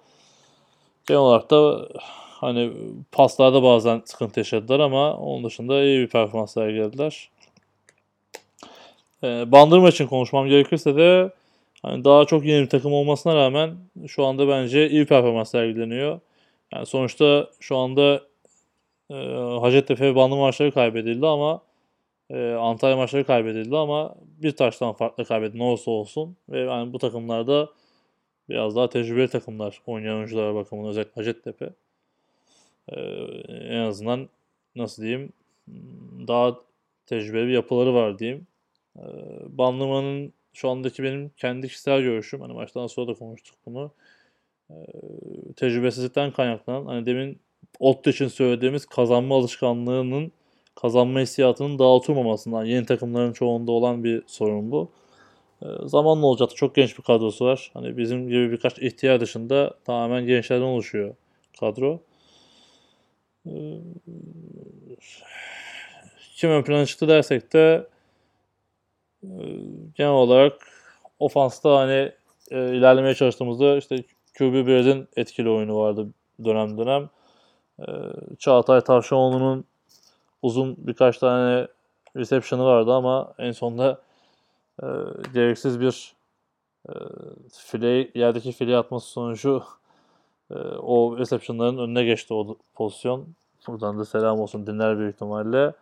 [1.06, 1.88] Genel olarak da
[2.40, 2.72] Hani
[3.12, 7.30] paslarda bazen sıkıntı yaşadılar ama onun dışında iyi bir performans sergilediler.
[9.24, 11.30] Ee, Bandırma için konuşmam gerekirse de
[11.82, 13.76] hani daha çok yeni bir takım olmasına rağmen
[14.06, 16.20] şu anda bence iyi performans sergileniyor.
[16.72, 18.22] Yani sonuçta şu anda
[19.10, 19.14] e,
[19.60, 21.62] Hacettepe ve Bandırma maçları kaybedildi ama
[22.30, 26.36] e, Antalya maçları kaybedildi ama bir taştan farklı kaybedildi ne olursa olsun.
[26.48, 27.68] Ve yani bu takımlarda
[28.48, 31.70] biraz daha tecrübeli takımlar oynayan oyunculara bakımından özellikle Hacettepe.
[32.88, 33.00] Ee,
[33.50, 34.28] en azından
[34.76, 35.32] nasıl diyeyim
[36.28, 36.56] daha
[37.06, 38.46] tecrübeli bir yapıları var diyeyim.
[38.98, 39.02] Ee,
[39.48, 42.40] Bandırma'nın şu andaki benim kendi kişisel görüşüm.
[42.40, 43.92] Hani maçtan sonra da konuştuk bunu.
[44.70, 44.74] Ee,
[45.56, 47.40] tecrübesizlikten kaynaklanan hani demin
[47.80, 50.32] Otto için söylediğimiz kazanma alışkanlığının
[50.74, 54.90] kazanma hissiyatının daha oturmamasından yeni takımların çoğunda olan bir sorun bu.
[55.62, 56.54] Ee, zamanla olacaktı.
[56.56, 57.70] Çok genç bir kadrosu var.
[57.74, 61.14] Hani bizim gibi birkaç ihtiyar dışında tamamen gençlerden oluşuyor
[61.60, 62.00] kadro.
[63.46, 63.50] Ee,
[66.36, 67.86] kim ön plana çıktı dersek de
[69.22, 69.30] e,
[69.94, 70.54] genel olarak
[71.18, 72.12] ofansta hani
[72.50, 73.96] e, ilerlemeye çalıştığımızda işte
[74.38, 76.08] QB1'in etkili oyunu vardı
[76.44, 77.10] dönem dönem.
[77.80, 77.84] E,
[78.38, 79.64] Çağatay Tavşanoğlu'nun
[80.42, 81.68] uzun birkaç tane
[82.16, 84.00] reception'ı vardı ama en sonunda
[84.82, 84.86] e,
[85.34, 86.14] gereksiz bir
[86.88, 86.92] e,
[87.50, 89.62] file, yerdeki file atması sonucu
[90.50, 93.26] e, o reception'ların önüne geçti o pozisyon.
[93.66, 95.72] Buradan da selam olsun dinler büyük ihtimalle.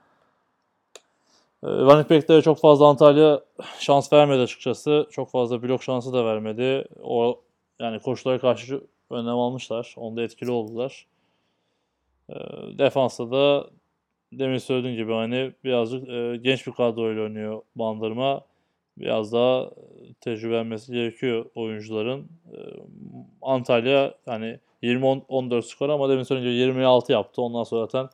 [1.62, 3.40] E, running çok fazla Antalya
[3.78, 5.06] şans vermedi açıkçası.
[5.10, 6.84] Çok fazla blok şansı da vermedi.
[7.02, 7.40] O
[7.78, 9.94] yani koşulara karşı önlem almışlar.
[9.96, 11.06] Onda etkili oldular.
[12.30, 12.34] E,
[12.78, 13.70] defansta da
[14.32, 18.40] demin söylediğim gibi hani birazcık e, genç bir kadroyla oynuyor Bandırma.
[18.98, 22.20] Biraz daha e, tecrübelenmesi gerekiyor oyuncuların.
[22.52, 22.58] E,
[23.42, 27.42] Antalya hani 20-14 skor ama demin söylediğim gibi 26 yaptı.
[27.42, 28.08] Ondan sonra zaten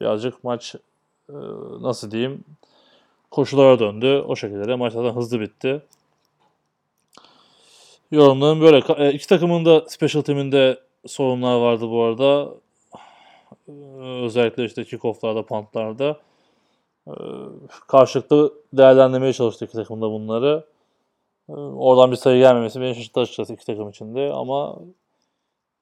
[0.00, 0.74] birazcık maç
[1.28, 1.34] e,
[1.80, 2.44] nasıl diyeyim
[3.30, 4.24] koşulara döndü.
[4.28, 5.82] O şekilde de maç zaten hızlı bitti.
[8.10, 9.06] Yorumlarım böyle.
[9.06, 12.54] E, İki takımın da special team'inde sorunlar vardı bu arada.
[13.68, 13.72] Ee,
[14.24, 16.20] Özellikle işte kickoff'larda, punt'larda.
[17.08, 17.12] Ee,
[17.88, 20.64] Karşılıklı değerlendirmeye çalıştı iki takım da bunları.
[21.48, 24.78] Ee, Oradan bir sayı gelmemesi beni şaşırttı açıkçası iki takım içinde ama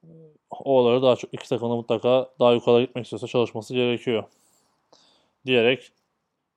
[0.04, 0.08] e,
[0.50, 4.24] oraları daha çok iki takımda mutlaka daha yukarı gitmek istiyorsa çalışması gerekiyor.
[5.46, 5.92] Diyerek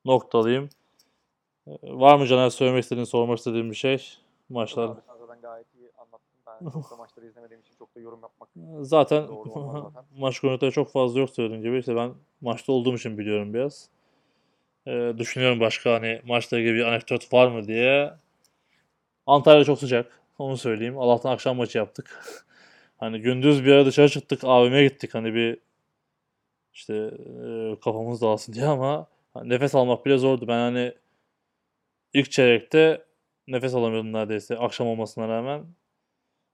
[0.05, 0.69] noktalayayım.
[1.83, 4.07] Var mı Caner söylemek istediğin, sormak istediğin bir şey?
[4.49, 4.91] Maçlar.
[5.41, 5.72] Gayet
[6.65, 8.49] Ben çok da maçları izlemediğim için çok da yorum yapmak
[8.81, 10.03] Zaten Doğru olmaz zaten.
[10.17, 11.77] maç konuları çok fazla yok söylediğim gibi.
[11.77, 13.89] İşte ben maçta olduğum için biliyorum biraz.
[14.87, 18.13] Ee, düşünüyorum başka hani maçla ilgili bir anekdot var mı diye.
[19.27, 20.19] Antalya çok sıcak.
[20.39, 20.97] Onu söyleyeyim.
[20.97, 22.23] Allah'tan akşam maçı yaptık.
[22.97, 24.43] hani gündüz bir ara dışarı çıktık.
[24.43, 25.13] AVM'ye gittik.
[25.13, 25.59] Hani bir
[26.73, 30.47] işte e, kafamız dağılsın diye ama hani nefes almak bile zordu.
[30.47, 30.93] Ben hani
[32.13, 33.05] ilk çeyrekte
[33.47, 35.65] nefes alamıyordum neredeyse akşam olmasına rağmen.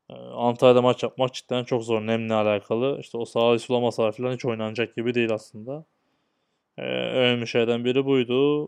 [0.10, 3.00] Ee, Antalya'da maç yapmak cidden çok zor nemle alakalı.
[3.00, 5.86] İşte o sahayı sulamasalar falan hiç oynanacak gibi değil aslında.
[6.78, 8.68] Ee, önemli şeyden biri buydu.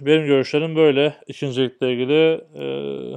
[0.00, 1.16] Benim görüşlerim böyle.
[1.26, 3.16] İkincilikle ilgili ee,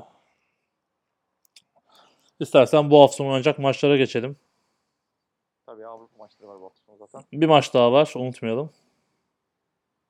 [2.39, 4.37] istersen bu hafta sonu oynanacak maçlara geçelim.
[5.65, 7.21] Tabii Avrupa maçları var bu hafta sonu zaten.
[7.33, 8.69] Bir maç daha var unutmayalım.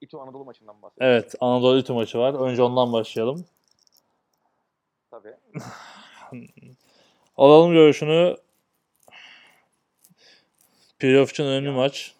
[0.02, 1.12] İTÜ Anadolu maçından bahsedelim.
[1.12, 2.34] Evet Anadolu İTÜ maçı var.
[2.34, 3.46] Önce ondan başlayalım.
[5.12, 5.36] Tabii.
[7.38, 8.38] Alalım görüşünü.
[11.00, 11.74] Playoff için önemli Ya.
[11.74, 12.16] maç.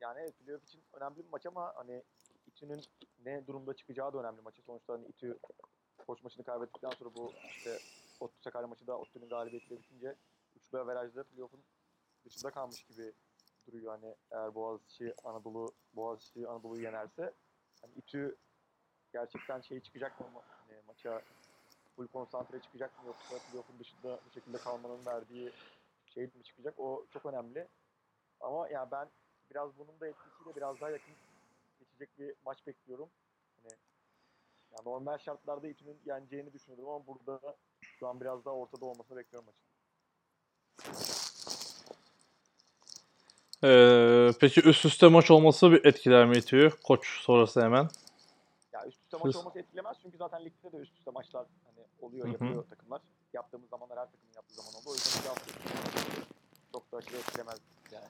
[0.00, 2.02] Yani evet, playoff için önemli bir maç ama hani
[2.46, 2.80] İTÜ'nün
[3.24, 4.62] ne durumda çıkacağı da önemli maçı.
[4.62, 5.38] Sonuçta hani İTÜ
[6.06, 7.78] koç maçını kaybettikten sonra bu işte
[8.20, 10.14] ODTÜ Sakarya maçı da ODTÜ'nün galibiyetiyle bitince
[10.56, 11.60] 3 averajda playoff'un
[12.24, 13.12] dışında kalmış gibi
[13.66, 13.98] duruyor.
[14.00, 17.32] Hani eğer Boğaziçi Anadolu Boğaziçi Anadolu'yu yenerse
[17.82, 18.36] hani İTÜ
[19.12, 20.26] gerçekten şey çıkacak mı
[20.68, 21.22] hani maça
[21.98, 25.52] full konsantre çıkacak mı yoksa playoff'un dışında bu şekilde kalmanın verdiği
[26.14, 26.74] şey mi çıkacak?
[26.78, 27.68] O çok önemli.
[28.40, 29.08] Ama yani ben
[29.50, 31.14] biraz bunun da etkisiyle biraz daha yakın
[31.78, 33.08] geçecek bir maç bekliyorum.
[33.62, 33.72] Hani
[34.72, 37.40] yani normal şartlarda İTÜ'nün yeneceğini düşünüyordum ama burada
[37.80, 39.68] şu an biraz daha ortada olmasını bekliyorum maçın.
[43.64, 46.78] Ee, peki üst üste maç olması bir etkiler mi itiyor?
[46.84, 47.88] Koç sonrası hemen.
[48.72, 51.46] Ya üst üste maç olması etkilemez çünkü zaten ligde de üst üste maçlar
[52.00, 52.32] oluyor, Hı hı.
[52.32, 53.00] yapıyor takımlar.
[53.32, 54.84] Yaptığımız zamanlar her takımın yaptığı zaman oldu.
[54.86, 55.52] O yüzden bir hafta
[56.72, 57.60] çok da aşırı etkilemez
[57.92, 58.04] yani.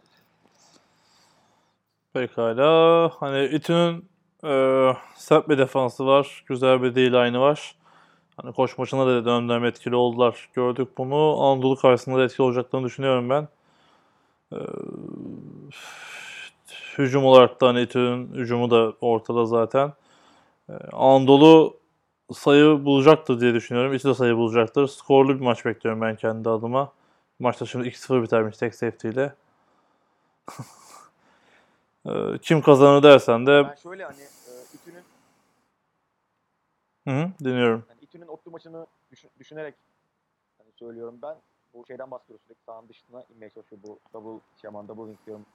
[2.12, 3.10] Pekala.
[3.20, 4.08] Hani İTÜ'nün
[4.44, 6.44] e, sert bir defansı var.
[6.46, 7.76] Güzel bir D-line'ı var.
[8.36, 10.48] Hani koç maçında da dönem dönem etkili oldular.
[10.54, 11.42] Gördük bunu.
[11.42, 13.48] Anadolu karşısında da etkili olacaklarını düşünüyorum ben.
[14.52, 14.56] Ee,
[16.98, 19.92] hücum olarak da hani İTÜ'nün hücumu da ortada zaten.
[20.68, 21.77] Ee, Anadolu
[22.32, 23.94] sayı bulacaktır diye düşünüyorum.
[23.94, 24.86] İTÜ de sayı bulacaktır.
[24.86, 26.92] Skorlu bir maç bekliyorum ben kendi adıma.
[27.38, 29.34] Maçta şimdi 2-0 bitermiş tek safety ile.
[32.06, 35.02] Ee, Kim kazanır dersen de Ben şöyle hani e, İTÜ'nün
[37.08, 37.84] hı hı, dinliyorum.
[37.88, 39.74] yani İTÜ'nün Otlu maçını düşün- düşünerek
[40.58, 41.36] hani söylüyorum ben.
[41.74, 45.46] Bu şeyden bahsediyoruz sürekli sahanın dışına inmeye çalışıyor bu double şaman double link diyorum.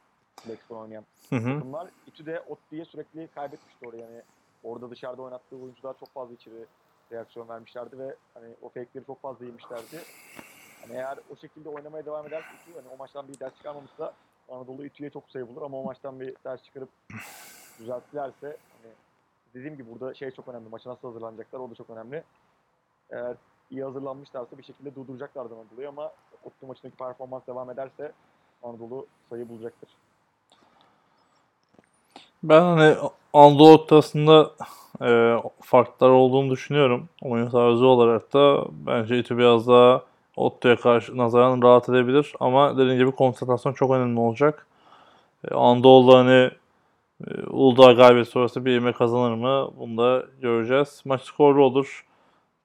[0.70, 1.54] Falan oynayan Hı hı.
[1.54, 1.88] takımlar.
[2.08, 4.22] İTÜ de Otlu'ya sürekli kaybetmişti oraya yani.
[4.64, 6.66] Orada dışarıda oynattığı oyuncular çok fazla içeri
[7.12, 10.00] reaksiyon vermişlerdi ve hani o fake'leri çok fazla yemişlerdi.
[10.82, 14.14] Hani eğer o şekilde oynamaya devam ederse İTÜ hani o maçtan bir ders çıkarmamışsa
[14.50, 16.90] Anadolu İTÜ'ye çok sayı bulur ama o maçtan bir ders çıkarıp
[17.80, 18.94] düzelttilerse hani
[19.54, 20.70] dediğim gibi burada şey çok önemli.
[20.70, 22.24] Maça nasıl hazırlanacaklar o da çok önemli.
[23.10, 23.38] Eğer
[23.72, 26.12] iyi hazırlanmışlarsa bir şekilde durduracaklardı Anadolu'yu ama
[26.44, 28.12] Otlu maçındaki performans devam ederse
[28.64, 29.90] Anadolu sayı bulacaktır.
[32.44, 32.96] Ben hani
[33.34, 34.52] Anadolu ortasında
[35.02, 37.10] e, farklar olduğunu düşünüyorum.
[37.22, 40.02] Oyun tarzı olarak da bence İTÜ biraz daha
[40.36, 42.34] Otto'ya karşı nazaran rahat edebilir.
[42.40, 44.68] Ama dediğim gibi konsantrasyon çok önemli olacak.
[45.52, 46.52] E, Anadolu hani
[47.28, 49.72] e, Uludağ galibiyeti sonrası bir yemek kazanır mı?
[49.80, 51.02] Bunu da göreceğiz.
[51.06, 52.06] Maç skorlu olur.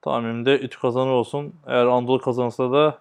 [0.01, 1.53] Tahminimde İTÜ kazanır olsun.
[1.67, 2.97] Eğer Anadolu kazanırsa da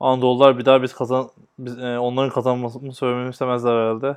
[0.00, 4.16] Anadolular bir daha biz kazan biz, e, onların kazanmasını söylememi istemezler herhalde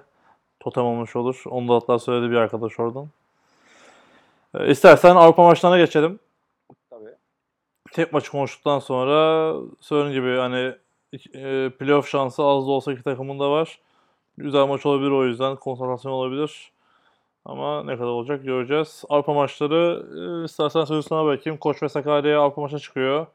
[0.69, 1.43] totem olmuş olur.
[1.45, 3.07] Onu da hatta söyledi bir arkadaş oradan.
[4.53, 6.19] Ee, istersen Avrupa maçlarına geçelim.
[6.89, 7.15] Tabii.
[7.91, 10.75] Tek maçı konuştuktan sonra söylediğim gibi hani
[11.33, 13.79] e, playoff şansı az da olsa iki takımın da var.
[14.37, 15.55] Güzel maç olabilir o yüzden.
[15.55, 16.71] Konsantrasyon olabilir.
[17.45, 19.03] Ama ne kadar olacak göreceğiz.
[19.09, 20.05] Avrupa maçları
[20.41, 21.59] e, istersen sözü sana bırakayım.
[21.59, 23.27] Koç ve Sakarya Avrupa maça çıkıyor.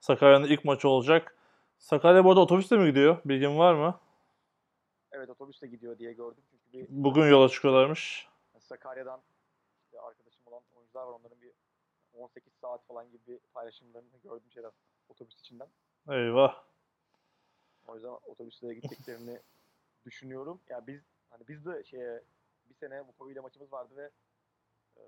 [0.00, 1.36] Sakarya'nın ilk maçı olacak.
[1.78, 3.16] Sakarya bu arada otobüsle mi gidiyor?
[3.24, 3.94] Bilgin var mı?
[5.12, 8.28] Evet otobüsle gidiyor diye gördüm bir Bugün yola çıkıyorlarmış.
[8.58, 9.20] Sakarya'dan
[9.84, 11.12] işte arkadaşım olan oyuncular var.
[11.12, 11.52] Onların bir
[12.14, 14.72] 18 saat falan gibi bir paylaşımlarını gördüm şeyden
[15.08, 15.68] otobüs içinden.
[16.08, 16.64] Eyvah.
[17.86, 19.40] O yüzden otobüsle gittiklerini
[20.04, 20.60] düşünüyorum.
[20.68, 22.22] Ya biz hani biz de şeye
[22.68, 24.10] bir sene Vukovi ile maçımız vardı ve
[24.96, 25.04] e,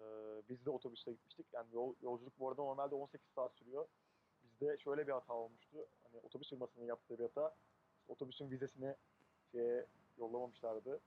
[0.48, 1.46] biz de otobüsle gitmiştik.
[1.52, 3.86] Yani yol, yolculuk bu arada normalde 18 saat sürüyor.
[4.44, 5.86] Bizde şöyle bir hata olmuştu.
[6.02, 7.54] Hani otobüs firmasının yaptığı bir hata.
[8.08, 8.94] Otobüsün vizesini
[9.52, 9.86] şeye
[10.18, 11.00] yollamamışlardı.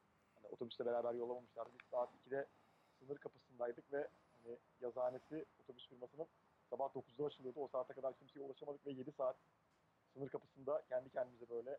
[0.45, 1.69] Hani otobüsle beraber yollamamışlardı.
[1.73, 2.47] Biz saat 2'de
[2.99, 6.27] sınır kapısındaydık ve hani yazıhanesi otobüs firmasının
[6.69, 7.59] sabah 9'da açılıyordu.
[7.59, 9.35] O saate kadar kimseye ulaşamadık ve 7 saat
[10.13, 11.77] sınır kapısında kendi kendimize böyle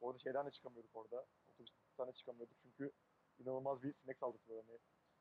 [0.00, 1.26] orada şeyden de çıkamıyorduk orada.
[1.48, 2.92] Otobüsten de çıkamıyorduk çünkü
[3.38, 4.64] inanılmaz bir sinek saldırısı var.
[4.68, 4.78] Hani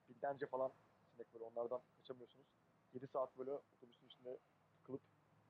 [0.09, 0.71] binlerce falan
[1.13, 2.47] sinek böyle onlardan kaçamıyorsunuz.
[2.93, 4.37] 7 saat böyle otobüsün içinde
[4.77, 5.01] tıkılıp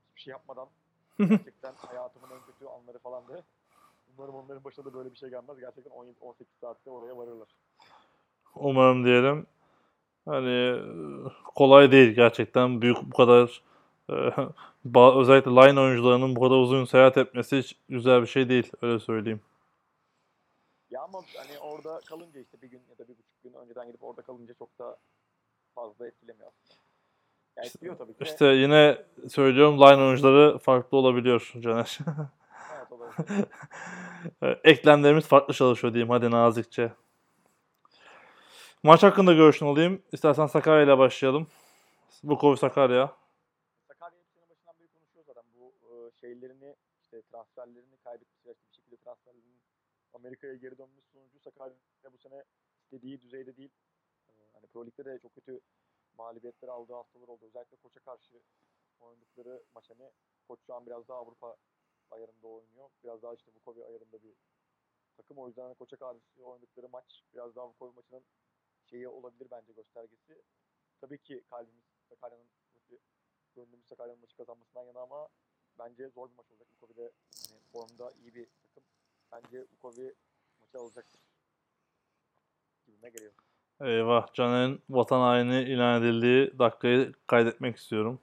[0.07, 0.69] hiçbir şey yapmadan
[1.19, 3.45] gerçekten hayatımın en kötü anları falandı.
[4.17, 5.59] Umarım onların başına da böyle bir şey gelmez.
[5.59, 7.47] Gerçekten 17-18 saatte oraya varırlar.
[8.55, 9.47] Umarım diyelim.
[10.25, 10.83] Hani e,
[11.55, 12.81] kolay değil gerçekten.
[12.81, 13.63] Büyük bu kadar
[14.09, 14.13] e,
[15.19, 18.71] özellikle line oyuncularının bu kadar uzun seyahat etmesi hiç güzel bir şey değil.
[18.81, 19.41] Öyle söyleyeyim.
[20.89, 24.03] Ya ama hani orada kalınca işte bir gün ya da bir buçuk gün önceden gidip
[24.03, 24.97] orada kalınca çok da
[25.75, 26.79] fazla etkilemiyor aslında.
[27.57, 28.23] Ya etkiliyor tabii ki.
[28.23, 31.97] İşte yine söylüyorum line oyuncuları farklı olabiliyor Caner.
[34.63, 36.91] Eklemlerimiz farklı çalışıyor diyeyim hadi nazikçe.
[38.83, 40.01] Maç hakkında görüşünü alayım.
[40.11, 41.47] İstersen Sakarya ile başlayalım.
[42.23, 43.15] Bukov Sakarya.
[43.87, 48.75] Sakarya hep sene başından beri konuşuyor zaten bu e, şeylerini işte transferlerini kaybetmiş işte bir
[48.75, 49.61] şekilde transferlerinin
[50.13, 51.75] Amerika'ya geri dönmesi sonucu Sakarya
[52.13, 52.43] bu sene
[52.83, 53.71] istediği düzeyde değil.
[54.29, 55.59] E, hani Pro Lig'de de çok kötü
[56.17, 57.45] mağlubiyetler aldığı haftalar oldu.
[57.45, 58.33] Özellikle Koç'a karşı
[58.99, 60.11] oynadıkları maç hani
[60.47, 61.55] Koç şu an biraz daha Avrupa
[62.11, 62.89] ayarında oynuyor.
[63.03, 64.35] Biraz daha işte Vukovi ayarında bir
[65.17, 65.37] takım.
[65.37, 68.23] O yüzden Koç'a karşı oynadıkları maç biraz daha Vukovi maçının
[68.85, 70.41] şeyi olabilir bence göstergesi.
[71.01, 72.47] Tabii ki kalbimiz Sakarya'nın
[73.55, 75.27] gönlümüz Sakarya'nın maçı kazanmasından yana ama
[75.79, 76.67] bence zor bir maç olacak.
[76.73, 77.11] Vukovi de
[77.49, 78.83] hani formda iyi bir takım.
[79.31, 80.15] Bence Vukovi
[80.61, 81.21] maçı alacaktır.
[82.85, 83.33] Gibime geliyor.
[83.81, 88.19] Eyvah Caner'in vatan haini ilan edildiği dakikayı kaydetmek istiyorum.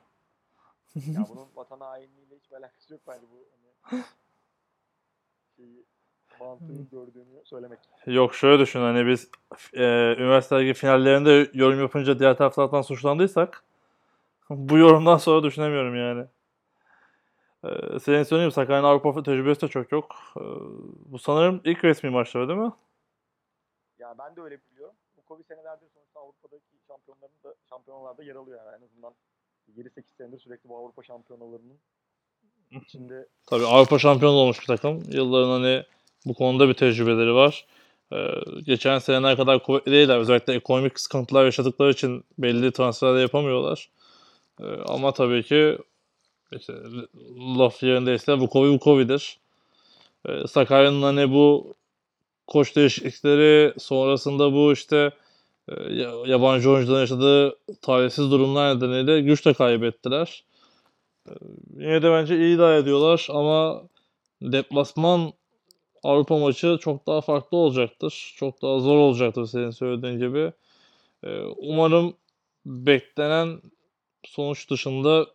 [0.94, 3.48] Ya bunun vatan hainliğiyle hiç alakası yok bence bu
[3.90, 4.04] hani
[5.56, 5.84] şeyi
[6.40, 7.78] mantığın gördüğünü söylemek.
[8.06, 9.30] Yok şöyle düşün hani biz
[9.72, 13.64] e, üniversite ligi finallerinde yorum yapınca diğer taraftardan suçlandıysak
[14.50, 16.26] bu yorumdan sonra düşünemiyorum yani.
[17.64, 20.16] E, senin söyleyeyim Sakarya'nın Avrupa tecrübesi de çok yok.
[20.36, 20.42] E,
[21.12, 22.72] bu sanırım ilk resmi maçları değil mi?
[23.98, 24.94] Yani ben de öyle biliyorum.
[25.18, 29.14] Vukovi senelerdir sonuçta Avrupa'daki şampiyonların da şampiyonalarda yer alıyor yani en azından
[29.76, 31.78] 7-8 senedir sürekli bu Avrupa şampiyonalarının
[32.86, 35.02] içinde Tabii Avrupa şampiyonu olmuş bir takım.
[35.10, 35.82] Yılların hani
[36.26, 37.66] bu konuda bir tecrübeleri var.
[38.12, 38.16] Ee,
[38.66, 40.18] geçen seneler kadar kuvvetli değiller.
[40.18, 43.90] Özellikle ekonomik sıkıntılar yaşadıkları için belli transferler yapamıyorlar.
[44.60, 45.78] Ee, ama tabii ki
[46.52, 46.74] işte
[47.58, 49.38] laf yerindeyse Vukovi Vukovi'dir.
[50.28, 51.74] Ee, Sakarya'nın hani bu
[52.46, 55.10] koç değişiklikleri sonrasında bu işte
[55.68, 60.44] e, ya- yabancı oyuncuların yaşadığı talihsiz durumlar nedeniyle güç de kaybettiler.
[61.28, 61.32] Ee,
[61.74, 63.82] Yine de bence iyi idare ediyorlar ama
[64.42, 65.32] deplasman
[66.04, 68.34] Avrupa maçı çok daha farklı olacaktır.
[68.38, 70.52] Çok daha zor olacaktır senin söylediğin gibi.
[71.24, 72.14] Ee, Umarım
[72.66, 73.62] beklenen
[74.26, 75.26] sonuç dışında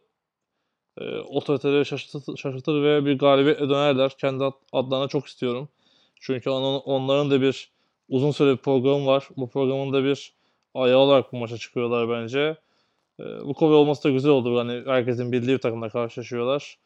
[0.98, 4.12] e, otoriteleri şaşırtır, şaşırtır ve bir galibiyetle dönerler.
[4.18, 5.70] Kendi ad- adlarına çok istiyorum.
[6.20, 7.72] Çünkü onun- onların da bir
[8.10, 9.28] uzun süre bir programı var.
[9.38, 10.34] Bu programın da bir
[10.74, 12.58] ayağı olarak bu maça çıkıyorlar bence.
[13.22, 14.58] Ee, bu konu olması da güzel olur.
[14.58, 16.80] Hani herkesin bildiği bir takımla karşılaşıyorlar.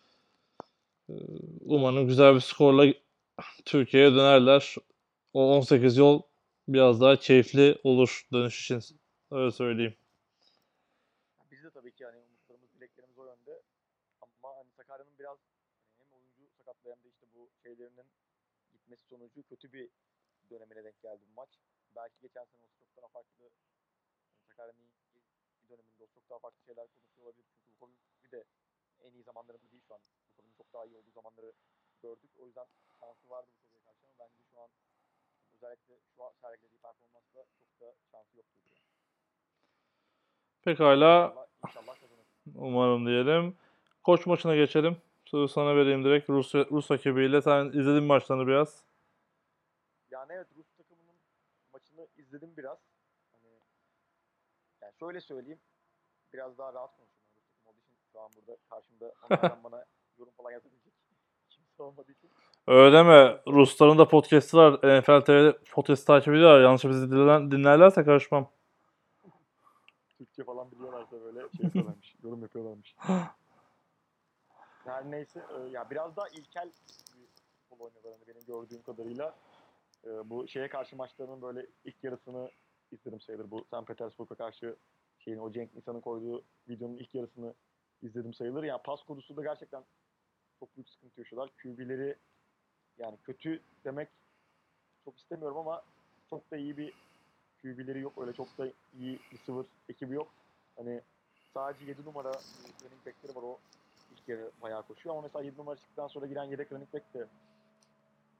[1.09, 1.13] Ee,
[1.65, 2.93] Umarım güzel bir skorla
[3.65, 4.75] Türkiye'ye dönerler.
[5.33, 6.21] O 18 yol
[6.67, 8.99] biraz daha keyifli olur dönüş için.
[9.31, 9.95] Öyle söyleyeyim.
[11.51, 13.61] Biz de tabii ki yani umutlarımız, dileklerimiz o yönde.
[14.21, 18.05] Ama hani Sakarya'nın biraz hani hem oyuncu sakatlığı hem işte bu şeylerinin
[18.73, 19.89] gitmesi sonucu kötü bir
[20.49, 21.49] dönemine denk geldi bu maç.
[21.95, 23.59] Belki geçen sene olsa çok daha farklı yani
[24.49, 24.89] Sakarya'nın
[25.65, 27.45] bir döneminde olsa çok daha farklı şeyler konuşuyor olabilir.
[27.51, 28.43] Çünkü bu Covid de
[29.05, 30.01] en iyi zamanlarında değil şu an.
[30.21, 31.51] Bu Covid'in çok daha iyi olduğu zamanları
[32.03, 32.31] gördük.
[32.39, 32.67] O yüzden
[32.99, 34.69] şansı vardı bu Covid'e karşı ama bence şu an
[35.55, 38.55] özellikle şu an sergilediği performansla çok da şansı yoktu.
[38.63, 38.75] diye.
[40.65, 41.95] Pekala İnşallah, inşallah
[42.55, 43.57] umarım diyelim.
[44.03, 44.97] Koç maçına geçelim.
[45.25, 46.29] Sözü sana vereyim direkt.
[46.29, 47.41] Rus, Rus rakibiyle.
[47.41, 48.83] Sen izledin maçlarını biraz?
[50.11, 51.15] Yani evet Rus takımının
[51.73, 52.77] maçını izledim biraz.
[54.99, 55.59] Şöyle söyleyeyim.
[56.33, 57.31] Biraz daha rahat konuşuyorum.
[57.35, 59.85] Rus takım olduğu için şu an burada karşımda onlardan bana
[60.17, 60.93] yorum falan yapabilecek
[61.49, 62.29] kimse olmadığı için.
[62.67, 63.41] Öyle mi?
[63.47, 64.73] Rusların da podcast'ı var.
[64.73, 66.61] NFL TV'de podcast takip ediyorlar.
[66.61, 68.51] Yanlış bizi dinler, dinlerlerse karışmam.
[70.17, 72.15] Türkçe falan biliyorlarsa böyle şey yapıyorlarmış.
[72.23, 72.95] yorum yapıyorlarmış.
[74.85, 76.71] Yani neyse e, ya biraz daha ilkel
[77.15, 77.27] bir
[77.69, 79.35] futbol oynuyorlar benim gördüğüm kadarıyla.
[80.05, 82.51] E, bu şeye karşı maçlarının böyle ilk yarısını
[82.91, 83.51] izledim sayılır.
[83.51, 83.87] Bu St.
[83.87, 84.75] Petersburg'a karşı
[85.19, 87.53] şeyin o Cenk Nisan'ın koyduğu videonun ilk yarısını
[88.01, 88.63] izledim sayılır.
[88.63, 89.83] Yani pas konusu da gerçekten
[90.59, 91.49] çok büyük sıkıntı yaşıyorlar.
[91.61, 92.15] QB'leri
[92.97, 94.09] yani kötü demek
[95.05, 95.81] çok istemiyorum ama
[96.29, 96.93] çok da iyi bir
[97.61, 98.13] QB'leri yok.
[98.17, 98.67] Öyle çok da
[98.99, 100.27] iyi receiver ekibi yok.
[100.75, 101.01] Hani
[101.53, 103.59] sadece 7 numara bir running back'leri var o
[104.11, 107.27] ilk yarı bayağı koşuyor ama mesela 7 numara çıktıktan sonra giren yedek running back de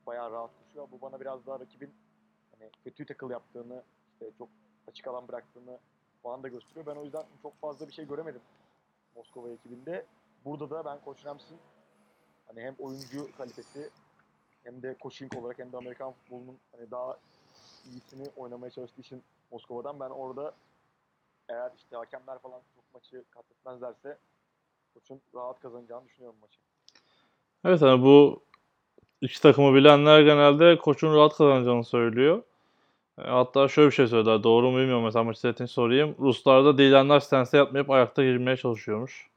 [0.08, 0.88] bayağı rahat koşuyor.
[0.92, 1.94] Bu bana biraz daha rakibin
[2.52, 3.84] hani kötü tackle yaptığını,
[4.16, 4.50] işte çok
[4.88, 5.78] açık alan bıraktığını
[6.24, 6.86] falan da gösteriyor.
[6.86, 8.42] Ben o yüzden çok fazla bir şey göremedim
[9.16, 10.06] Moskova ekibinde.
[10.46, 11.58] Burada da ben Koç Rams'in
[12.48, 13.90] hani hem oyuncu kalitesi
[14.64, 17.18] hem de coaching olarak hem de Amerikan futbolunun hani daha
[17.92, 20.54] iyisini oynamaya çalıştığı için Moskova'dan ben orada
[21.50, 24.18] eğer işte hakemler falan çok maçı katletmezlerse
[24.94, 26.60] koçun rahat kazanacağını düşünüyorum maçı.
[27.66, 28.44] Evet hani bu
[29.22, 32.44] iki takımı bilenler genelde koçun rahat kazanacağını söylüyor.
[33.20, 34.44] E, Hatta şöyle bir şey söylediler.
[34.44, 35.04] Doğru mu bilmiyorum.
[35.04, 36.16] Mesela maçı seyrettiğini sorayım.
[36.20, 39.30] Ruslarda değilenler stense yapmayıp ayakta girmeye çalışıyormuş.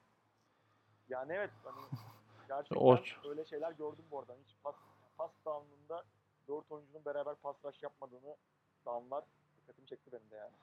[1.08, 1.90] Yani evet hani
[2.48, 4.34] gerçekten O- öyle şeyler gördüm bu arada.
[4.34, 4.76] Hiç pas,
[5.18, 6.04] pas down'ında
[6.48, 8.36] dört oyuncunun beraber pas rush yapmadığını
[8.86, 9.24] down'lar
[9.56, 10.54] dikkatimi çekti benim de yani.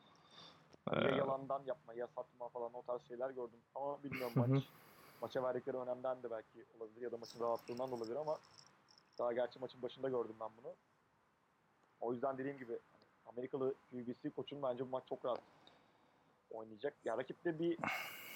[1.02, 3.60] Ya Ee, yalandan yapma ya satma falan o tarz şeyler gördüm.
[3.76, 4.72] Ama bilmiyorum maç
[5.22, 8.40] maça verdikleri önemden de belki olabilir ya da maçın rahatlığından da olabilir ama
[9.20, 10.76] daha gerçi maçın başında gördüm ben bunu.
[12.00, 12.95] O yüzden dediğim gibi hani
[13.26, 15.42] Amerikalı QB'si koçun bence bu maç çok rahat
[16.52, 16.94] oynayacak.
[17.06, 17.78] Ya rakipte bir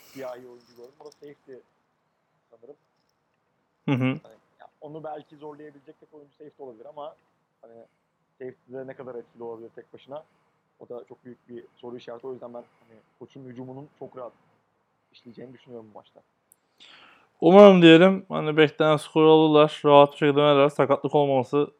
[0.01, 0.93] siyahi oyuncu gördüm.
[0.99, 1.53] O da safety
[2.51, 2.75] sanırım.
[3.85, 4.19] Hı hı.
[4.23, 7.15] Hani ya onu belki zorlayabilecek tek oyuncu safety olabilir ama
[7.61, 7.85] hani
[8.39, 10.23] safety'de ne kadar etkili olabilir tek başına
[10.79, 12.27] o da çok büyük bir soru işareti.
[12.27, 14.33] O yüzden ben hani koçun hücumunun çok rahat
[15.13, 16.21] işleyeceğini düşünüyorum bu maçta.
[17.41, 19.81] Umarım diyelim hani beklenen skoru alırlar.
[19.85, 20.69] Rahat bir şekilde dönerler.
[20.69, 21.71] Sakatlık olmaması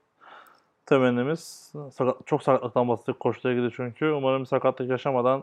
[0.90, 1.74] temennimiz.
[1.92, 4.12] Sakat, çok sakatlıktan bahsettik koçla ilgili çünkü.
[4.12, 5.40] Umarım sakatlık yaşamadan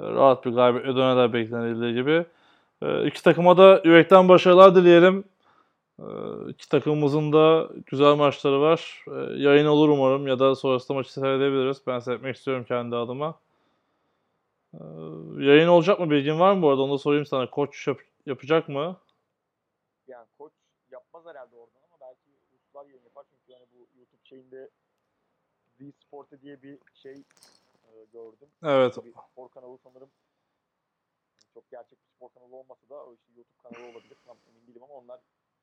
[0.00, 2.26] e, rahat bir galibiyetle dönerler beklenildiği gibi.
[2.82, 5.24] E, İki takıma da yürekten başarılar dileyelim.
[6.00, 6.06] E,
[6.48, 9.04] İki takımımızın da güzel maçları var.
[9.08, 11.82] E, Yayın olur umarım ya da sonrasında maçı seyredebiliriz.
[11.86, 13.34] Ben seyretmek istiyorum kendi adıma.
[14.74, 14.80] E,
[15.38, 16.82] Yayın olacak mı bilgin var mı bu arada?
[16.82, 17.50] Onu da sorayım sana.
[17.50, 18.96] Koç yap- yapacak mı?
[20.08, 20.52] Yani koç
[20.92, 24.70] yapmaz herhalde oradan ama belki Ruslar yayın yapar çünkü yani bu YouTube şeyinde
[25.80, 28.48] Z Sporte diye bir şey e, gördüm.
[28.64, 29.04] Evet.
[29.04, 30.10] Bir spor kanalı sanırım
[31.54, 34.16] çok gerçek bir spor kanalı olmasa da o işte YouTube kanalı olabilir.
[34.26, 35.20] Tam emin değilim ama onlar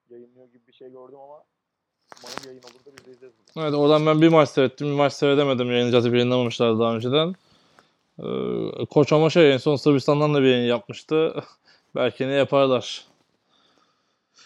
[0.09, 1.43] yayınlıyor gibi bir şey gördüm ama
[2.23, 3.33] umarım yayın olur da biz de izleriz.
[3.55, 3.63] bunu.
[3.63, 4.87] Evet oradan ben bir maç seyrettim.
[4.87, 5.71] Bir maç seyredemedim.
[5.71, 7.35] Yayıncı yayınlamamışlar daha önceden.
[8.19, 11.43] Ee, Koç ama şey en son Sırbistan'dan da bir yayın yapmıştı.
[11.95, 13.05] Belki ne yaparlar.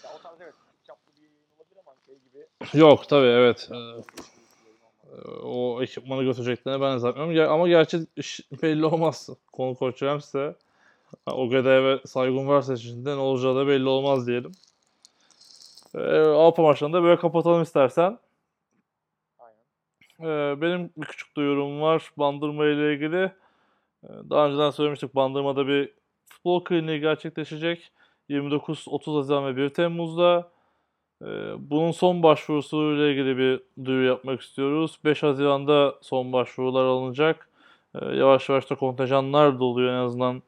[0.04, 3.70] Ya o tarz evet küçük çaplı bir yayın olabilir ama şey gibi Yok tabii evet.
[3.72, 7.54] Ee, o ekipmanı götüreceklerini ben de zannetmiyorum.
[7.54, 8.00] Ama gerçi
[8.64, 9.30] belli olmaz.
[9.54, 10.56] Konu Koç Rams'te.
[11.26, 14.52] O ve saygın varsa içinde ne olacağı da belli olmaz diyelim.
[15.96, 18.20] Ee, Avrupa maçlarını da böyle kapatalım istersen.
[19.40, 20.54] Aynen.
[20.54, 23.32] Ee, benim bir küçük duyurum var Bandırma ile ilgili.
[24.04, 25.94] Ee, Daha önceden söylemiştik Bandırma'da bir
[26.30, 27.92] futbol kliniği gerçekleşecek.
[28.30, 30.52] 29-30 Haziran ve 1 Temmuz'da.
[31.22, 31.26] Ee,
[31.70, 35.00] Bunun son başvurusu ile ilgili bir duyuru yapmak istiyoruz.
[35.06, 37.50] 5 Haziran'da son başvurular alınacak.
[37.96, 40.44] Ee, Yavaş yavaş da kontenjanlar doluyor en azından.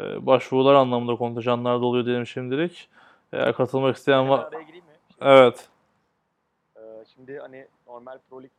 [0.00, 2.88] Ee, Başvurular anlamında kontenjanlar doluyor diyelim şimdilik.
[3.32, 4.54] Eğer katılmak isteyen var...
[5.20, 5.68] Evet.
[7.14, 8.50] Şimdi hani normal Pro Lig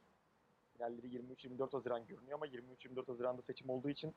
[0.77, 4.13] finalleri 23-24 Haziran görünüyor ama 23-24 Haziran'da seçim olduğu için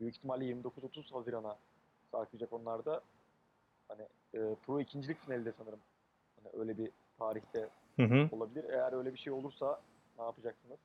[0.00, 1.56] büyük ihtimalle 29-30 Haziran'a
[2.10, 3.00] sarkacak onlar da.
[3.88, 4.02] Hani
[4.34, 5.78] e, Pro ikincilik finali de sanırım
[6.44, 8.28] hani öyle bir tarihte Hı hı.
[8.32, 8.64] olabilir.
[8.72, 9.80] Eğer öyle bir şey olursa
[10.18, 10.78] ne yapacaksınız?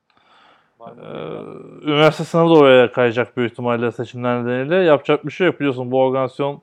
[0.80, 4.76] Ee, üniversite sınavı da oraya kayacak büyük ihtimalle seçimler nedeniyle.
[4.76, 6.62] Yapacak bir şey yok biliyorsun bu organizasyon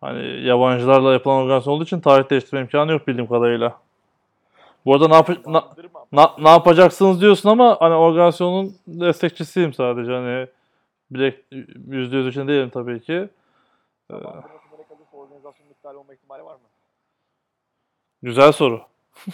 [0.00, 3.78] hani yabancılarla yapılan organizasyon olduğu için tarih değiştirme imkanı yok bildiğim kadarıyla.
[4.84, 5.68] Bu arada ne, yap- na-
[6.12, 10.46] na- ne yapacaksınız diyorsun ama hani organizasyonun destekçisiyim sadece hani
[11.10, 11.44] bilek
[11.88, 13.28] yüzde yüz için değilim tabii ki.
[14.10, 14.14] Ee,
[15.12, 16.60] organizasyonun iptal olma ihtimali var mı?
[18.22, 18.82] Güzel soru.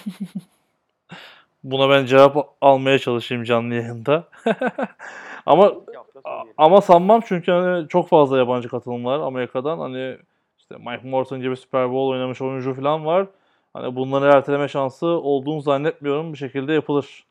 [1.65, 4.28] Buna ben cevap almaya çalışayım canlı yayında.
[5.47, 5.74] ama.
[6.56, 9.78] Ama sanmam çünkü hani çok fazla yabancı katılım var Amerika'dan.
[9.78, 10.19] Hani
[10.59, 13.27] işte Mike Morton gibi Super Bowl oynamış oyuncu falan var.
[13.73, 16.32] Hani bunları erteleme şansı olduğunu zannetmiyorum.
[16.32, 17.24] Bir şekilde yapılır.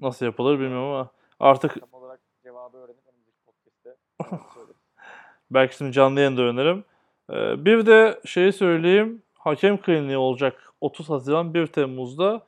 [0.00, 1.08] Nasıl yapılır bilmiyorum ama
[1.40, 3.96] artık Tam olarak cevabı öğrenip önümüzdeki podcast'te
[5.50, 6.84] belki şimdi canlı yayında öğrenirim.
[7.30, 9.22] Ee, bir de şeyi söyleyeyim.
[9.34, 12.46] Hakem kliniği olacak 30 Haziran 1 Temmuz'da.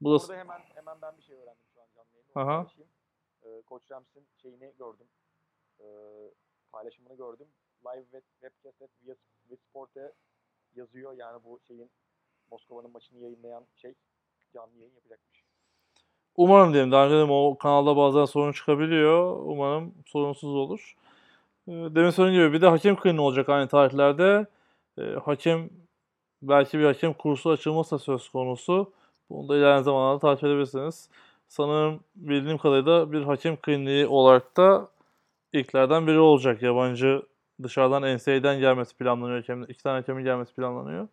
[0.00, 2.32] Bu da hemen hemen ben bir şey öğrendim şu an canlı yayında.
[2.34, 2.90] paylaşayım.
[3.42, 5.06] Ee, Koç Rams'in şeyini gördüm.
[5.80, 5.84] Ee,
[6.72, 7.46] paylaşımını gördüm.
[7.86, 9.14] Live web, webcast via,
[9.50, 10.12] via Sport'e
[10.74, 11.12] yazıyor.
[11.12, 11.90] Yani bu şeyin
[12.50, 13.94] Moskova'nın maçını yayınlayan şey
[14.54, 15.44] canlı yayın yapacakmış.
[16.36, 16.92] Umarım diyelim.
[16.92, 19.36] Daha önce dedim o kanalda bazen sorun çıkabiliyor.
[19.44, 20.96] Umarım sorunsuz olur.
[21.68, 24.46] Ee, Demin söylediğim gibi bir de hakem kliniği olacak aynı tarihlerde.
[24.98, 25.70] Ee, hakem
[26.42, 28.92] belki bir hakem kursu açılması da söz konusu.
[29.30, 31.08] Bunu da ilerleyen zamanlarda takip edebilirsiniz.
[31.48, 34.88] Sanırım bildiğim kadarıyla bir hakem kliniği olarak da
[35.52, 36.62] ilklerden biri olacak.
[36.62, 37.22] Yabancı
[37.62, 39.38] dışarıdan NCAA'den gelmesi planlanıyor.
[39.38, 41.08] Hakem, iki tane hakemin gelmesi planlanıyor.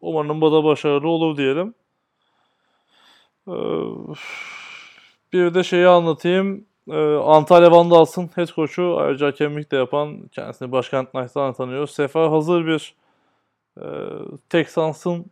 [0.00, 1.74] Umarım bu da başarılı olur diyelim.
[3.48, 3.52] Ee,
[5.32, 6.66] Bir de şeyi anlatayım.
[6.90, 11.86] Ee, Antalya Vandals'ın head coach'u ayrıca hakemlik de yapan kendisini Başkent Knights'tan tanıyor.
[11.86, 12.94] Sefa hazır bir
[13.80, 13.84] e,
[14.48, 15.26] Texans'ın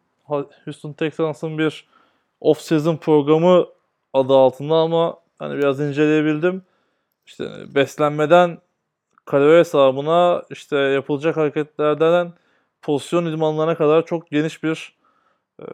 [0.64, 1.86] Houston Texans'ın bir
[2.40, 3.66] off-season programı
[4.12, 6.62] adı altında ama hani biraz inceleyebildim.
[7.26, 7.44] İşte
[7.74, 8.58] beslenmeden
[9.24, 12.32] kalori hesabına işte yapılacak hareketlerden
[12.82, 14.94] pozisyon idmanlarına kadar çok geniş bir
[15.60, 15.64] e,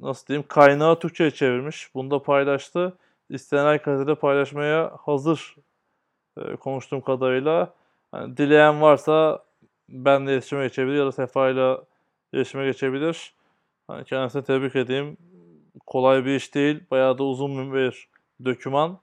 [0.00, 1.94] nasıl diyeyim kaynağı Türkçe'ye çevirmiş.
[1.94, 2.92] Bunu da paylaştı.
[3.34, 5.56] İsteyen herkese de paylaşmaya hazır
[6.36, 7.74] e, konuştuğum kadarıyla.
[8.12, 9.44] Hani dileyen varsa
[9.88, 11.76] benle iletişime geçebilir ya da Sefa ile
[12.32, 13.34] iletişime geçebilir.
[13.86, 15.16] Hani kendisine tebrik edeyim.
[15.86, 16.80] Kolay bir iş değil.
[16.90, 18.08] Bayağı da uzun bir
[18.44, 19.00] döküman.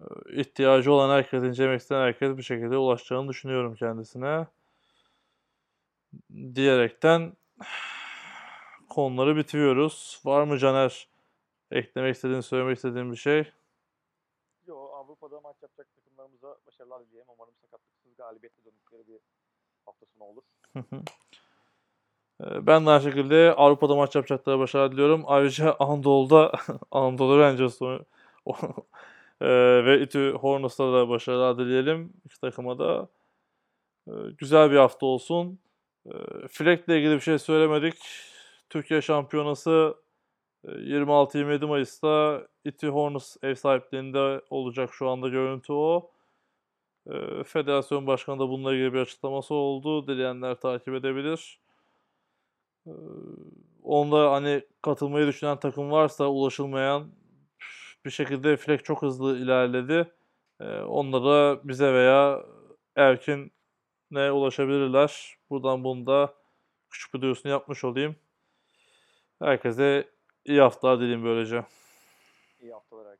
[0.00, 0.04] E,
[0.40, 4.46] İhtiyacı olan herkes, incelemek isteyen herkes bir şekilde ulaşacağını düşünüyorum kendisine.
[6.54, 7.32] Diyerekten
[8.88, 10.20] konuları bitiriyoruz.
[10.24, 11.13] Var mı Caner?
[11.70, 13.52] Eklemek istediğin, söylemek istediğin bir şey?
[14.66, 17.28] Yo Avrupa'da maç yapacak takımlarımıza başarılar dileyelim.
[17.34, 19.20] Umarım sakatlıksız galibiyetle döndükleri bir
[19.86, 20.42] hafta sonu olur.
[22.40, 25.22] Ee, Ben de aynı şekilde Avrupa'da maç yapacaklara başarılar diliyorum.
[25.26, 26.52] Ayrıca Anadolu'da
[26.90, 27.80] Anadolu Rangers
[29.40, 29.46] Ee,
[29.84, 32.12] ve İTÜ Hornets'ta da başarılar dileyelim.
[32.24, 33.08] İki takıma da.
[34.08, 35.58] Ee, Güzel bir hafta olsun.
[36.06, 36.10] Ee,
[36.48, 37.94] Frek'le ilgili bir şey söylemedik.
[38.70, 39.94] Türkiye Şampiyonası
[40.64, 46.10] 26-27 Mayıs'ta İTÜ Hornets ev sahipliğinde olacak şu anda görüntü o.
[47.10, 50.06] Ee, Federasyon Başkanı da bununla ilgili bir açıklaması oldu.
[50.06, 51.60] Dileyenler takip edebilir.
[52.86, 52.90] Ee,
[53.82, 57.10] Onda hani katılmayı düşünen takım varsa ulaşılmayan
[58.04, 60.12] bir şekilde Fleck çok hızlı ilerledi.
[60.60, 62.44] Ee, Onları bize veya
[62.96, 65.36] Erkin'e ulaşabilirler.
[65.50, 66.34] Buradan bunu da
[66.90, 68.16] küçük bir duyurusunu yapmış olayım.
[69.42, 70.13] Herkese
[70.44, 71.64] iyi haftalar dileyim böylece.
[72.60, 73.13] İyi haftalar.